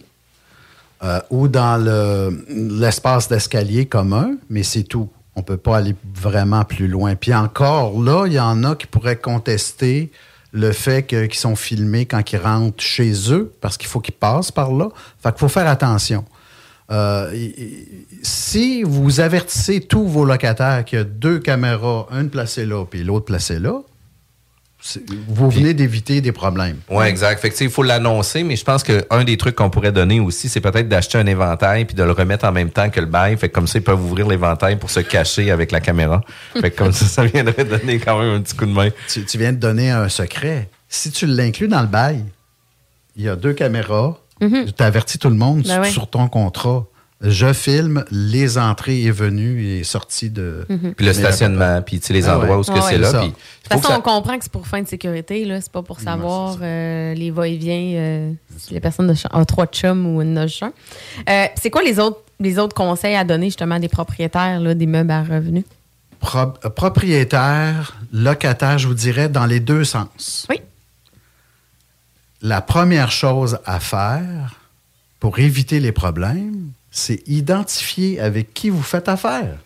euh, 1.03 1.19
ou 1.29 1.47
dans 1.47 1.77
le- 1.77 2.43
l'espace 2.79 3.29
d'escalier 3.29 3.85
commun, 3.85 4.31
mais 4.49 4.63
c'est 4.63 4.83
tout. 4.83 5.09
On 5.35 5.41
ne 5.41 5.45
peut 5.45 5.55
pas 5.57 5.77
aller 5.77 5.95
vraiment 6.15 6.63
plus 6.65 6.87
loin. 6.87 7.15
Puis 7.15 7.33
encore 7.33 8.01
là, 8.01 8.25
il 8.25 8.33
y 8.33 8.39
en 8.39 8.63
a 8.63 8.75
qui 8.75 8.87
pourraient 8.87 9.15
contester 9.19 10.11
le 10.51 10.71
fait 10.71 11.03
qu'ils 11.03 11.33
sont 11.33 11.55
filmés 11.55 12.05
quand 12.05 12.31
ils 12.31 12.37
rentrent 12.37 12.83
chez 12.83 13.31
eux, 13.31 13.53
parce 13.61 13.77
qu'il 13.77 13.87
faut 13.87 13.99
qu'ils 13.99 14.15
passent 14.15 14.51
par 14.51 14.71
là. 14.71 14.89
Fait 15.21 15.31
qu'il 15.31 15.39
faut 15.39 15.49
faire 15.49 15.67
attention. 15.67 16.25
Euh, 16.89 17.49
si 18.23 18.83
vous 18.83 19.19
avertissez 19.19 19.81
tous 19.81 20.07
vos 20.07 20.23
locataires 20.23 20.85
qu'il 20.85 20.99
y 20.99 21.01
a 21.01 21.03
deux 21.03 21.39
caméras, 21.39 22.07
une 22.11 22.29
placée 22.29 22.65
là 22.65 22.85
puis 22.85 23.03
l'autre 23.03 23.25
placée 23.25 23.59
là, 23.59 23.81
vous 25.27 25.49
venez 25.49 25.73
d'éviter 25.73 26.21
des 26.21 26.31
problèmes. 26.31 26.77
Oui, 26.89 27.05
exact. 27.05 27.41
Fait 27.41 27.49
que, 27.49 27.63
il 27.63 27.69
faut 27.69 27.83
l'annoncer, 27.83 28.43
mais 28.43 28.55
je 28.55 28.63
pense 28.63 28.83
qu'un 28.83 29.23
des 29.23 29.35
trucs 29.35 29.55
qu'on 29.55 29.69
pourrait 29.69 29.91
donner 29.91 30.19
aussi, 30.19 30.49
c'est 30.49 30.61
peut-être 30.61 30.87
d'acheter 30.87 31.17
un 31.17 31.25
éventail 31.25 31.85
puis 31.85 31.95
de 31.95 32.03
le 32.03 32.11
remettre 32.11 32.45
en 32.45 32.51
même 32.51 32.69
temps 32.69 32.89
que 32.89 32.99
le 32.99 33.07
bail. 33.07 33.37
Fait 33.37 33.49
que 33.49 33.53
comme 33.53 33.67
ça, 33.67 33.79
ils 33.79 33.83
peuvent 33.83 34.03
ouvrir 34.03 34.27
l'éventail 34.27 34.77
pour 34.77 34.89
se 34.89 34.99
cacher 34.99 35.51
avec 35.51 35.71
la 35.71 35.81
caméra. 35.81 36.21
Fait 36.53 36.71
que 36.71 36.77
comme 36.77 36.91
ça, 36.91 37.05
ça 37.05 37.25
viendrait 37.25 37.65
donner 37.65 37.99
quand 37.99 38.19
même 38.19 38.35
un 38.35 38.41
petit 38.41 38.55
coup 38.55 38.65
de 38.65 38.71
main. 38.71 38.89
Tu, 39.07 39.25
tu 39.25 39.37
viens 39.37 39.51
de 39.51 39.57
donner 39.57 39.89
un 39.89 40.09
secret. 40.09 40.69
Si 40.87 41.11
tu 41.11 41.25
l'inclus 41.25 41.67
dans 41.67 41.81
le 41.81 41.87
bail, 41.87 42.23
il 43.15 43.23
y 43.23 43.29
a 43.29 43.35
deux 43.35 43.53
caméras. 43.53 44.17
Tu 44.39 44.63
avertis 44.79 45.17
tout 45.17 45.29
le 45.29 45.35
monde 45.35 45.63
Ben 45.63 45.81
ouais. 45.81 45.89
sur 45.89 46.07
ton 46.07 46.27
contrat. 46.27 46.85
Je 47.19 47.51
filme 47.51 48.05
les 48.11 48.59
entrées 48.59 49.01
et 49.01 49.09
venues 49.11 49.63
et 49.65 49.83
sorties 49.83 50.29
de. 50.29 50.65
Mhm. 50.69 50.93
Puis 50.93 51.05
le 51.05 51.13
stationnement, 51.13 51.81
puis 51.81 51.99
tu 51.99 52.05
sais, 52.07 52.13
les 52.13 52.27
Ah 52.29 52.35
endroits 52.37 52.49
ouais. 52.55 52.59
où 52.59 52.63
ce 52.63 52.69
que 52.69 52.75
Ouais, 52.75 52.81
c'est 52.89 52.97
là. 52.99 53.11
De 53.11 53.25
toute 53.27 53.35
façon, 53.67 53.87
ça- 53.87 53.97
on 53.97 54.01
comprend 54.01 54.37
que 54.37 54.43
c'est 54.43 54.51
pour 54.51 54.67
fin 54.67 54.83
de 54.83 54.87
sécurité, 54.87 55.43
là. 55.43 55.59
C'est 55.59 55.71
pas 55.71 55.81
pour 55.81 55.99
savoir 55.99 56.57
euh, 56.61 57.15
les 57.15 57.31
va-et-vient 57.31 57.93
euh, 57.95 58.31
si 58.59 58.73
les 58.75 58.79
personnes 58.79 59.11
ont 59.33 59.45
trois 59.45 59.65
chums 59.65 60.05
ou 60.05 60.21
une 60.21 60.33
noche. 60.35 60.61
Euh, 61.27 61.45
c'est 61.59 61.71
quoi 61.71 61.81
les 61.81 61.97
autres, 61.99 62.19
les 62.39 62.59
autres 62.59 62.75
conseils 62.75 63.15
à 63.15 63.23
donner 63.23 63.47
justement 63.47 63.75
à 63.75 63.79
des 63.79 63.89
propriétaires 63.89 64.59
là, 64.59 64.75
des 64.75 64.85
meubles 64.85 65.09
à 65.09 65.23
revenus? 65.23 65.63
Pro- 66.19 66.53
propriétaire, 66.75 67.97
locataire, 68.13 68.77
je 68.77 68.87
vous 68.87 68.93
dirais, 68.93 69.27
dans 69.27 69.45
les 69.47 69.59
deux 69.59 69.83
sens. 69.85 70.45
Oui. 70.51 70.61
La 72.43 72.61
première 72.61 73.09
chose 73.11 73.57
à 73.65 73.79
faire 73.79 74.55
pour 75.19 75.39
éviter 75.39 75.79
les 75.79 75.91
problèmes, 75.91 76.69
c'est 76.91 77.21
identifier 77.27 78.19
avec 78.19 78.53
qui 78.53 78.69
vous 78.69 78.81
faites 78.83 79.09
affaire. 79.09 79.57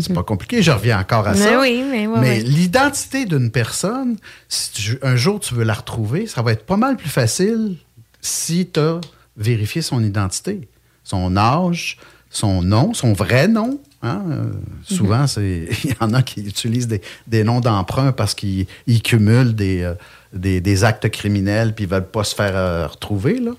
C'est 0.00 0.12
pas 0.12 0.24
compliqué, 0.24 0.60
je 0.60 0.72
reviens 0.72 0.98
encore 0.98 1.24
à 1.28 1.34
Mhm. 1.34 1.38
Mais 1.38 1.44
ça. 1.44 1.60
oui, 1.60 1.84
mais 1.88 2.06
ouais, 2.08 2.20
Mais 2.20 2.28
ouais. 2.38 2.40
l'identité 2.42 3.26
d'une 3.26 3.52
personne, 3.52 4.16
si 4.48 4.72
tu- 4.72 4.98
un 5.02 5.14
jour 5.14 5.38
tu 5.38 5.54
veux 5.54 5.62
la 5.62 5.74
retrouver, 5.74 6.26
ça 6.26 6.42
va 6.42 6.50
être 6.50 6.66
pas 6.66 6.76
mal 6.76 6.96
plus 6.96 7.08
facile 7.08 7.76
si 8.20 8.66
tu 8.72 8.80
as 8.80 9.00
vérifié 9.36 9.82
son 9.82 10.02
identité, 10.02 10.66
son 11.04 11.36
âge, 11.36 11.98
son 12.28 12.60
nom, 12.62 12.92
son 12.92 13.12
vrai 13.12 13.46
nom. 13.46 13.78
hein. 14.02 14.20
Euh, 14.30 14.44
Souvent, 14.82 15.28
c'est 15.28 15.68
il 15.84 15.90
y 15.90 15.94
en 16.00 16.12
a 16.12 16.22
qui 16.22 16.40
utilisent 16.40 16.88
des, 16.88 17.00
des 17.28 17.44
noms 17.44 17.60
d'emprunt 17.60 18.10
parce 18.10 18.34
qu'ils 18.34 18.66
ils 18.88 19.00
cumulent 19.00 19.54
des, 19.54 19.82
euh, 19.82 19.94
des, 20.32 20.60
des 20.60 20.82
actes 20.82 21.08
criminels 21.08 21.72
puis 21.72 21.84
ils 21.84 21.90
veulent 21.90 22.04
pas 22.04 22.24
se 22.24 22.34
faire 22.34 22.56
euh, 22.56 22.88
retrouver. 22.88 23.38
Là. 23.38 23.52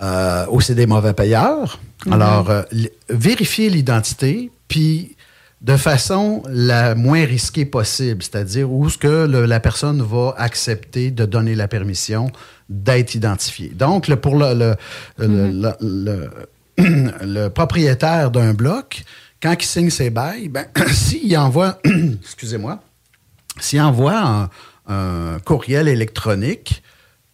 Euh, 0.00 0.46
ou 0.50 0.60
c'est 0.60 0.74
des 0.76 0.86
mauvais 0.86 1.12
payeurs. 1.12 1.78
Mhm. 2.06 2.12
Alors, 2.12 2.50
euh, 2.50 2.62
vérifier 3.08 3.68
l'identité, 3.68 4.50
puis 4.68 5.16
de 5.60 5.76
façon 5.76 6.42
la 6.48 6.94
moins 6.94 7.24
risquée 7.24 7.64
possible, 7.64 8.22
c'est-à-dire 8.22 8.70
où 8.70 8.88
ce 8.88 8.96
que 8.96 9.26
le- 9.26 9.44
la 9.44 9.58
personne 9.58 10.00
va 10.02 10.34
accepter 10.38 11.10
de 11.10 11.24
donner 11.26 11.56
la 11.56 11.66
permission 11.66 12.30
d'être 12.68 13.16
identifiée. 13.16 13.70
Donc, 13.74 14.06
le- 14.06 14.14
pour 14.16 14.36
le, 14.36 14.54
le- 14.54 14.76
le- 15.18 15.50
le- 15.50 15.74
le- 15.80 16.30
le 17.24 17.48
propriétaire 17.48 18.30
d'un 18.30 18.54
bloc, 18.54 19.02
quand 19.42 19.56
il 19.60 19.66
signe 19.66 19.90
ses 19.90 20.10
bails, 20.10 20.48
ben, 20.48 20.66
s'il 20.92 21.36
envoie, 21.36 21.80
excusez-moi, 22.22 22.78
s'il 23.58 23.80
envoie 23.80 24.16
un, 24.16 24.48
un 24.86 25.38
courriel 25.44 25.88
électronique 25.88 26.84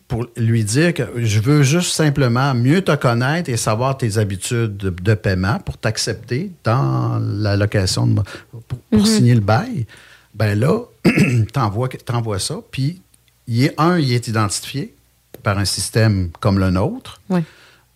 pour 0.09 0.27
lui 0.37 0.65
dire 0.65 0.93
que 0.95 1.03
je 1.17 1.41
veux 1.41 1.63
juste 1.63 1.93
simplement 1.93 2.55
mieux 2.55 2.83
te 2.83 2.95
connaître 2.95 3.49
et 3.51 3.57
savoir 3.57 3.97
tes 3.97 4.19
habitudes 4.19 4.77
de, 4.77 4.91
de 4.91 5.15
paiement 5.15 5.59
pour 5.61 5.79
t'accepter 5.79 6.51
dans 6.63 7.19
la 7.21 7.57
location, 7.57 8.07
de, 8.07 8.21
pour, 8.51 8.63
pour 8.63 8.79
Mhm. 9.01 9.07
signer 9.07 9.35
le 9.35 9.41
bail, 9.41 9.87
ben 10.35 10.59
là, 10.59 10.81
t'envoies 11.53 12.39
ça, 12.39 12.57
puis 12.71 13.01
il 13.47 13.65
est, 13.65 13.75
un, 13.79 13.99
il 13.99 14.13
est 14.13 14.29
identifié 14.29 14.95
par 15.43 15.59
un 15.59 15.65
système 15.65 16.31
comme 16.41 16.59
le 16.59 16.71
nôtre. 16.71 17.21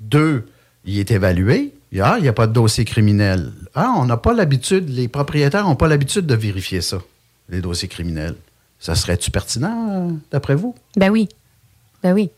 Deux, 0.00 0.46
il 0.84 0.98
est 0.98 1.10
évalué. 1.10 1.72
Ah, 2.00 2.16
il 2.18 2.22
n'y 2.22 2.28
a 2.28 2.32
pas 2.34 2.46
de 2.46 2.52
dossier 2.52 2.84
criminel. 2.84 3.52
Ah, 3.74 3.94
on 3.96 4.04
n'a 4.04 4.18
pas 4.18 4.34
l'habitude, 4.34 4.88
les 4.90 5.08
propriétaires 5.08 5.64
n'ont 5.64 5.74
pas 5.76 5.88
l'habitude 5.88 6.26
de 6.26 6.34
vérifier 6.34 6.82
ça, 6.82 6.98
les 7.48 7.60
dossiers 7.62 7.88
criminels. 7.88 8.34
Ça 8.78 8.94
serait-tu 8.94 9.30
pertinent, 9.30 10.16
d'après 10.30 10.54
vous? 10.54 10.74
Ben 10.96 11.10
oui. 11.10 11.28
Ben 12.02 12.12
oui. 12.12 12.30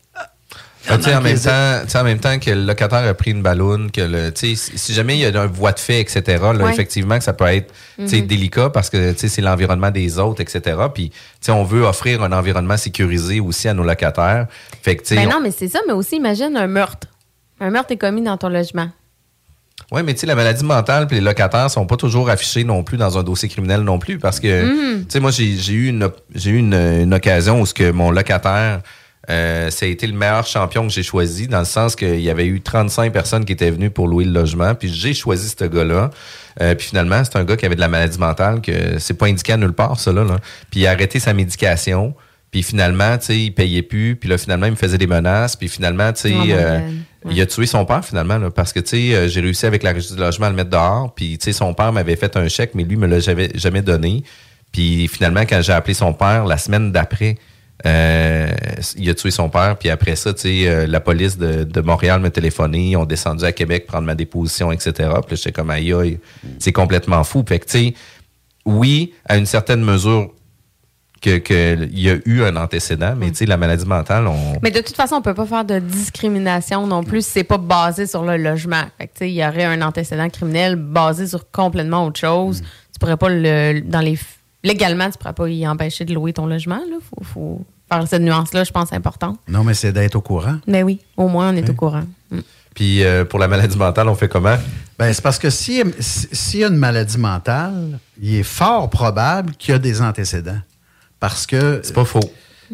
Ah, 0.89 0.97
tu 0.97 1.03
sais, 1.03 1.15
en, 1.15 1.21
même 1.21 1.37
temps, 1.39 1.99
en 1.99 2.03
même 2.03 2.17
temps 2.19 2.39
que 2.39 2.49
le 2.49 2.63
locataire 2.65 3.07
a 3.07 3.13
pris 3.13 3.29
une 3.31 3.43
balloune, 3.43 3.91
que 3.91 4.01
le, 4.01 4.31
si 4.35 4.93
jamais 4.93 5.15
il 5.15 5.19
y 5.19 5.25
a 5.25 5.41
un 5.41 5.45
voie 5.45 5.73
de 5.73 5.79
fait, 5.79 6.01
etc., 6.01 6.23
là, 6.41 6.53
Ouais. 6.53 6.71
effectivement, 6.71 7.19
que 7.19 7.23
ça 7.23 7.33
peut 7.33 7.45
être 7.45 7.71
Mhm. 7.99 8.07
délicat 8.25 8.71
parce 8.71 8.89
que 8.89 9.13
c'est 9.15 9.41
l'environnement 9.41 9.91
des 9.91 10.17
autres, 10.17 10.41
etc. 10.41 10.75
Puis, 10.91 11.11
on 11.49 11.63
veut 11.63 11.83
offrir 11.83 12.23
un 12.23 12.31
environnement 12.31 12.77
sécurisé 12.77 13.39
aussi 13.39 13.67
à 13.67 13.75
nos 13.75 13.83
locataires. 13.83 14.47
Fait 14.81 14.95
que, 14.95 15.07
Ben 15.13 15.27
on- 15.27 15.33
non, 15.33 15.39
mais 15.43 15.51
c'est 15.51 15.67
ça, 15.67 15.79
mais 15.85 15.93
aussi 15.93 16.15
imagine 16.15 16.57
un 16.57 16.67
meurtre. 16.67 17.07
Un 17.59 17.69
meurtre 17.69 17.91
est 17.91 17.97
commis 17.97 18.23
dans 18.23 18.37
ton 18.37 18.49
logement. 18.49 18.89
Ouais, 19.91 20.01
mais 20.01 20.13
tu 20.15 20.21
sais, 20.21 20.27
la 20.27 20.35
maladie 20.35 20.63
mentale 20.65 21.05
puis 21.05 21.17
les 21.17 21.21
locataires 21.21 21.69
sont 21.69 21.85
pas 21.85 21.97
toujours 21.97 22.27
affichés 22.29 22.63
non 22.63 22.83
plus 22.83 22.97
dans 22.97 23.17
un 23.19 23.23
dossier 23.23 23.49
criminel 23.49 23.81
non 23.81 23.99
plus 23.99 24.17
parce 24.17 24.39
que, 24.39 24.63
Mhm. 24.63 25.01
tu 25.01 25.05
sais, 25.09 25.19
moi, 25.19 25.29
j'ai 25.29 25.45
eu, 25.73 25.87
une, 25.89 26.09
eu 26.33 26.49
une, 26.57 26.73
une 26.73 27.13
occasion 27.13 27.61
où 27.61 27.65
ce 27.67 27.73
que 27.73 27.91
mon 27.91 28.09
locataire, 28.09 28.81
euh, 29.29 29.69
ça 29.69 29.85
a 29.85 29.89
été 29.89 30.07
le 30.07 30.13
meilleur 30.13 30.47
champion 30.47 30.87
que 30.87 30.93
j'ai 30.93 31.03
choisi 31.03 31.47
dans 31.47 31.59
le 31.59 31.65
sens 31.65 31.95
qu'il 31.95 32.21
y 32.21 32.29
avait 32.29 32.47
eu 32.47 32.59
35 32.59 33.13
personnes 33.13 33.45
qui 33.45 33.53
étaient 33.53 33.69
venues 33.69 33.91
pour 33.91 34.07
louer 34.07 34.25
le 34.25 34.31
logement 34.31 34.73
puis 34.73 34.91
j'ai 34.91 35.13
choisi 35.13 35.47
ce 35.49 35.65
gars-là. 35.65 36.09
Euh, 36.59 36.75
puis 36.75 36.87
finalement, 36.87 37.23
c'est 37.23 37.37
un 37.37 37.43
gars 37.43 37.55
qui 37.55 37.65
avait 37.65 37.75
de 37.75 37.79
la 37.79 37.87
maladie 37.87 38.17
mentale 38.17 38.61
que 38.61 38.99
c'est 38.99 39.13
pas 39.13 39.27
indiqué 39.27 39.53
à 39.53 39.57
nulle 39.57 39.73
part, 39.73 39.99
ça, 39.99 40.11
là. 40.11 40.23
là. 40.23 40.37
Puis 40.69 40.81
il 40.81 40.87
a 40.87 40.91
arrêté 40.91 41.19
sa 41.19 41.33
médication. 41.33 42.15
Puis 42.49 42.63
finalement, 42.63 43.17
tu 43.17 43.27
sais, 43.27 43.39
il 43.39 43.51
payait 43.51 43.81
plus. 43.81 44.17
Puis 44.17 44.27
là, 44.27 44.37
finalement, 44.37 44.65
il 44.65 44.73
me 44.73 44.75
faisait 44.75 44.97
des 44.97 45.07
menaces. 45.07 45.55
Puis 45.55 45.69
finalement, 45.69 46.11
tu 46.11 46.21
sais, 46.21 46.33
Oh 46.35 46.43
euh, 46.49 46.79
il 47.29 47.39
a 47.39 47.45
tué 47.45 47.65
son 47.65 47.85
père 47.85 48.03
finalement, 48.03 48.37
là, 48.37 48.49
parce 48.51 48.73
que 48.73 48.79
tu 48.81 48.89
sais, 48.89 49.15
euh, 49.15 49.27
j'ai 49.27 49.39
réussi 49.39 49.65
avec 49.65 49.83
la 49.83 49.93
régie 49.93 50.13
du 50.13 50.19
logement 50.19 50.47
à 50.47 50.49
le 50.49 50.55
mettre 50.55 50.69
dehors. 50.71 51.13
Puis 51.15 51.37
tu 51.37 51.45
sais, 51.45 51.53
son 51.53 51.73
père 51.73 51.93
m'avait 51.93 52.15
fait 52.17 52.35
un 52.35 52.47
chèque, 52.49 52.71
mais 52.73 52.83
lui 52.83 52.97
me 52.97 53.07
l'a 53.07 53.19
jamais, 53.19 53.49
jamais 53.55 53.81
donné. 53.81 54.23
Puis 54.73 55.07
finalement, 55.07 55.41
quand 55.41 55.61
j'ai 55.61 55.73
appelé 55.73 55.93
son 55.93 56.13
père 56.13 56.45
la 56.45 56.57
semaine 56.57 56.91
d'après, 56.91 57.37
euh, 57.85 58.51
il 58.97 59.09
a 59.09 59.13
tué 59.13 59.31
son 59.31 59.49
père. 59.49 59.77
Puis 59.77 59.89
après 59.89 60.15
ça, 60.15 60.33
tu 60.33 60.41
sais, 60.41 60.67
euh, 60.67 60.87
la 60.87 60.99
police 60.99 61.37
de, 61.37 61.63
de 61.63 61.81
Montréal 61.81 62.21
m'a 62.21 62.29
téléphoné, 62.29 62.91
ils 62.91 62.97
ont 62.97 63.05
descendu 63.05 63.43
à 63.43 63.51
Québec 63.51 63.85
prendre 63.87 64.05
ma 64.05 64.15
déposition, 64.15 64.71
etc. 64.71 65.09
Puis 65.25 65.37
j'étais 65.37 65.51
comme 65.51 65.69
aïe, 65.69 65.93
aïe, 65.93 66.19
c'est 66.59 66.71
complètement 66.71 67.23
fou. 67.23 67.43
Fait 67.47 67.59
que 67.59 67.65
tu 67.65 67.71
sais, 67.71 67.93
oui, 68.65 69.13
à 69.27 69.37
une 69.37 69.45
certaine 69.45 69.81
mesure. 69.81 70.31
Que, 71.21 71.37
que 71.37 71.77
il 71.91 71.99
y 71.99 72.09
a 72.09 72.15
eu 72.25 72.41
un 72.41 72.55
antécédent, 72.55 73.13
mais 73.15 73.29
tu 73.29 73.35
sais, 73.35 73.45
la 73.45 73.55
maladie 73.55 73.85
mentale, 73.85 74.25
on, 74.25 74.57
Mais 74.63 74.71
de 74.71 74.79
toute 74.81 74.95
façon, 74.95 75.17
on 75.17 75.21
peut 75.21 75.35
pas 75.35 75.45
faire 75.45 75.63
de 75.63 75.77
discrimination 75.77 76.87
non 76.87 77.03
plus 77.03 77.23
si 77.23 77.29
c'est 77.29 77.43
pas 77.43 77.59
basé 77.59 78.07
sur 78.07 78.23
le 78.23 78.37
logement. 78.37 78.85
Fait 78.97 79.05
que, 79.05 79.13
tu 79.13 79.17
sais, 79.19 79.29
il 79.29 79.35
y 79.35 79.45
aurait 79.45 79.65
un 79.65 79.83
antécédent 79.83 80.27
criminel 80.29 80.77
basé 80.77 81.27
sur 81.27 81.51
complètement 81.51 82.07
autre 82.07 82.19
chose. 82.19 82.63
Tu 82.91 82.97
pourrais 82.99 83.17
pas 83.17 83.29
le 83.29 83.81
dans 83.81 83.99
les 83.99 84.17
légalement, 84.63 85.09
tu 85.09 85.17
pourrais 85.17 85.33
pas 85.33 85.47
y 85.49 85.67
empêcher 85.67 86.05
de 86.05 86.13
louer 86.13 86.33
ton 86.33 86.45
logement 86.45 86.81
là, 86.89 86.97
faut, 87.09 87.23
faut 87.23 87.65
faire 87.91 88.07
cette 88.07 88.21
nuance 88.21 88.53
là, 88.53 88.63
je 88.63 88.71
pense 88.71 88.93
importante. 88.93 89.39
Non, 89.47 89.63
mais 89.63 89.73
c'est 89.73 89.91
d'être 89.91 90.15
au 90.15 90.21
courant. 90.21 90.57
Mais 90.67 90.83
oui, 90.83 90.99
au 91.17 91.27
moins 91.27 91.51
on 91.53 91.55
est 91.55 91.69
au 91.69 91.73
courant. 91.73 92.03
Mm. 92.31 92.39
Puis 92.73 93.03
euh, 93.03 93.25
pour 93.25 93.37
la 93.39 93.47
maladie 93.49 93.77
mentale, 93.77 94.07
on 94.07 94.15
fait 94.15 94.29
comment? 94.29 94.55
Ben, 94.97 95.11
c'est 95.13 95.21
parce 95.21 95.39
que 95.39 95.49
si- 95.49 95.81
si- 95.99 96.27
s'il 96.31 96.59
y 96.61 96.63
a 96.63 96.67
une 96.67 96.77
maladie 96.77 97.17
mentale, 97.17 97.99
il 98.21 98.35
est 98.35 98.43
fort 98.43 98.89
probable 98.89 99.53
qu'il 99.55 99.73
y 99.73 99.75
a 99.75 99.79
des 99.79 100.01
antécédents. 100.01 100.59
Parce 101.19 101.45
que. 101.45 101.81
C'est 101.83 101.93
pas 101.93 102.05
faux. 102.05 102.19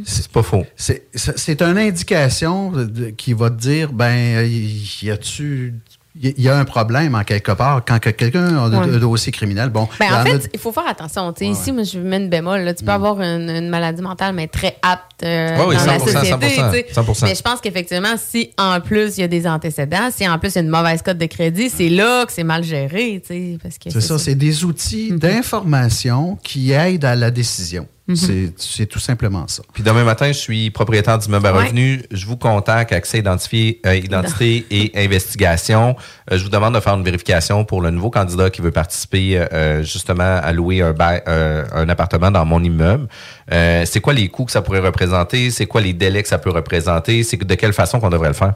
C'est 0.06 0.28
pas 0.28 0.44
faux. 0.44 0.64
C'est 0.76 1.62
une 1.62 1.78
indication 1.80 2.72
de- 2.72 2.84
de- 2.86 3.10
qui 3.10 3.34
va 3.34 3.50
te 3.50 3.56
dire 3.56 3.92
ben, 3.92 4.46
y 4.46 5.00
y 5.04 5.10
a-tu 5.10 5.74
il 6.22 6.42
y 6.42 6.50
a 6.50 6.58
un 6.58 6.66
problème 6.66 7.16
en 7.16 7.24
quelque 7.24 7.52
part. 7.52 7.84
Quand 7.86 8.00
que 8.00 8.10
quelqu'un 8.10 8.58
a 8.58 8.62
un 8.64 8.98
dossier 9.00 9.32
criminel, 9.32 9.70
bon. 9.70 9.88
Ben, 10.00 10.08
en 10.12 10.16
a- 10.16 10.26
fait, 10.26 10.50
il 10.54 10.60
faut 10.60 10.72
faire 10.72 10.88
attention. 10.88 11.32
Tu 11.34 11.46
sais, 11.46 11.52
Ici, 11.52 11.72
moi, 11.72 11.84
je 11.84 12.00
mets 12.00 12.18
une 12.18 12.30
bémol. 12.30 12.62
là. 12.62 12.74
Tu 12.74 12.84
peux 12.84 12.92
avoir 12.92 13.22
une, 13.22 13.50
une 13.50 13.70
maladie 13.70 14.02
mentale, 14.02 14.34
mais 14.34 14.48
très 14.48 14.78
apte 14.82 15.24
euh, 15.24 15.58
Ouais, 15.58 15.66
oui, 15.70 15.76
dans 15.78 15.86
la 15.86 15.98
100%, 15.98 16.00
société. 16.00 16.48
100%, 16.48 16.72
tu 16.72 16.94
sais. 16.94 17.02
100%. 17.02 17.24
Mais 17.26 17.36
je 17.36 17.42
pense 17.42 17.62
qu'effectivement, 17.62 18.16
si 18.18 18.52
en 18.58 18.80
plus 18.82 19.18
il 19.18 19.22
y 19.22 19.24
a 19.24 19.28
des 19.28 19.48
antécédents, 19.48 20.10
si 20.12 20.28
en 20.28 20.38
plus 20.40 20.50
il 20.50 20.56
y 20.56 20.58
a 20.60 20.62
une 20.62 20.70
mauvaise 20.70 21.02
cote 21.02 21.18
de 21.18 21.26
crédit, 21.26 21.70
c'est 21.70 21.90
là 21.90 22.26
que 22.26 22.32
c'est 22.34 22.44
mal 22.44 22.64
géré. 22.64 23.22
tu 23.26 23.34
sais, 23.34 23.58
Parce 23.62 23.78
que 23.78 23.90
C'est 23.90 24.02
ça, 24.02 24.18
c'est 24.20 24.36
des 24.36 24.64
outils 24.66 25.12
d'information 25.12 26.38
qui 26.44 26.72
aident 26.72 27.06
à 27.06 27.16
la 27.16 27.32
décision. 27.32 27.88
Mhm. 28.08 28.16
C'est- 28.16 28.54
C'est 28.58 28.86
tout 28.86 29.00
simplement 29.00 29.48
ça. 29.48 29.64
Puis 29.74 29.84
demain 29.84 30.04
matin, 30.06 30.28
je 30.28 30.38
suis 30.38 30.70
propriétaire 30.72 31.18
d'immeuble 31.18 31.48
à 31.48 31.54
Ouais. 31.54 31.64
revenus. 31.66 32.04
Je 32.12 32.26
vous 32.26 32.38
contacte, 32.38 32.94
accès 32.94 33.20
identifié, 33.20 33.82
euh, 33.86 33.96
identité 33.96 34.66
et 34.72 34.92
investigation. 34.96 35.96
Euh, 36.32 36.38
je 36.38 36.44
vous 36.44 36.50
demande 36.50 36.74
de 36.76 36.80
faire 36.80 36.94
une 36.94 37.04
vérification 37.04 37.66
pour 37.66 37.82
le 37.82 37.90
nouveau 37.92 38.10
candidat 38.10 38.50
qui 38.50 38.62
veut 38.62 38.72
participer 38.72 39.38
euh, 39.52 39.84
justement 39.84 40.24
à 40.42 40.54
louer 40.54 40.82
un, 40.82 40.94
bail- 40.94 41.22
euh, 41.28 41.66
un 41.74 41.90
appartement 41.90 42.32
dans 42.32 42.46
mon 42.46 42.64
immeuble. 42.64 43.08
Euh, 43.52 43.84
c'est 43.86 44.00
quoi 44.00 44.14
les 44.14 44.30
coûts 44.30 44.46
que 44.46 44.52
ça 44.54 44.62
pourrait 44.62 44.80
représenter? 44.80 45.52
C'est 45.52 45.66
quoi 45.66 45.82
les 45.82 45.94
délais 45.94 46.24
que 46.24 46.30
ça 46.30 46.38
peut 46.38 46.52
représenter? 46.52 47.24
C'est 47.24 47.38
de 47.44 47.56
quelle 47.56 47.74
façon 47.74 48.00
qu'on 48.00 48.10
devrait 48.10 48.30
le 48.30 48.34
faire? 48.34 48.54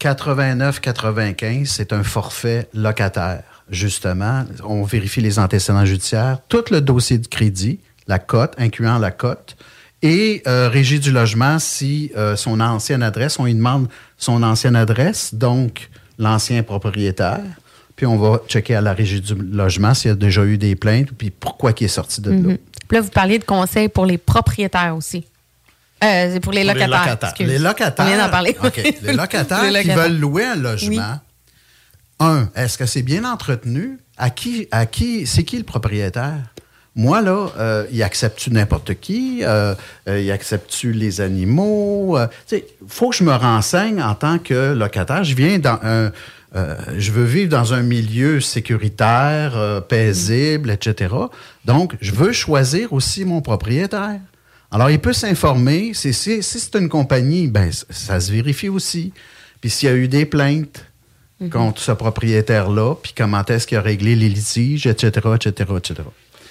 89-95, 0.00 1.66
c'est 1.66 1.92
un 1.92 2.02
forfait 2.02 2.68
locataire. 2.74 3.42
Justement, 3.70 4.44
on 4.66 4.82
vérifie 4.84 5.20
les 5.22 5.38
antécédents 5.38 5.84
judiciaires, 5.86 6.38
tout 6.48 6.64
le 6.70 6.80
dossier 6.80 7.18
de 7.18 7.26
crédit, 7.26 7.80
la 8.06 8.18
cote, 8.18 8.54
incluant 8.58 8.98
la 8.98 9.10
cote, 9.10 9.56
et 10.02 10.42
euh, 10.46 10.68
régie 10.68 11.00
du 11.00 11.10
logement 11.10 11.58
si 11.58 12.12
euh, 12.16 12.36
son 12.36 12.60
ancienne 12.60 13.02
adresse, 13.02 13.38
on 13.38 13.44
lui 13.44 13.54
demande 13.54 13.88
son 14.18 14.42
ancienne 14.42 14.76
adresse, 14.76 15.34
donc 15.34 15.88
l'ancien 16.18 16.62
propriétaire, 16.62 17.40
puis 17.96 18.06
on 18.06 18.18
va 18.18 18.40
checker 18.48 18.74
à 18.74 18.80
la 18.80 18.92
régie 18.92 19.20
du 19.20 19.34
logement 19.34 19.94
s'il 19.94 20.10
y 20.10 20.12
a 20.12 20.16
déjà 20.16 20.44
eu 20.44 20.58
des 20.58 20.76
plaintes, 20.76 21.08
puis 21.16 21.30
pourquoi 21.30 21.72
il 21.78 21.84
est 21.84 21.88
sorti 21.88 22.20
de 22.20 22.30
là. 22.30 22.36
Mhm. 22.36 22.58
Puis 22.88 22.96
là, 22.96 23.00
vous 23.00 23.10
parliez 23.10 23.38
de 23.38 23.44
conseils 23.44 23.88
pour 23.88 24.04
les 24.04 24.18
propriétaires 24.18 24.94
aussi. 24.94 25.24
Euh, 26.02 26.30
c'est 26.34 26.40
pour 26.40 26.52
les 26.52 26.64
Pour 26.64 26.74
locataires. 26.74 27.34
Les 27.38 27.58
locataires. 27.58 28.04
On 28.04 28.08
vient 28.08 28.18
d'en 28.18 28.30
parler. 28.30 28.56
OK. 28.62 28.76
Les 29.02 29.12
locataires 29.14 29.62
Les 29.70 29.82
qui 29.82 29.88
locataires. 29.88 30.08
veulent 30.08 30.18
louer 30.20 30.44
un 30.44 30.56
logement. 30.56 31.20
Un, 32.20 32.48
est-ce 32.54 32.76
que 32.76 32.84
c'est 32.86 33.02
bien 33.02 33.24
entretenu? 33.24 33.98
À 34.16 34.30
qui, 34.30 34.68
à 34.70 34.86
qui, 34.86 35.26
c'est 35.26 35.44
qui 35.44 35.56
le 35.56 35.64
propriétaire? 35.64 36.38
Moi, 36.96 37.20
là, 37.22 37.48
euh, 37.58 37.86
il 37.90 38.02
accepte-tu 38.04 38.50
n'importe 38.52 38.94
qui? 38.94 39.40
Euh, 39.42 39.74
euh, 40.08 40.20
il 40.20 40.30
accepte-tu 40.30 40.92
les 40.92 41.20
animaux? 41.20 42.16
Euh, 42.16 42.26
tu 42.46 42.56
sais, 42.58 42.66
faut 42.86 43.10
que 43.10 43.16
je 43.16 43.24
me 43.24 43.32
renseigne 43.34 44.00
en 44.00 44.14
tant 44.14 44.38
que 44.38 44.72
locataire. 44.74 45.24
Je 45.24 45.34
viens 45.34 45.58
dans 45.58 45.78
un. 45.82 46.12
euh, 46.54 46.76
je 46.96 47.10
veux 47.10 47.24
vivre 47.24 47.50
dans 47.50 47.74
un 47.74 47.82
milieu 47.82 48.40
sécuritaire, 48.40 49.56
euh, 49.56 49.80
paisible, 49.80 50.70
etc. 50.70 51.12
Donc, 51.64 51.96
je 52.00 52.12
veux 52.12 52.32
choisir 52.32 52.92
aussi 52.92 53.24
mon 53.24 53.40
propriétaire. 53.40 54.20
Alors, 54.70 54.88
il 54.90 55.00
peut 55.00 55.12
s'informer. 55.12 55.92
C'est- 55.94 56.12
si 56.12 56.42
c'est 56.42 56.76
une 56.76 56.88
compagnie, 56.88 57.48
ben, 57.48 57.70
ça 57.90 58.20
se 58.20 58.30
vérifie 58.30 58.68
aussi. 58.68 59.12
Puis 59.60 59.70
s'il 59.70 59.88
y 59.88 59.92
a 59.92 59.96
eu 59.96 60.06
des 60.08 60.26
plaintes 60.26 60.84
contre 61.50 61.80
ce 61.80 61.90
propriétaire-là, 61.92 62.94
puis 63.02 63.12
comment 63.16 63.44
est-ce 63.44 63.66
qu'il 63.66 63.76
a 63.76 63.82
réglé 63.82 64.14
les 64.14 64.28
litiges, 64.28 64.86
etc., 64.86 65.10
etc., 65.34 65.70
etc. 65.76 66.00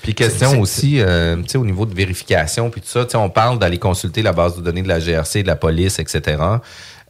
Puis 0.04 0.14
question 0.14 0.60
aussi, 0.60 1.00
euh, 1.00 1.38
tu 1.38 1.44
sais, 1.48 1.58
au 1.58 1.66
niveau 1.66 1.86
de 1.86 1.96
vérification, 1.96 2.70
puis 2.70 2.82
tout 2.82 2.88
ça, 2.88 3.06
tu 3.06 3.12
sais, 3.12 3.18
on 3.18 3.30
parle 3.30 3.58
d'aller 3.58 3.80
consulter 3.80 4.22
la 4.22 4.34
base 4.34 4.58
de 4.58 4.62
données 4.62 4.82
de 4.82 4.88
la 4.90 5.00
GRC, 5.00 5.44
de 5.44 5.48
la 5.48 5.56
police, 5.56 5.98
etc. 5.98 6.38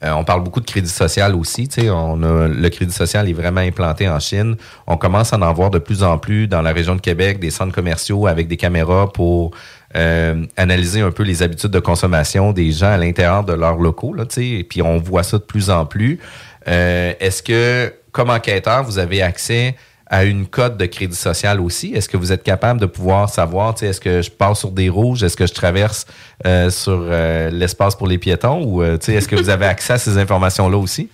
Euh, 0.03 0.11
on 0.11 0.23
parle 0.23 0.43
beaucoup 0.43 0.59
de 0.59 0.65
crédit 0.65 0.89
social 0.89 1.33
aussi. 1.33 1.67
Tu 1.67 1.81
sais, 1.81 1.89
on 1.89 2.21
a, 2.21 2.47
le 2.47 2.69
crédit 2.69 2.93
social 2.93 3.27
est 3.27 3.33
vraiment 3.33 3.61
implanté 3.61 4.07
en 4.07 4.19
Chine. 4.19 4.57
On 4.85 4.97
commence 4.97 5.33
à 5.33 5.39
en 5.39 5.53
voir 5.53 5.71
de 5.71 5.79
plus 5.79 6.03
en 6.03 6.19
plus 6.19 6.47
dans 6.47 6.61
la 6.61 6.71
région 6.71 6.95
de 6.95 7.01
Québec, 7.01 7.39
des 7.39 7.49
centres 7.49 7.73
commerciaux 7.73 8.27
avec 8.27 8.47
des 8.47 8.57
caméras 8.57 9.11
pour 9.11 9.51
euh, 9.95 10.45
analyser 10.55 11.01
un 11.01 11.11
peu 11.11 11.23
les 11.23 11.41
habitudes 11.41 11.71
de 11.71 11.79
consommation 11.79 12.51
des 12.51 12.71
gens 12.71 12.91
à 12.91 12.97
l'intérieur 12.97 13.43
de 13.43 13.53
leurs 13.53 13.77
locaux. 13.77 14.13
Là, 14.13 14.25
et 14.37 14.63
puis 14.63 14.83
on 14.83 14.99
voit 14.99 15.23
ça 15.23 15.39
de 15.39 15.43
plus 15.43 15.71
en 15.71 15.87
plus. 15.87 16.19
Euh, 16.67 17.13
Est-ce 17.19 17.41
que, 17.41 17.91
comme 18.11 18.29
enquêteur, 18.29 18.83
vous 18.83 18.99
avez 18.99 19.23
accès 19.23 19.75
à 20.14 20.26
une 20.26 20.45
cote 20.45 20.78
de 20.78 20.86
crédit 20.86 21.16
social 21.16 21.59
aussi? 21.59 21.88
Est-ce 21.95 22.07
que 22.07 22.18
vous 22.18 22.32
êtes 22.32 22.43
capable 22.43 22.80
de 22.80 22.86
pouvoir 22.86 23.30
savoir, 23.30 23.74
est-ce 23.82 23.99
que 23.99 24.22
je 24.22 24.30
passe 24.30 24.59
sur 24.59 24.70
des 24.70 24.88
rouges? 24.88 25.24
Est-ce 25.24 25.36
que 25.36 25.47
je 25.47 25.53
traverse 25.53 26.05
euh, 26.45 26.70
sur 26.70 26.99
euh, 27.01 27.49
l'espace 27.49 27.95
pour 27.95 28.05
les 28.07 28.20
piétons? 28.20 28.64
Ou 28.64 28.84
euh, 28.84 28.97
est-ce 29.07 29.28
que 29.28 29.36
vous 29.36 29.49
avez 29.49 29.66
accès 29.66 29.93
à 29.93 29.97
ces 29.97 30.20
informations-là 30.20 30.78
aussi? 30.78 31.09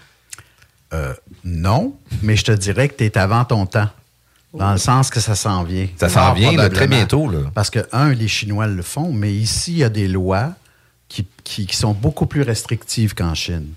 Euh, 0.93 1.14
non, 1.45 1.93
mais 2.24 2.36
je 2.36 2.43
te 2.43 2.52
dirais 2.52 2.89
que 2.89 2.95
tu 2.95 3.06
es 3.06 3.18
avant 3.18 3.45
ton 3.45 3.66
temps. 3.66 3.88
Dans 4.54 4.72
le 4.74 4.80
sens 4.80 5.10
que 5.12 5.20
ça 5.20 5.36
s'en 5.36 5.64
vient. 5.64 5.88
Ça 5.95 6.10
s'en 6.10 6.34
vient, 6.34 6.52
là, 6.54 6.70
très 6.70 6.88
bientôt, 6.88 7.30
là. 7.30 7.39
Parce 7.54 7.70
que, 7.70 7.80
un, 7.91 8.10
les 8.14 8.28
Chinois 8.28 8.66
le 8.68 8.82
font, 8.82 9.14
mais 9.14 9.32
ici, 9.32 9.74
il 9.74 9.78
y 9.78 9.84
a 9.84 9.89
des 9.89 10.08
lois 10.08 10.52
qui, 11.08 11.26
qui- 11.43 11.68
qui 11.68 11.76
sont 11.76 11.93
beaucoup 11.93 12.26
plus 12.26 12.41
restrictives 12.41 13.14
qu'en 13.14 13.36
Chine 13.36 13.68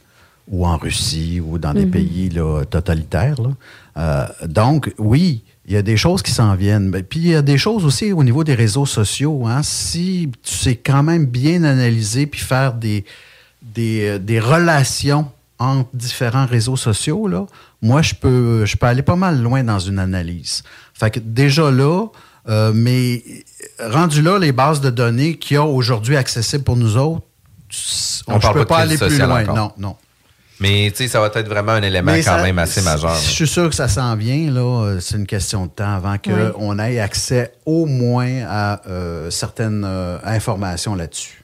ou 0.48 0.66
en 0.66 0.76
Russie 0.76 1.40
ou 1.40 1.58
dans 1.58 1.72
des 1.72 1.84
Mhm. 1.86 1.90
pays 1.90 2.28
là, 2.30 2.64
totalitaires. 2.64 3.40
là. 3.40 3.50
Euh, 3.96 4.46
donc, 4.48 4.92
oui, 4.98 5.42
il 5.66 5.72
y 5.74 5.76
a 5.76 5.82
des 5.82 5.96
choses 5.96 6.22
qui 6.22 6.32
s'en 6.32 6.54
viennent. 6.54 6.90
Puis, 7.02 7.20
il 7.20 7.28
y 7.28 7.34
a 7.34 7.42
des 7.42 7.58
choses 7.58 7.84
aussi 7.84 8.12
au 8.12 8.24
niveau 8.24 8.42
des 8.44 8.54
réseaux 8.54 8.86
sociaux. 8.86 9.46
hein. 9.46 9.62
Si 9.62 10.30
tu 10.42 10.54
sais 10.54 10.76
quand 10.76 11.02
même 11.02 11.26
bien 11.26 11.62
analyser 11.62 12.26
puis 12.26 12.40
faire 12.40 12.72
des, 12.74 13.04
des, 13.62 14.08
euh, 14.08 14.18
des 14.18 14.40
relations 14.40 15.26
entre 15.58 15.88
différents 15.94 16.46
réseaux 16.46 16.76
sociaux, 16.76 17.28
là, 17.28 17.46
moi, 17.80 18.02
je 18.02 18.14
peux, 18.14 18.64
je 18.64 18.76
peux 18.76 18.86
aller 18.86 19.02
pas 19.02 19.16
mal 19.16 19.40
loin 19.40 19.62
dans 19.62 19.78
une 19.78 19.98
analyse. 20.00 20.64
Fait 20.94 21.10
que 21.10 21.20
déjà 21.20 21.70
là, 21.70 22.06
euh, 22.48 22.72
mais 22.74 23.22
rendu 23.78 24.22
là, 24.22 24.38
les 24.40 24.50
bases 24.50 24.80
de 24.80 24.90
données 24.90 25.36
qu'il 25.36 25.54
y 25.54 25.58
a 25.58 25.64
aujourd'hui 25.64 26.16
accessibles 26.16 26.64
pour 26.64 26.76
nous 26.76 26.96
autres, 26.96 27.22
on 28.26 28.34
ne 28.34 28.52
peut 28.52 28.64
pas 28.64 28.78
aller 28.78 28.98
plus 28.98 29.18
loin. 29.18 29.42
encore. 29.42 29.56
Non, 29.56 29.72
non. 29.78 29.96
Mais 30.62 30.90
tu 30.90 31.02
sais, 31.02 31.08
ça 31.08 31.20
va 31.20 31.26
être 31.34 31.48
vraiment 31.48 31.72
un 31.72 31.82
élément 31.82 32.12
Mais 32.12 32.22
quand 32.22 32.36
ça- 32.36 32.42
même 32.42 32.58
assez 32.58 32.80
majeur. 32.82 33.14
Je 33.16 33.30
suis 33.30 33.46
sûr 33.48 33.68
que 33.68 33.74
ça 33.74 33.88
s'en 33.88 34.14
vient, 34.16 34.50
là. 34.50 34.96
C'est 35.00 35.16
une 35.16 35.26
question 35.26 35.66
de 35.66 35.70
temps 35.70 35.94
avant 35.96 36.16
Oui. 36.26 36.32
qu'on 36.54 36.78
ait 36.78 37.00
accès 37.00 37.52
au 37.66 37.84
moins 37.86 38.44
à 38.48 38.80
euh, 38.88 39.28
certaines 39.30 39.84
euh, 39.84 40.18
informations 40.24 40.94
là-dessus. 40.94 41.42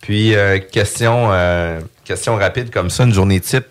Puis, 0.00 0.34
euh, 0.34 0.58
question, 0.58 1.28
euh, 1.30 1.80
question 2.04 2.36
rapide 2.36 2.70
comme 2.70 2.90
ça, 2.90 3.04
une 3.04 3.14
journée 3.14 3.40
type 3.40 3.66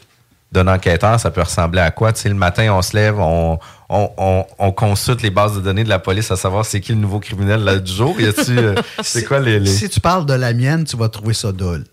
d'un 0.51 0.67
enquêteur, 0.67 1.19
ça 1.19 1.31
peut 1.31 1.41
ressembler 1.41 1.81
à 1.81 1.91
quoi? 1.91 2.11
Tu 2.13 2.21
sais, 2.21 2.29
le 2.29 2.35
matin, 2.35 2.73
on 2.73 2.81
se 2.81 2.95
lève, 2.95 3.19
on, 3.19 3.57
on, 3.89 4.09
on, 4.17 4.45
on 4.59 4.71
consulte 4.71 5.21
les 5.21 5.29
bases 5.29 5.55
de 5.55 5.61
données 5.61 5.83
de 5.83 5.89
la 5.89 5.99
police 5.99 6.29
à 6.31 6.35
savoir 6.35 6.65
c'est 6.65 6.79
qui 6.81 6.91
le 6.93 6.97
nouveau 6.99 7.19
criminel 7.19 7.63
là, 7.63 7.77
du 7.79 7.91
jour? 7.91 8.19
Y 8.19 8.27
a-tu, 8.27 8.57
euh, 8.57 8.75
c'est 9.03 9.23
quoi 9.23 9.39
les... 9.39 9.59
les- 9.59 9.65
Si 9.71 9.89
tu 9.89 9.99
parles 9.99 10.25
de 10.25 10.33
la 10.33 10.53
mienne, 10.53 10.83
tu 10.83 10.95
vas 10.97 11.09
trouver 11.09 11.33
ça 11.33 11.51
dole. 11.51 11.85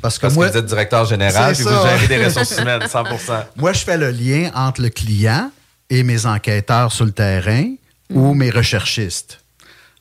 Parce 0.00 0.16
que 0.18 0.22
Parce 0.22 0.34
moi, 0.34 0.46
que 0.48 0.52
vous 0.52 0.58
êtes 0.58 0.66
directeur 0.66 1.04
général, 1.06 1.54
puis 1.54 1.62
vous 1.64 1.70
gérez 1.70 2.06
des 2.08 2.24
ressources 2.24 2.58
humaines, 2.58 2.82
100 2.86 3.04
Moi, 3.56 3.72
je 3.72 3.78
fais 3.84 3.96
le 3.96 4.10
lien 4.10 4.50
entre 4.54 4.82
le 4.82 4.90
client 4.90 5.50
et 5.90 6.02
mes 6.02 6.26
enquêteurs 6.26 6.92
sur 6.92 7.04
le 7.06 7.12
terrain 7.12 7.74
ou 8.12 8.34
mes 8.34 8.50
recherchistes. 8.50 9.40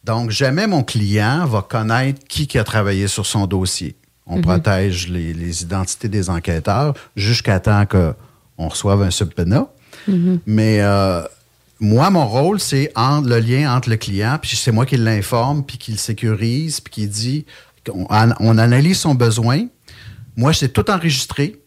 Donc, 0.03 0.29
jamais 0.31 0.67
mon 0.67 0.83
client 0.83 1.45
va 1.45 1.61
connaître 1.61 2.19
qui, 2.27 2.47
qui 2.47 2.59
a 2.59 2.63
travaillé 2.65 3.07
sur 3.07 3.25
son 3.25 3.47
dossier. 3.47 3.95
On 4.27 4.37
Mhm. 4.37 4.41
protège 4.41 5.07
les, 5.07 5.33
les 5.33 5.61
identités 5.63 6.09
des 6.09 6.29
enquêteurs 6.29 6.93
jusqu'à 7.15 7.59
temps 7.61 7.85
qu'on 7.85 8.67
reçoive 8.67 9.01
un 9.01 9.11
subpoena. 9.11 9.67
Mais 10.45 10.81
euh, 10.81 11.21
moi, 11.79 12.09
mon 12.09 12.27
rôle, 12.27 12.59
c'est 12.59 12.91
entre- 12.95 13.27
le 13.29 13.39
lien 13.39 13.73
entre 13.73 13.89
le 13.89 13.95
client, 13.97 14.37
puis 14.41 14.55
c'est 14.57 14.71
moi 14.71 14.85
qui 14.85 14.97
l'informe, 14.97 15.63
puis 15.63 15.77
qui 15.77 15.91
le 15.91 15.97
sécurise, 15.97 16.81
puis 16.81 16.91
qui 16.93 17.07
dit 17.07 17.45
on 17.89 18.57
analyse 18.57 18.99
son 18.99 19.15
besoin. 19.15 19.67
Moi, 20.35 20.53
c'est 20.53 20.69
tout 20.69 20.89
enregistré. 20.89 21.61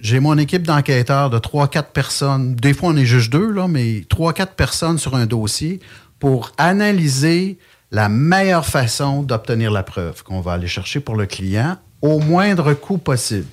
J'ai 0.00 0.20
mon 0.20 0.38
équipe 0.38 0.62
d'enquêteurs 0.62 1.28
de 1.30 1.38
3-4 1.38 1.84
personnes. 1.92 2.54
Des 2.54 2.72
fois, 2.72 2.90
on 2.90 2.96
est 2.96 3.04
juste 3.04 3.30
deux, 3.30 3.50
là, 3.50 3.68
mais 3.68 4.04
3-4 4.08 4.54
personnes 4.54 4.98
sur 4.98 5.14
un 5.14 5.26
dossier 5.26 5.80
pour 6.18 6.52
analyser 6.58 7.58
la 7.90 8.08
meilleure 8.08 8.66
façon 8.66 9.22
d'obtenir 9.22 9.70
la 9.70 9.82
preuve 9.82 10.22
qu'on 10.22 10.40
va 10.40 10.52
aller 10.52 10.68
chercher 10.68 11.00
pour 11.00 11.16
le 11.16 11.26
client 11.26 11.76
au 12.02 12.20
moindre 12.20 12.72
coût 12.74 12.98
possible. 12.98 13.48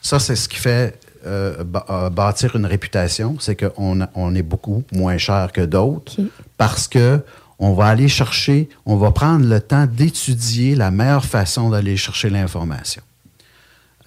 Ça, 0.00 0.18
c'est 0.18 0.36
ce 0.36 0.48
qui 0.48 0.56
fait 0.56 0.98
euh, 1.26 1.64
euh, 1.90 2.10
bâtir 2.10 2.56
une 2.56 2.66
réputation, 2.66 3.36
c'est 3.40 3.56
qu'on 3.56 4.06
on 4.14 4.34
est 4.34 4.42
beaucoup 4.42 4.84
moins 4.92 5.18
cher 5.18 5.50
que 5.52 5.60
d'autres 5.60 6.16
parce 6.56 6.86
que 6.86 7.20
on 7.58 7.72
va 7.72 7.86
aller 7.86 8.08
chercher, 8.08 8.68
on 8.84 8.96
va 8.96 9.10
prendre 9.10 9.46
le 9.46 9.60
temps 9.60 9.86
d'étudier 9.86 10.74
la 10.74 10.90
meilleure 10.90 11.24
façon 11.24 11.70
d'aller 11.70 11.96
chercher 11.96 12.30
l'information, 12.30 13.02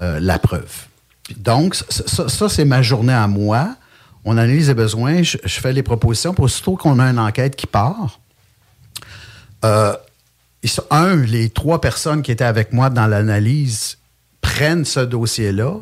euh, 0.01 0.19
la 0.19 0.37
preuve. 0.37 0.87
Donc, 1.37 1.75
ça, 1.75 2.49
c'est 2.49 2.65
ma 2.65 2.81
journée 2.81 3.13
à 3.13 3.27
moi. 3.27 3.75
On 4.25 4.37
analyse 4.37 4.67
les 4.67 4.73
besoins, 4.73 5.23
je, 5.23 5.37
fais 5.45 5.73
les 5.73 5.83
propositions. 5.83 6.33
Pour 6.33 6.45
aussitôt 6.45 6.75
qu'on 6.75 6.99
a 6.99 7.05
une 7.05 7.19
enquête 7.19 7.55
qui 7.55 7.67
part, 7.67 8.19
euh, 9.65 9.95
un, 10.89 11.15
les 11.15 11.49
trois 11.49 11.81
personnes 11.81 12.21
qui 12.21 12.31
étaient 12.31 12.43
avec 12.43 12.73
moi 12.73 12.89
dans 12.89 13.07
l'analyse 13.07 13.97
prennent 14.41 14.85
ce 14.85 14.99
dossier-là, 14.99 15.75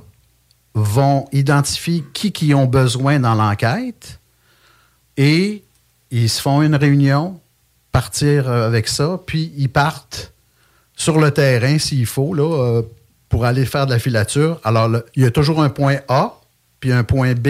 vont 0.74 1.28
identifier 1.32 2.04
qui 2.14 2.32
qui 2.32 2.54
ont 2.54 2.66
besoin 2.66 3.20
dans 3.20 3.34
l'enquête 3.34 4.20
et 5.18 5.64
ils 6.12 6.30
se 6.30 6.42
font 6.42 6.62
une 6.62 6.76
réunion, 6.76 7.40
partir 8.02 8.48
euh, 8.48 8.68
avec 8.68 8.88
ça, 8.88 9.20
puis 9.26 9.52
ils 9.58 9.70
partent 9.70 10.32
sur 10.96 11.20
le 11.20 11.32
terrain 11.32 11.80
s'il 11.80 12.06
faut, 12.06 12.34
là, 12.36 12.44
euh, 12.44 12.82
pour 13.30 13.44
aller 13.44 13.66
faire 13.66 13.86
de 13.88 13.92
la 13.92 14.00
filature. 14.00 14.60
Alors, 14.64 14.88
il 15.16 15.24
y 15.24 15.26
a 15.26 15.32
toujours 15.32 15.64
un 15.64 15.70
point 15.70 15.98
A, 16.08 16.24
puis 16.80 16.92
un 16.92 17.04
point 17.04 17.34
B. 17.34 17.48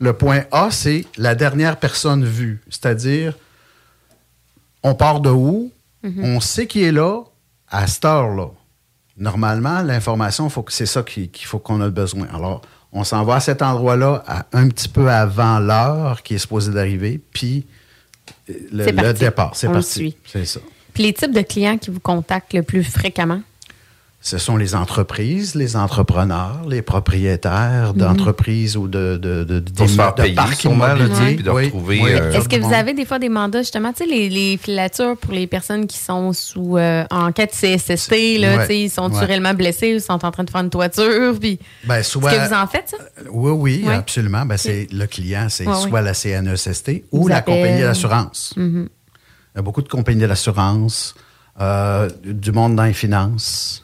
Le 0.00 0.12
point 0.14 0.42
A, 0.52 0.70
c'est 0.70 1.04
la 1.18 1.34
dernière 1.34 1.76
personne 1.78 2.24
vue, 2.24 2.62
c'est-à-dire, 2.70 3.34
on 4.82 4.94
part 4.94 5.20
de 5.20 5.30
où, 5.30 5.70
on 6.32 6.40
sait 6.40 6.66
qui 6.66 6.82
est 6.82 6.92
là 6.92 7.22
à 7.70 7.86
cette 7.86 8.04
heure-là. 8.04 8.48
Normalement, 9.16 9.80
l'information, 9.82 10.50
c'est 10.68 10.86
ça 10.86 11.02
qui- 11.02 11.28
qu'il 11.28 11.46
faut 11.46 11.58
qu'on 11.58 11.80
a 11.82 11.88
besoin. 11.90 12.26
Alors, 12.34 12.60
on 12.92 13.04
s'en 13.04 13.22
va 13.24 13.34
à 13.36 13.40
cet 13.40 13.60
endroit-là 13.62 14.22
un 14.52 14.68
petit 14.68 14.88
peu 14.88 15.10
avant 15.10 15.58
l'heure 15.60 16.22
qui 16.22 16.34
est 16.34 16.38
supposée 16.38 16.72
d'arriver, 16.72 17.20
puis 17.32 17.66
le, 18.48 19.12
départ, 19.12 19.56
c'est 19.56 19.68
parti. 19.68 19.90
suit. 19.90 20.16
C'est 20.26 20.44
ça. 20.44 20.60
Puis 20.92 21.02
les 21.02 21.12
types 21.12 21.32
de 21.32 21.42
clients 21.42 21.76
qui 21.76 21.90
vous 21.90 22.00
contactent 22.00 22.54
le 22.54 22.62
plus 22.62 22.84
fréquemment? 22.84 23.42
Ce 24.26 24.38
sont 24.38 24.56
les 24.56 24.74
entreprises, 24.74 25.54
les 25.54 25.76
entrepreneurs, 25.76 26.62
les 26.66 26.80
propriétaires 26.80 27.92
Mhm. 27.92 27.98
d'entreprises 28.00 28.74
ou 28.74 28.88
de, 28.88 29.18
de, 29.18 29.44
de, 29.44 29.86
faire 29.86 30.14
de 30.14 30.22
payer, 30.22 30.34
parcs 30.34 30.64
là, 30.64 30.70
immobiliers. 30.70 31.42
de 31.42 31.50
Oui, 31.50 31.64
retrouver, 31.66 32.00
oui, 32.02 32.12
euh, 32.14 32.32
Est-ce 32.32 32.48
que 32.48 32.56
vous 32.56 32.72
avez 32.72 32.94
des 32.94 33.04
fois 33.04 33.18
des 33.18 33.28
mandats, 33.28 33.60
justement, 33.60 33.92
tu 33.92 34.04
sais, 34.04 34.06
les, 34.10 34.30
les 34.30 34.56
filatures 34.56 35.18
pour 35.18 35.32
les 35.34 35.46
personnes 35.46 35.86
qui 35.86 35.98
sont 35.98 36.32
sous 36.32 36.78
euh, 36.78 37.04
enquête 37.10 37.50
CSST, 37.50 38.38
là, 38.38 38.56
Ouais, 38.56 38.60
tu 38.62 38.66
sais, 38.68 38.80
ils 38.80 38.90
sont 38.90 39.12
ouais. 39.12 39.24
réellement 39.26 39.52
blessés, 39.52 39.88
ils 39.88 40.00
sont 40.00 40.12
en 40.24 40.30
train 40.30 40.44
de 40.44 40.50
faire 40.50 40.62
une 40.62 40.70
toiture, 40.70 41.38
puis... 41.38 41.58
Ben, 41.86 42.02
soit- 42.02 42.32
Est-ce 42.32 42.44
que 42.44 42.48
vous 42.48 42.54
en 42.62 42.66
faites, 42.66 42.88
ça? 42.88 42.96
Oui, 43.30 43.50
oui, 43.50 43.84
Ouais. 43.86 43.94
absolument. 43.94 44.46
Ben, 44.46 44.56
c'est 44.56 44.86
le 44.90 45.06
client, 45.06 45.48
c'est 45.50 45.66
Ouais, 45.68 45.74
soit 45.74 46.00
la 46.00 46.14
CNESST 46.14 47.04
ou 47.12 47.28
la 47.28 47.42
compagnie 47.42 47.82
d'assurance. 47.82 48.54
Mhm. 48.56 48.88
Il 49.54 49.56
y 49.56 49.58
a 49.58 49.62
beaucoup 49.62 49.82
de 49.82 49.88
compagnies 49.88 50.26
d'assurance, 50.26 51.14
euh, 51.60 52.08
du 52.24 52.52
monde 52.52 52.74
dans 52.74 52.84
les 52.84 52.94
finances, 52.94 53.83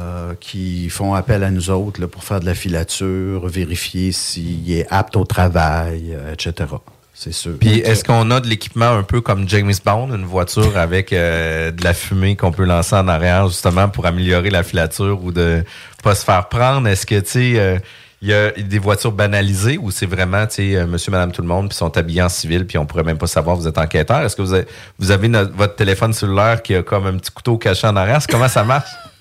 euh, 0.00 0.34
qui 0.40 0.88
font 0.90 1.14
appel 1.14 1.44
à 1.44 1.50
nous 1.50 1.70
autres 1.70 2.00
là, 2.00 2.08
pour 2.08 2.24
faire 2.24 2.40
de 2.40 2.46
la 2.46 2.54
filature, 2.54 3.46
vérifier 3.46 4.12
s'il 4.12 4.70
est 4.72 4.86
apte 4.90 5.16
au 5.16 5.24
travail, 5.24 6.12
euh, 6.14 6.32
etc. 6.32 6.70
C'est 7.14 7.32
sûr. 7.32 7.52
Puis 7.60 7.78
est-ce 7.80 8.02
qu'on 8.04 8.30
a 8.30 8.40
de 8.40 8.48
l'équipement 8.48 8.88
un 8.90 9.02
peu 9.02 9.20
comme 9.20 9.48
James 9.48 9.72
Bond, 9.84 10.14
une 10.14 10.24
voiture 10.24 10.76
avec 10.78 11.12
euh, 11.12 11.70
de 11.70 11.84
la 11.84 11.94
fumée 11.94 12.36
qu'on 12.36 12.50
peut 12.52 12.64
lancer 12.64 12.96
en 12.96 13.06
arrière 13.06 13.48
justement 13.48 13.88
pour 13.88 14.06
améliorer 14.06 14.50
la 14.50 14.62
filature 14.62 15.22
ou 15.22 15.30
de 15.30 15.62
pas 16.02 16.14
se 16.14 16.24
faire 16.24 16.48
prendre? 16.48 16.88
Est-ce 16.88 17.06
que 17.06 17.20
tu 17.20 17.30
sais 17.30 17.52
euh, 17.60 17.78
il 18.22 18.28
y 18.28 18.34
a 18.34 18.50
des 18.52 18.78
voitures 18.78 19.12
banalisées 19.12 19.78
ou 19.78 19.90
c'est 19.90 20.06
vraiment 20.06 20.46
tu 20.46 20.54
sais 20.54 20.76
euh, 20.76 20.86
monsieur 20.86 21.10
madame 21.12 21.32
tout 21.32 21.42
le 21.42 21.48
monde 21.48 21.68
puis 21.68 21.76
sont 21.76 21.96
habillés 21.98 22.22
en 22.22 22.28
civil 22.28 22.66
puis 22.66 22.78
on 22.78 22.86
pourrait 22.86 23.02
même 23.04 23.18
pas 23.18 23.26
savoir 23.26 23.56
vous 23.56 23.68
êtes 23.68 23.78
enquêteur? 23.78 24.20
Est-ce 24.22 24.34
que 24.36 24.42
vous 24.42 24.54
avez, 24.54 24.66
vous 24.98 25.10
avez 25.10 25.28
no- 25.28 25.48
votre 25.54 25.76
téléphone 25.76 26.12
cellulaire 26.14 26.62
qui 26.62 26.74
a 26.74 26.82
comme 26.82 27.06
un 27.06 27.16
petit 27.18 27.30
couteau 27.30 27.58
caché 27.58 27.86
en 27.86 27.94
arrière? 27.96 28.20
Comment 28.28 28.48
ça 28.48 28.64
marche? 28.64 28.88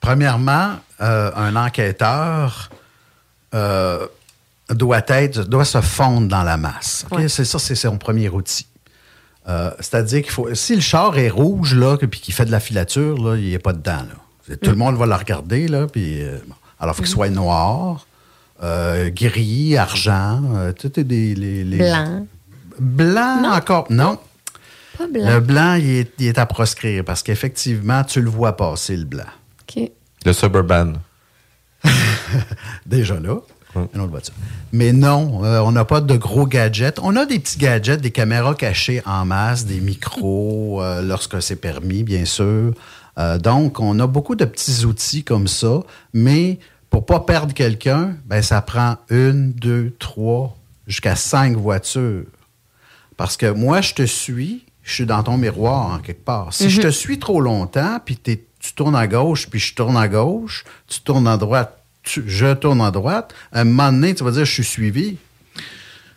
Premièrement, 0.00 0.72
euh, 1.00 1.30
un 1.34 1.56
enquêteur 1.56 2.70
euh, 3.54 4.06
doit 4.70 5.02
être, 5.08 5.44
doit 5.44 5.64
se 5.64 5.80
fondre 5.80 6.28
dans 6.28 6.42
la 6.42 6.56
masse. 6.56 7.04
C'est 7.28 7.44
ça, 7.44 7.58
c'est 7.58 7.74
son 7.74 7.98
premier 7.98 8.28
outil. 8.28 8.66
Euh, 9.48 9.70
C'est-à-dire 9.80 10.22
qu'il 10.22 10.30
faut. 10.30 10.54
Si 10.54 10.74
le 10.74 10.80
char 10.80 11.16
est 11.18 11.30
rouge, 11.30 11.74
là, 11.74 11.96
puis 11.96 12.20
qu'il 12.20 12.34
fait 12.34 12.44
de 12.44 12.50
la 12.50 12.60
filature, 12.60 13.16
là, 13.22 13.36
il 13.36 13.50
n'est 13.50 13.58
pas 13.58 13.72
dedans. 13.72 14.02
là. 14.48 14.56
Tout 14.62 14.70
le 14.70 14.76
monde 14.76 14.96
va 14.96 15.06
le 15.06 15.14
regarder, 15.14 15.68
là, 15.68 15.86
puis. 15.86 16.22
bon. 16.46 16.54
Alors, 16.80 16.94
il 16.94 16.96
faut 16.98 17.02
qu'il 17.02 17.12
soit 17.12 17.28
noir, 17.30 18.06
gris, 18.62 19.76
argent, 19.76 20.42
tout 20.78 20.98
est 21.00 21.04
des. 21.04 21.34
les- 21.34 21.64
les- 21.64 21.78
Blanc. 21.78 22.26
Blanc 22.78 23.50
encore. 23.52 23.86
Non. 23.90 24.18
Pas 24.96 25.06
blanc. 25.08 25.28
Le 25.34 25.40
blanc, 25.40 25.74
il 25.74 25.90
est, 25.90 26.12
il 26.18 26.26
est 26.26 26.38
à 26.38 26.46
proscrire 26.46 27.04
parce 27.04 27.22
qu'effectivement, 27.22 28.04
tu 28.04 28.20
le 28.20 28.30
vois 28.30 28.56
passer, 28.56 28.96
le 28.96 29.04
blanc. 29.04 29.24
OK. 29.68 29.90
Le 30.24 30.32
Suburban. 30.32 30.94
Déjà 32.86 33.18
là, 33.20 33.36
une 33.94 34.00
autre 34.00 34.10
voiture. 34.10 34.34
Mais 34.72 34.92
non, 34.92 35.44
euh, 35.44 35.60
on 35.60 35.72
n'a 35.72 35.84
pas 35.84 36.00
de 36.00 36.16
gros 36.16 36.46
gadgets. 36.46 36.98
On 37.02 37.14
a 37.16 37.26
des 37.26 37.38
petits 37.38 37.58
gadgets, 37.58 38.00
des 38.00 38.10
caméras 38.10 38.54
cachées 38.54 39.02
en 39.06 39.24
masse, 39.24 39.64
des 39.66 39.80
micros, 39.80 40.82
euh, 40.82 41.02
lorsque 41.02 41.40
c'est 41.42 41.56
permis, 41.56 42.02
bien 42.02 42.24
sûr. 42.24 42.72
Euh, 43.18 43.38
donc, 43.38 43.80
on 43.80 43.98
a 44.00 44.06
beaucoup 44.06 44.34
de 44.34 44.44
petits 44.44 44.84
outils 44.84 45.24
comme 45.24 45.48
ça, 45.48 45.80
mais 46.12 46.58
pour 46.90 47.04
pas 47.06 47.20
perdre 47.20 47.52
quelqu'un, 47.54 48.16
ben, 48.26 48.42
ça 48.42 48.60
prend 48.62 48.96
une, 49.10 49.52
deux, 49.52 49.94
trois, 49.98 50.56
jusqu'à 50.86 51.16
cinq 51.16 51.56
voitures. 51.56 52.24
Parce 53.16 53.36
que 53.36 53.46
moi, 53.50 53.80
je 53.80 53.94
te 53.94 54.06
suis, 54.06 54.64
je 54.82 54.92
suis 54.94 55.06
dans 55.06 55.22
ton 55.22 55.36
miroir 55.36 55.92
en 55.92 55.98
quelque 55.98 56.24
part. 56.24 56.52
Si 56.54 56.70
je 56.70 56.80
te 56.80 56.90
suis 56.90 57.18
trop 57.18 57.40
longtemps, 57.40 57.98
puis 58.04 58.16
t'es- 58.16 58.44
tu 58.60 58.72
tournes 58.74 58.96
à 58.96 59.06
gauche, 59.06 59.48
puis 59.48 59.60
je 59.60 59.74
tourne 59.74 59.96
à 59.96 60.08
gauche, 60.08 60.64
tu 60.86 61.00
tournes 61.00 61.28
à 61.28 61.36
droite, 61.36 61.78
tu- 62.02 62.24
je 62.26 62.54
tourne 62.54 62.80
à 62.80 62.90
droite, 62.90 63.34
à 63.52 63.60
un 63.60 63.64
moment 63.64 63.92
donné, 63.92 64.14
tu 64.14 64.24
vas 64.24 64.30
dire, 64.30 64.44
je 64.44 64.52
suis 64.52 64.64
suivi. 64.64 65.16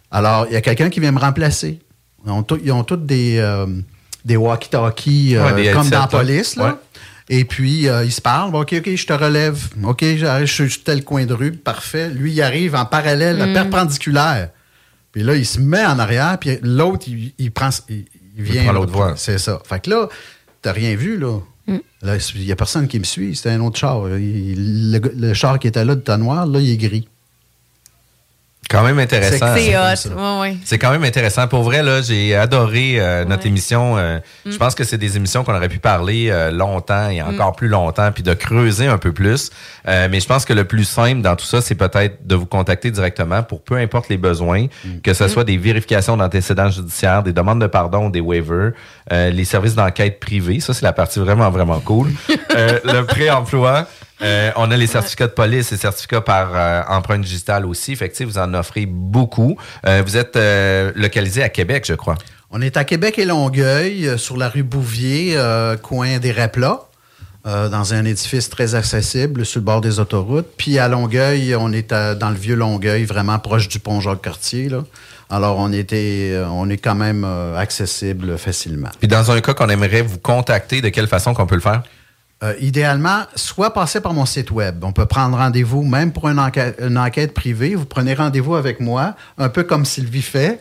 Alors, 0.10 0.46
il 0.48 0.54
y 0.54 0.56
a 0.56 0.62
quelqu'un 0.62 0.90
qui 0.90 1.00
vient 1.00 1.12
me 1.12 1.20
remplacer. 1.20 1.80
Ils 2.26 2.32
ont, 2.32 2.44
tous- 2.44 2.60
ils 2.64 2.72
ont 2.72 2.84
tous 2.84 2.98
des, 2.98 3.38
euh, 3.40 3.66
des 4.26 4.36
walkie-talkies 4.38 5.36
euh, 5.36 5.54
Ouais, 5.56 5.72
comme 5.72 5.90
dans 5.90 6.02
la 6.02 6.08
police. 6.08 6.56
Là. 6.56 6.66
Ouais. 6.66 6.72
Et 7.30 7.46
puis, 7.46 7.88
euh, 7.88 8.04
ils 8.04 8.12
se 8.12 8.22
parlent. 8.22 8.54
OK, 8.56 8.74
OK, 8.78 8.96
je 8.96 9.06
te 9.06 9.14
relève. 9.14 9.58
OK, 9.84 10.02
je 10.04 10.44
suis 10.46 10.70
sur 10.70 10.84
tel 10.84 11.04
coin 11.04 11.26
de 11.26 11.34
rue. 11.34 11.54
Parfait. 11.54 12.10
Lui, 12.10 12.34
il 12.34 12.42
arrive 12.42 12.76
en 12.76 12.86
parallèle, 12.86 13.38
Mm. 13.50 13.54
perpendiculaire. 13.54 14.50
Puis 15.14 15.24
là, 15.24 15.36
il 15.36 15.46
se 15.46 15.60
met 15.60 15.86
en 15.86 15.98
arrière, 16.00 16.38
puis 16.40 16.58
l'autre, 16.62 17.06
il, 17.08 17.34
il 17.38 17.52
prend, 17.52 17.70
il, 17.90 18.06
il 18.38 18.44
vient. 18.44 18.64
prend 18.64 18.74
l'autre 18.74 18.92
voie. 18.92 19.14
C'est 19.16 19.38
ça. 19.38 19.62
Fait 19.68 19.82
que 19.82 19.90
là, 19.90 20.10
t'as 20.62 20.72
rien 20.74 20.96
vu, 20.96 21.18
là. 21.18 21.40
Là, 22.02 22.18
il 22.36 22.46
n'y 22.46 22.52
a 22.52 22.56
personne 22.56 22.88
qui 22.88 23.00
me 23.00 23.04
suit. 23.04 23.36
C'est 23.36 23.52
un 23.52 23.62
autre 23.62 23.78
char. 23.78 24.04
Le 24.06 25.34
char 25.34 25.60
qui 25.60 25.68
était 25.68 25.86
là 25.86 25.96
de 25.96 26.02
temps 26.02 26.18
noir, 26.18 26.46
là, 26.46 26.60
il 26.60 26.70
est 26.72 26.78
gris. 26.78 27.08
Quand 28.72 28.84
même 28.84 29.00
intéressant. 29.00 29.54
C'est 29.56 29.76
hot. 29.76 30.78
quand 30.80 30.92
même 30.92 31.04
intéressant. 31.04 31.48
Pour 31.48 31.64
vrai, 31.64 31.84
là, 31.84 32.02
j'ai 32.02 32.36
adoré 32.36 32.96
euh, 33.00 33.26
notre 33.26 33.46
émission. 33.46 33.98
Euh, 33.98 34.20
Je 34.46 34.52
Mm. 34.56 34.58
pense 34.58 34.76
que 34.76 34.84
c'est 34.84 34.98
des 34.98 35.18
émissions 35.18 35.44
qu'on 35.44 35.54
aurait 35.56 35.70
pu 35.70 35.80
parler 35.80 36.30
euh, 36.32 36.52
longtemps 36.52 37.10
et 37.10 37.22
Mm. 37.22 37.28
encore 37.36 37.56
plus 37.56 37.68
longtemps, 37.68 38.12
puis 38.12 38.24
de 38.24 38.34
creuser 38.34 38.88
un 38.88 38.98
peu 38.98 39.12
plus. 39.12 39.50
Euh, 39.88 40.08
mais 40.10 40.20
je 40.20 40.28
pense 40.28 40.46
que 40.46 40.54
le 40.54 40.64
plus 40.66 40.86
simple 40.86 41.22
dans 41.22 41.36
tout 41.36 41.46
ça, 41.46 41.62
c'est 41.62 41.76
peut-être 41.76 42.26
de 42.26 42.36
vous 42.36 42.46
contacter 42.46 42.92
directement 42.92 43.44
pour 43.44 43.62
peu 43.62 43.76
importe 43.76 44.10
les 44.10 44.18
besoins, 44.18 44.68
que 45.04 45.14
ce 45.14 45.28
soit 45.28 45.44
des 45.44 45.58
vérifications 45.58 46.16
d'antécédents 46.18 46.70
judiciaires, 46.70 47.24
des 47.24 47.34
demandes 47.34 47.62
de 47.62 47.68
pardon, 47.68 48.10
des 48.10 48.22
waivers, 48.22 48.72
euh, 49.12 49.30
les 49.32 49.46
services 49.46 49.76
d'enquête 49.76 50.20
privés. 50.20 50.60
Ça, 50.60 50.74
c'est 50.74 50.84
la 50.86 50.94
partie 50.94 51.20
vraiment, 51.20 51.50
vraiment 51.50 51.80
cool. 51.80 52.10
Euh, 52.54 52.80
le 52.84 53.06
pré-emploi. 53.06 53.88
Euh, 54.24 54.52
on 54.56 54.70
a 54.72 54.78
les 54.78 54.88
certificats 54.88 55.28
de 55.28 55.32
police 55.34 55.72
et 55.72 55.78
certificats 55.78 56.22
par 56.22 56.52
euh, 56.54 56.82
empreinte 56.88 57.22
digitale 57.22 57.66
aussi. 57.66 57.96
Fait 57.96 58.08
que, 58.08 58.14
tu 58.14 58.20
sais, 58.20 58.26
vous 58.26 58.38
en 58.38 58.54
offrez 58.54 58.86
beaucoup. 58.86 59.58
Euh, 59.88 60.04
vous 60.06 60.18
êtes 60.18 60.36
euh, 60.36 60.92
localisé 60.96 61.42
à 61.44 61.50
Québec, 61.50 61.86
je 61.88 61.94
crois. 61.94 62.16
On 62.52 62.62
est 62.62 62.78
à 62.78 62.84
Québec 62.84 63.18
et 63.18 63.26
Longueuil, 63.26 64.20
sur 64.20 64.38
la 64.38 64.50
rue 64.50 64.64
Bouvier, 64.64 65.34
euh, 65.38 65.78
coin 65.78 66.20
des 66.20 66.32
Raplas, 66.34 66.82
euh, 67.48 67.70
dans 67.70 67.94
un 67.94 68.06
édifice 68.06 68.50
très 68.50 68.76
accessible 68.76 69.46
sur 69.46 69.62
le 69.62 69.66
bord 69.66 69.82
des 69.82 70.00
autoroutes. 70.00 70.48
Puis 70.58 70.78
à 70.78 70.88
Longueuil, 70.88 71.56
on 71.56 71.72
est 71.72 71.92
à- 71.92 72.14
dans 72.14 72.30
le 72.30 72.36
vieux 72.36 72.56
Longueuil, 72.56 73.06
vraiment 73.06 73.40
proche 73.40 73.70
du 73.70 73.80
pont 73.80 74.02
Jacques-Cartier. 74.02 74.70
Alors, 75.30 75.58
on, 75.60 75.72
était, 75.72 76.40
on 76.52 76.70
est 76.70 76.78
quand 76.78 76.94
même 76.94 77.24
euh, 77.26 77.58
accessible 77.58 78.38
facilement. 78.38 78.90
Puis 79.00 79.08
dans 79.08 79.32
un 79.32 79.40
cas 79.40 79.54
qu'on 79.54 79.70
aimerait 79.70 80.02
vous 80.02 80.20
contacter, 80.20 80.82
de 80.82 80.90
quelle 80.90 81.08
façon 81.08 81.34
qu'on 81.34 81.48
peut 81.48 81.56
le 81.56 81.62
faire? 81.62 81.82
Euh, 82.44 82.56
idéalement, 82.60 83.22
soit 83.36 83.72
passer 83.72 84.02
par 84.02 84.16
mon 84.16 84.26
site 84.26 84.50
web. 84.50 84.84
On 84.84 84.92
peut 84.92 85.06
prendre 85.06 85.38
rendez-vous, 85.38 85.84
même 85.84 86.12
pour 86.12 86.28
une 86.28 86.40
enquête, 86.40 86.76
une 86.82 86.98
enquête 86.98 87.36
privée. 87.36 87.76
Vous 87.76 87.86
prenez 87.86 88.16
rendez-vous 88.16 88.56
avec 88.56 88.80
moi, 88.80 89.16
un 89.38 89.48
peu 89.50 89.62
comme 89.62 89.86
Sylvie 89.86 90.24
fait, 90.24 90.60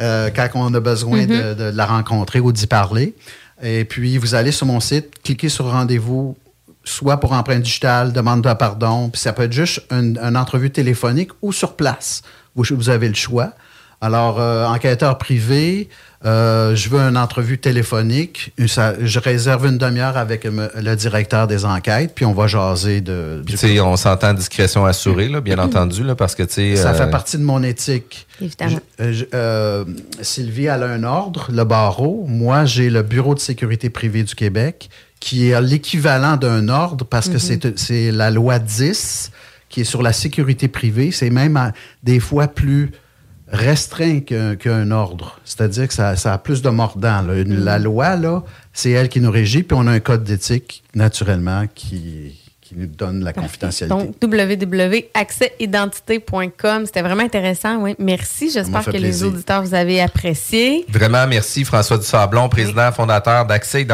euh, 0.00 0.30
quand 0.34 0.48
on 0.54 0.74
a 0.74 0.80
besoin 0.80 1.26
de, 1.26 1.54
de 1.54 1.70
la 1.72 1.86
rencontrer 1.86 2.40
ou 2.40 2.50
d'y 2.50 2.66
parler. 2.66 3.14
Et 3.62 3.84
puis, 3.84 4.18
vous 4.18 4.34
allez 4.34 4.50
sur 4.50 4.66
mon 4.66 4.80
site, 4.80 5.22
cliquez 5.22 5.48
sur 5.48 5.70
rendez-vous, 5.70 6.36
soit 6.82 7.20
pour 7.20 7.32
empreinte 7.32 7.62
digitale, 7.62 8.12
demande 8.12 8.42
de 8.42 8.52
pardon, 8.54 9.08
puis 9.10 9.20
ça 9.20 9.32
peut 9.32 9.44
être 9.44 9.52
juste 9.52 9.82
une, 9.92 10.18
une 10.18 10.36
entrevue 10.36 10.70
téléphonique 10.70 11.30
ou 11.42 11.52
sur 11.52 11.76
place. 11.76 12.22
Vous, 12.56 12.64
vous 12.70 12.88
avez 12.88 13.08
le 13.08 13.14
choix. 13.14 13.52
Alors, 14.00 14.40
euh, 14.40 14.66
enquêteur 14.66 15.18
privé, 15.18 15.90
euh, 16.26 16.74
je 16.76 16.88
veux 16.90 16.98
une 17.00 17.16
entrevue 17.16 17.58
téléphonique. 17.58 18.52
Ça- 18.66 18.94
je 19.00 19.18
réserve 19.18 19.66
une 19.66 19.78
demi-heure 19.78 20.16
avec 20.18 20.44
me- 20.44 20.70
le 20.80 20.94
directeur 20.94 21.46
des 21.46 21.64
enquêtes, 21.64 22.12
puis 22.14 22.24
on 22.26 22.32
va 22.34 22.46
jaser 22.46 23.00
de. 23.00 23.42
Tu 23.46 23.56
sais, 23.56 23.80
on 23.80 23.96
s'entend 23.96 24.34
discrétion 24.34 24.84
assurée, 24.84 25.28
là, 25.28 25.40
bien 25.40 25.58
entendu, 25.58 26.04
là, 26.04 26.14
parce 26.14 26.34
que, 26.34 26.42
tu 26.42 26.52
sais... 26.54 26.76
ça 26.76 26.90
euh, 26.90 26.94
fait 26.94 27.10
partie 27.10 27.38
de 27.38 27.42
mon 27.42 27.62
éthique. 27.62 28.26
Évidemment. 28.40 28.78
Je- 28.98 29.04
euh, 29.04 29.12
je- 29.12 29.24
euh, 29.34 29.84
Sylvie, 30.20 30.66
elle 30.66 30.82
a 30.82 30.86
un 30.88 31.04
ordre, 31.04 31.48
le 31.52 31.64
barreau. 31.64 32.24
Moi, 32.28 32.64
j'ai 32.66 32.90
le 32.90 33.02
Bureau 33.02 33.34
de 33.34 33.40
sécurité 33.40 33.88
privée 33.88 34.22
du 34.22 34.34
Québec, 34.34 34.90
qui 35.20 35.48
est 35.50 35.60
l'équivalent 35.60 36.36
d'un 36.36 36.68
ordre 36.68 37.04
parce 37.04 37.28
que 37.28 37.34
Mhm. 37.34 37.38
c'est- 37.38 37.78
c'est 37.78 38.10
la 38.10 38.30
loi 38.30 38.58
10 38.58 39.30
qui 39.68 39.82
est 39.82 39.84
sur 39.84 40.02
la 40.02 40.12
sécurité 40.12 40.68
privée. 40.68 41.12
C'est 41.12 41.30
même 41.30 41.56
à- 41.56 41.72
des 42.02 42.20
fois 42.20 42.48
plus 42.48 42.90
restreint 43.50 44.20
qu'un 44.20 44.90
ordre. 44.90 45.40
C'est-à-dire 45.44 45.88
que 45.88 45.94
ça, 45.94 46.16
ça 46.16 46.32
a 46.32 46.38
plus 46.38 46.62
de 46.62 46.70
mordant. 46.70 47.22
là. 47.22 47.34
La 47.44 47.78
loi, 47.78 48.16
là, 48.16 48.42
c'est 48.72 48.90
elle 48.90 49.08
qui 49.08 49.20
nous 49.20 49.30
régit, 49.30 49.62
puis 49.62 49.76
on 49.78 49.86
a 49.86 49.92
un 49.92 50.00
code 50.00 50.24
d'éthique, 50.24 50.82
naturellement, 50.94 51.64
qui, 51.74 52.39
qui 52.70 52.76
nous 52.78 52.86
donne 52.86 53.24
la 53.24 53.32
confidentialité. 53.32 53.86
Donc, 53.88 54.14
www.accèsidentité.com. 54.22 56.86
C'était 56.86 57.02
vraiment 57.02 57.24
intéressant. 57.24 57.82
Oui. 57.82 57.96
Merci. 57.98 58.48
J'espère 58.50 58.84
que 58.84 58.90
plaisir. 58.90 59.08
les 59.08 59.24
auditeurs 59.24 59.64
vous 59.64 59.74
avez 59.74 60.00
apprécié. 60.00 60.84
Vraiment, 60.88 61.26
merci 61.26 61.64
François 61.64 61.98
Dusablon, 61.98 62.48
président 62.48 62.92
fondateur 62.92 63.44
d'Accès 63.44 63.84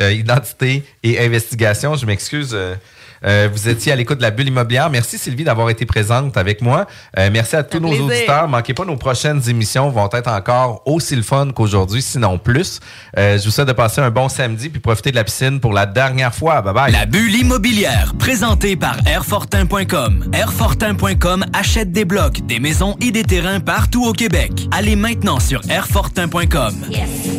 euh, 0.00 0.12
Identité 0.12 0.84
et 1.02 1.18
Investigation. 1.18 1.96
Je 1.96 2.06
m'excuse. 2.06 2.50
euh, 2.52 2.76
euh, 3.24 3.48
vous 3.52 3.68
étiez 3.68 3.92
à 3.92 3.96
l'écoute 3.96 4.18
de 4.18 4.22
la 4.22 4.30
bulle 4.30 4.48
immobilière. 4.48 4.90
Merci 4.90 5.18
Sylvie 5.18 5.44
d'avoir 5.44 5.70
été 5.70 5.86
présente 5.86 6.36
avec 6.36 6.60
moi. 6.60 6.86
Euh, 7.18 7.30
merci 7.32 7.56
à 7.56 7.62
tous 7.62 7.78
nos 7.78 7.88
plaisir. 7.88 8.06
auditeurs. 8.06 8.48
Manquez 8.48 8.74
pas 8.74 8.84
nos 8.84 8.96
prochaines 8.96 9.40
émissions 9.48 9.88
vont 9.90 10.08
être 10.12 10.30
encore 10.30 10.82
aussi 10.86 11.16
le 11.16 11.22
fun 11.22 11.50
qu'aujourd'hui, 11.54 12.02
sinon 12.02 12.38
plus. 12.38 12.80
Euh, 13.16 13.38
je 13.38 13.44
vous 13.44 13.50
souhaite 13.50 13.68
de 13.68 13.72
passer 13.72 14.00
un 14.00 14.10
bon 14.10 14.28
samedi 14.28 14.68
puis 14.68 14.80
profiter 14.80 15.10
de 15.10 15.16
la 15.16 15.24
piscine 15.24 15.60
pour 15.60 15.72
la 15.72 15.86
dernière 15.86 16.34
fois. 16.34 16.62
Bye 16.62 16.74
bye. 16.74 16.92
La 16.92 17.06
bulle 17.06 17.34
immobilière, 17.34 18.11
présentée 18.18 18.76
par 18.76 18.96
Airfortin.com. 19.06 20.30
Airfortin.com 20.32 21.44
achète 21.52 21.92
des 21.92 22.04
blocs, 22.04 22.44
des 22.46 22.60
maisons 22.60 22.96
et 23.00 23.10
des 23.10 23.24
terrains 23.24 23.60
partout 23.60 24.04
au 24.04 24.12
Québec. 24.12 24.52
Allez 24.70 24.96
maintenant 24.96 25.40
sur 25.40 25.60
Airfortin.com. 25.68 26.74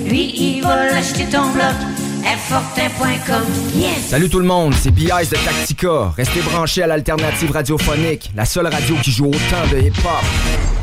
Lui, 0.07 0.33
il 0.35 0.61
va 0.61 0.95
acheter 0.95 1.25
ton 1.25 1.51
bloc. 1.51 1.73
Airfortin.com. 2.25 3.43
Yes! 3.75 4.07
Salut 4.07 4.29
tout 4.29 4.39
le 4.39 4.45
monde, 4.45 4.73
c'est 4.73 4.91
B.I.S. 4.91 5.29
de 5.29 5.35
Tactica. 5.35 6.13
Restez 6.15 6.41
branchés 6.41 6.83
à 6.83 6.87
l'alternative 6.87 7.51
radiophonique, 7.51 8.31
la 8.35 8.45
seule 8.45 8.67
radio 8.67 8.95
qui 9.03 9.11
joue 9.11 9.27
autant 9.27 9.67
de 9.71 9.79
hip-hop. 9.79 10.82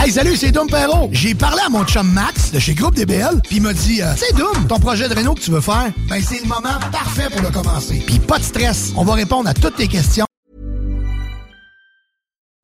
Hey, 0.00 0.12
salut, 0.12 0.36
c'est 0.36 0.52
Dom 0.52 0.68
Perrault. 0.68 1.08
J'ai 1.10 1.34
parlé 1.34 1.60
à 1.66 1.68
mon 1.68 1.84
chum 1.84 2.08
Max 2.12 2.52
de 2.52 2.60
chez 2.60 2.72
Groupe 2.72 2.94
DBL, 2.94 3.40
puis 3.42 3.56
il 3.56 3.62
m'a 3.62 3.72
dit 3.72 4.00
euh, 4.00 4.12
C'est 4.16 4.32
Dom, 4.36 4.68
ton 4.68 4.78
projet 4.78 5.08
de 5.08 5.14
réno 5.14 5.34
que 5.34 5.40
tu 5.40 5.50
veux 5.50 5.60
faire, 5.60 5.90
ben 6.08 6.22
c'est 6.22 6.40
le 6.40 6.46
moment 6.46 6.78
parfait 6.92 7.28
pour 7.28 7.42
le 7.42 7.50
commencer. 7.50 8.00
Puis 8.06 8.20
pas 8.20 8.38
de 8.38 8.44
stress, 8.44 8.92
on 8.96 9.02
va 9.02 9.14
répondre 9.14 9.48
à 9.48 9.54
toutes 9.54 9.74
tes 9.74 9.88
questions. 9.88 10.27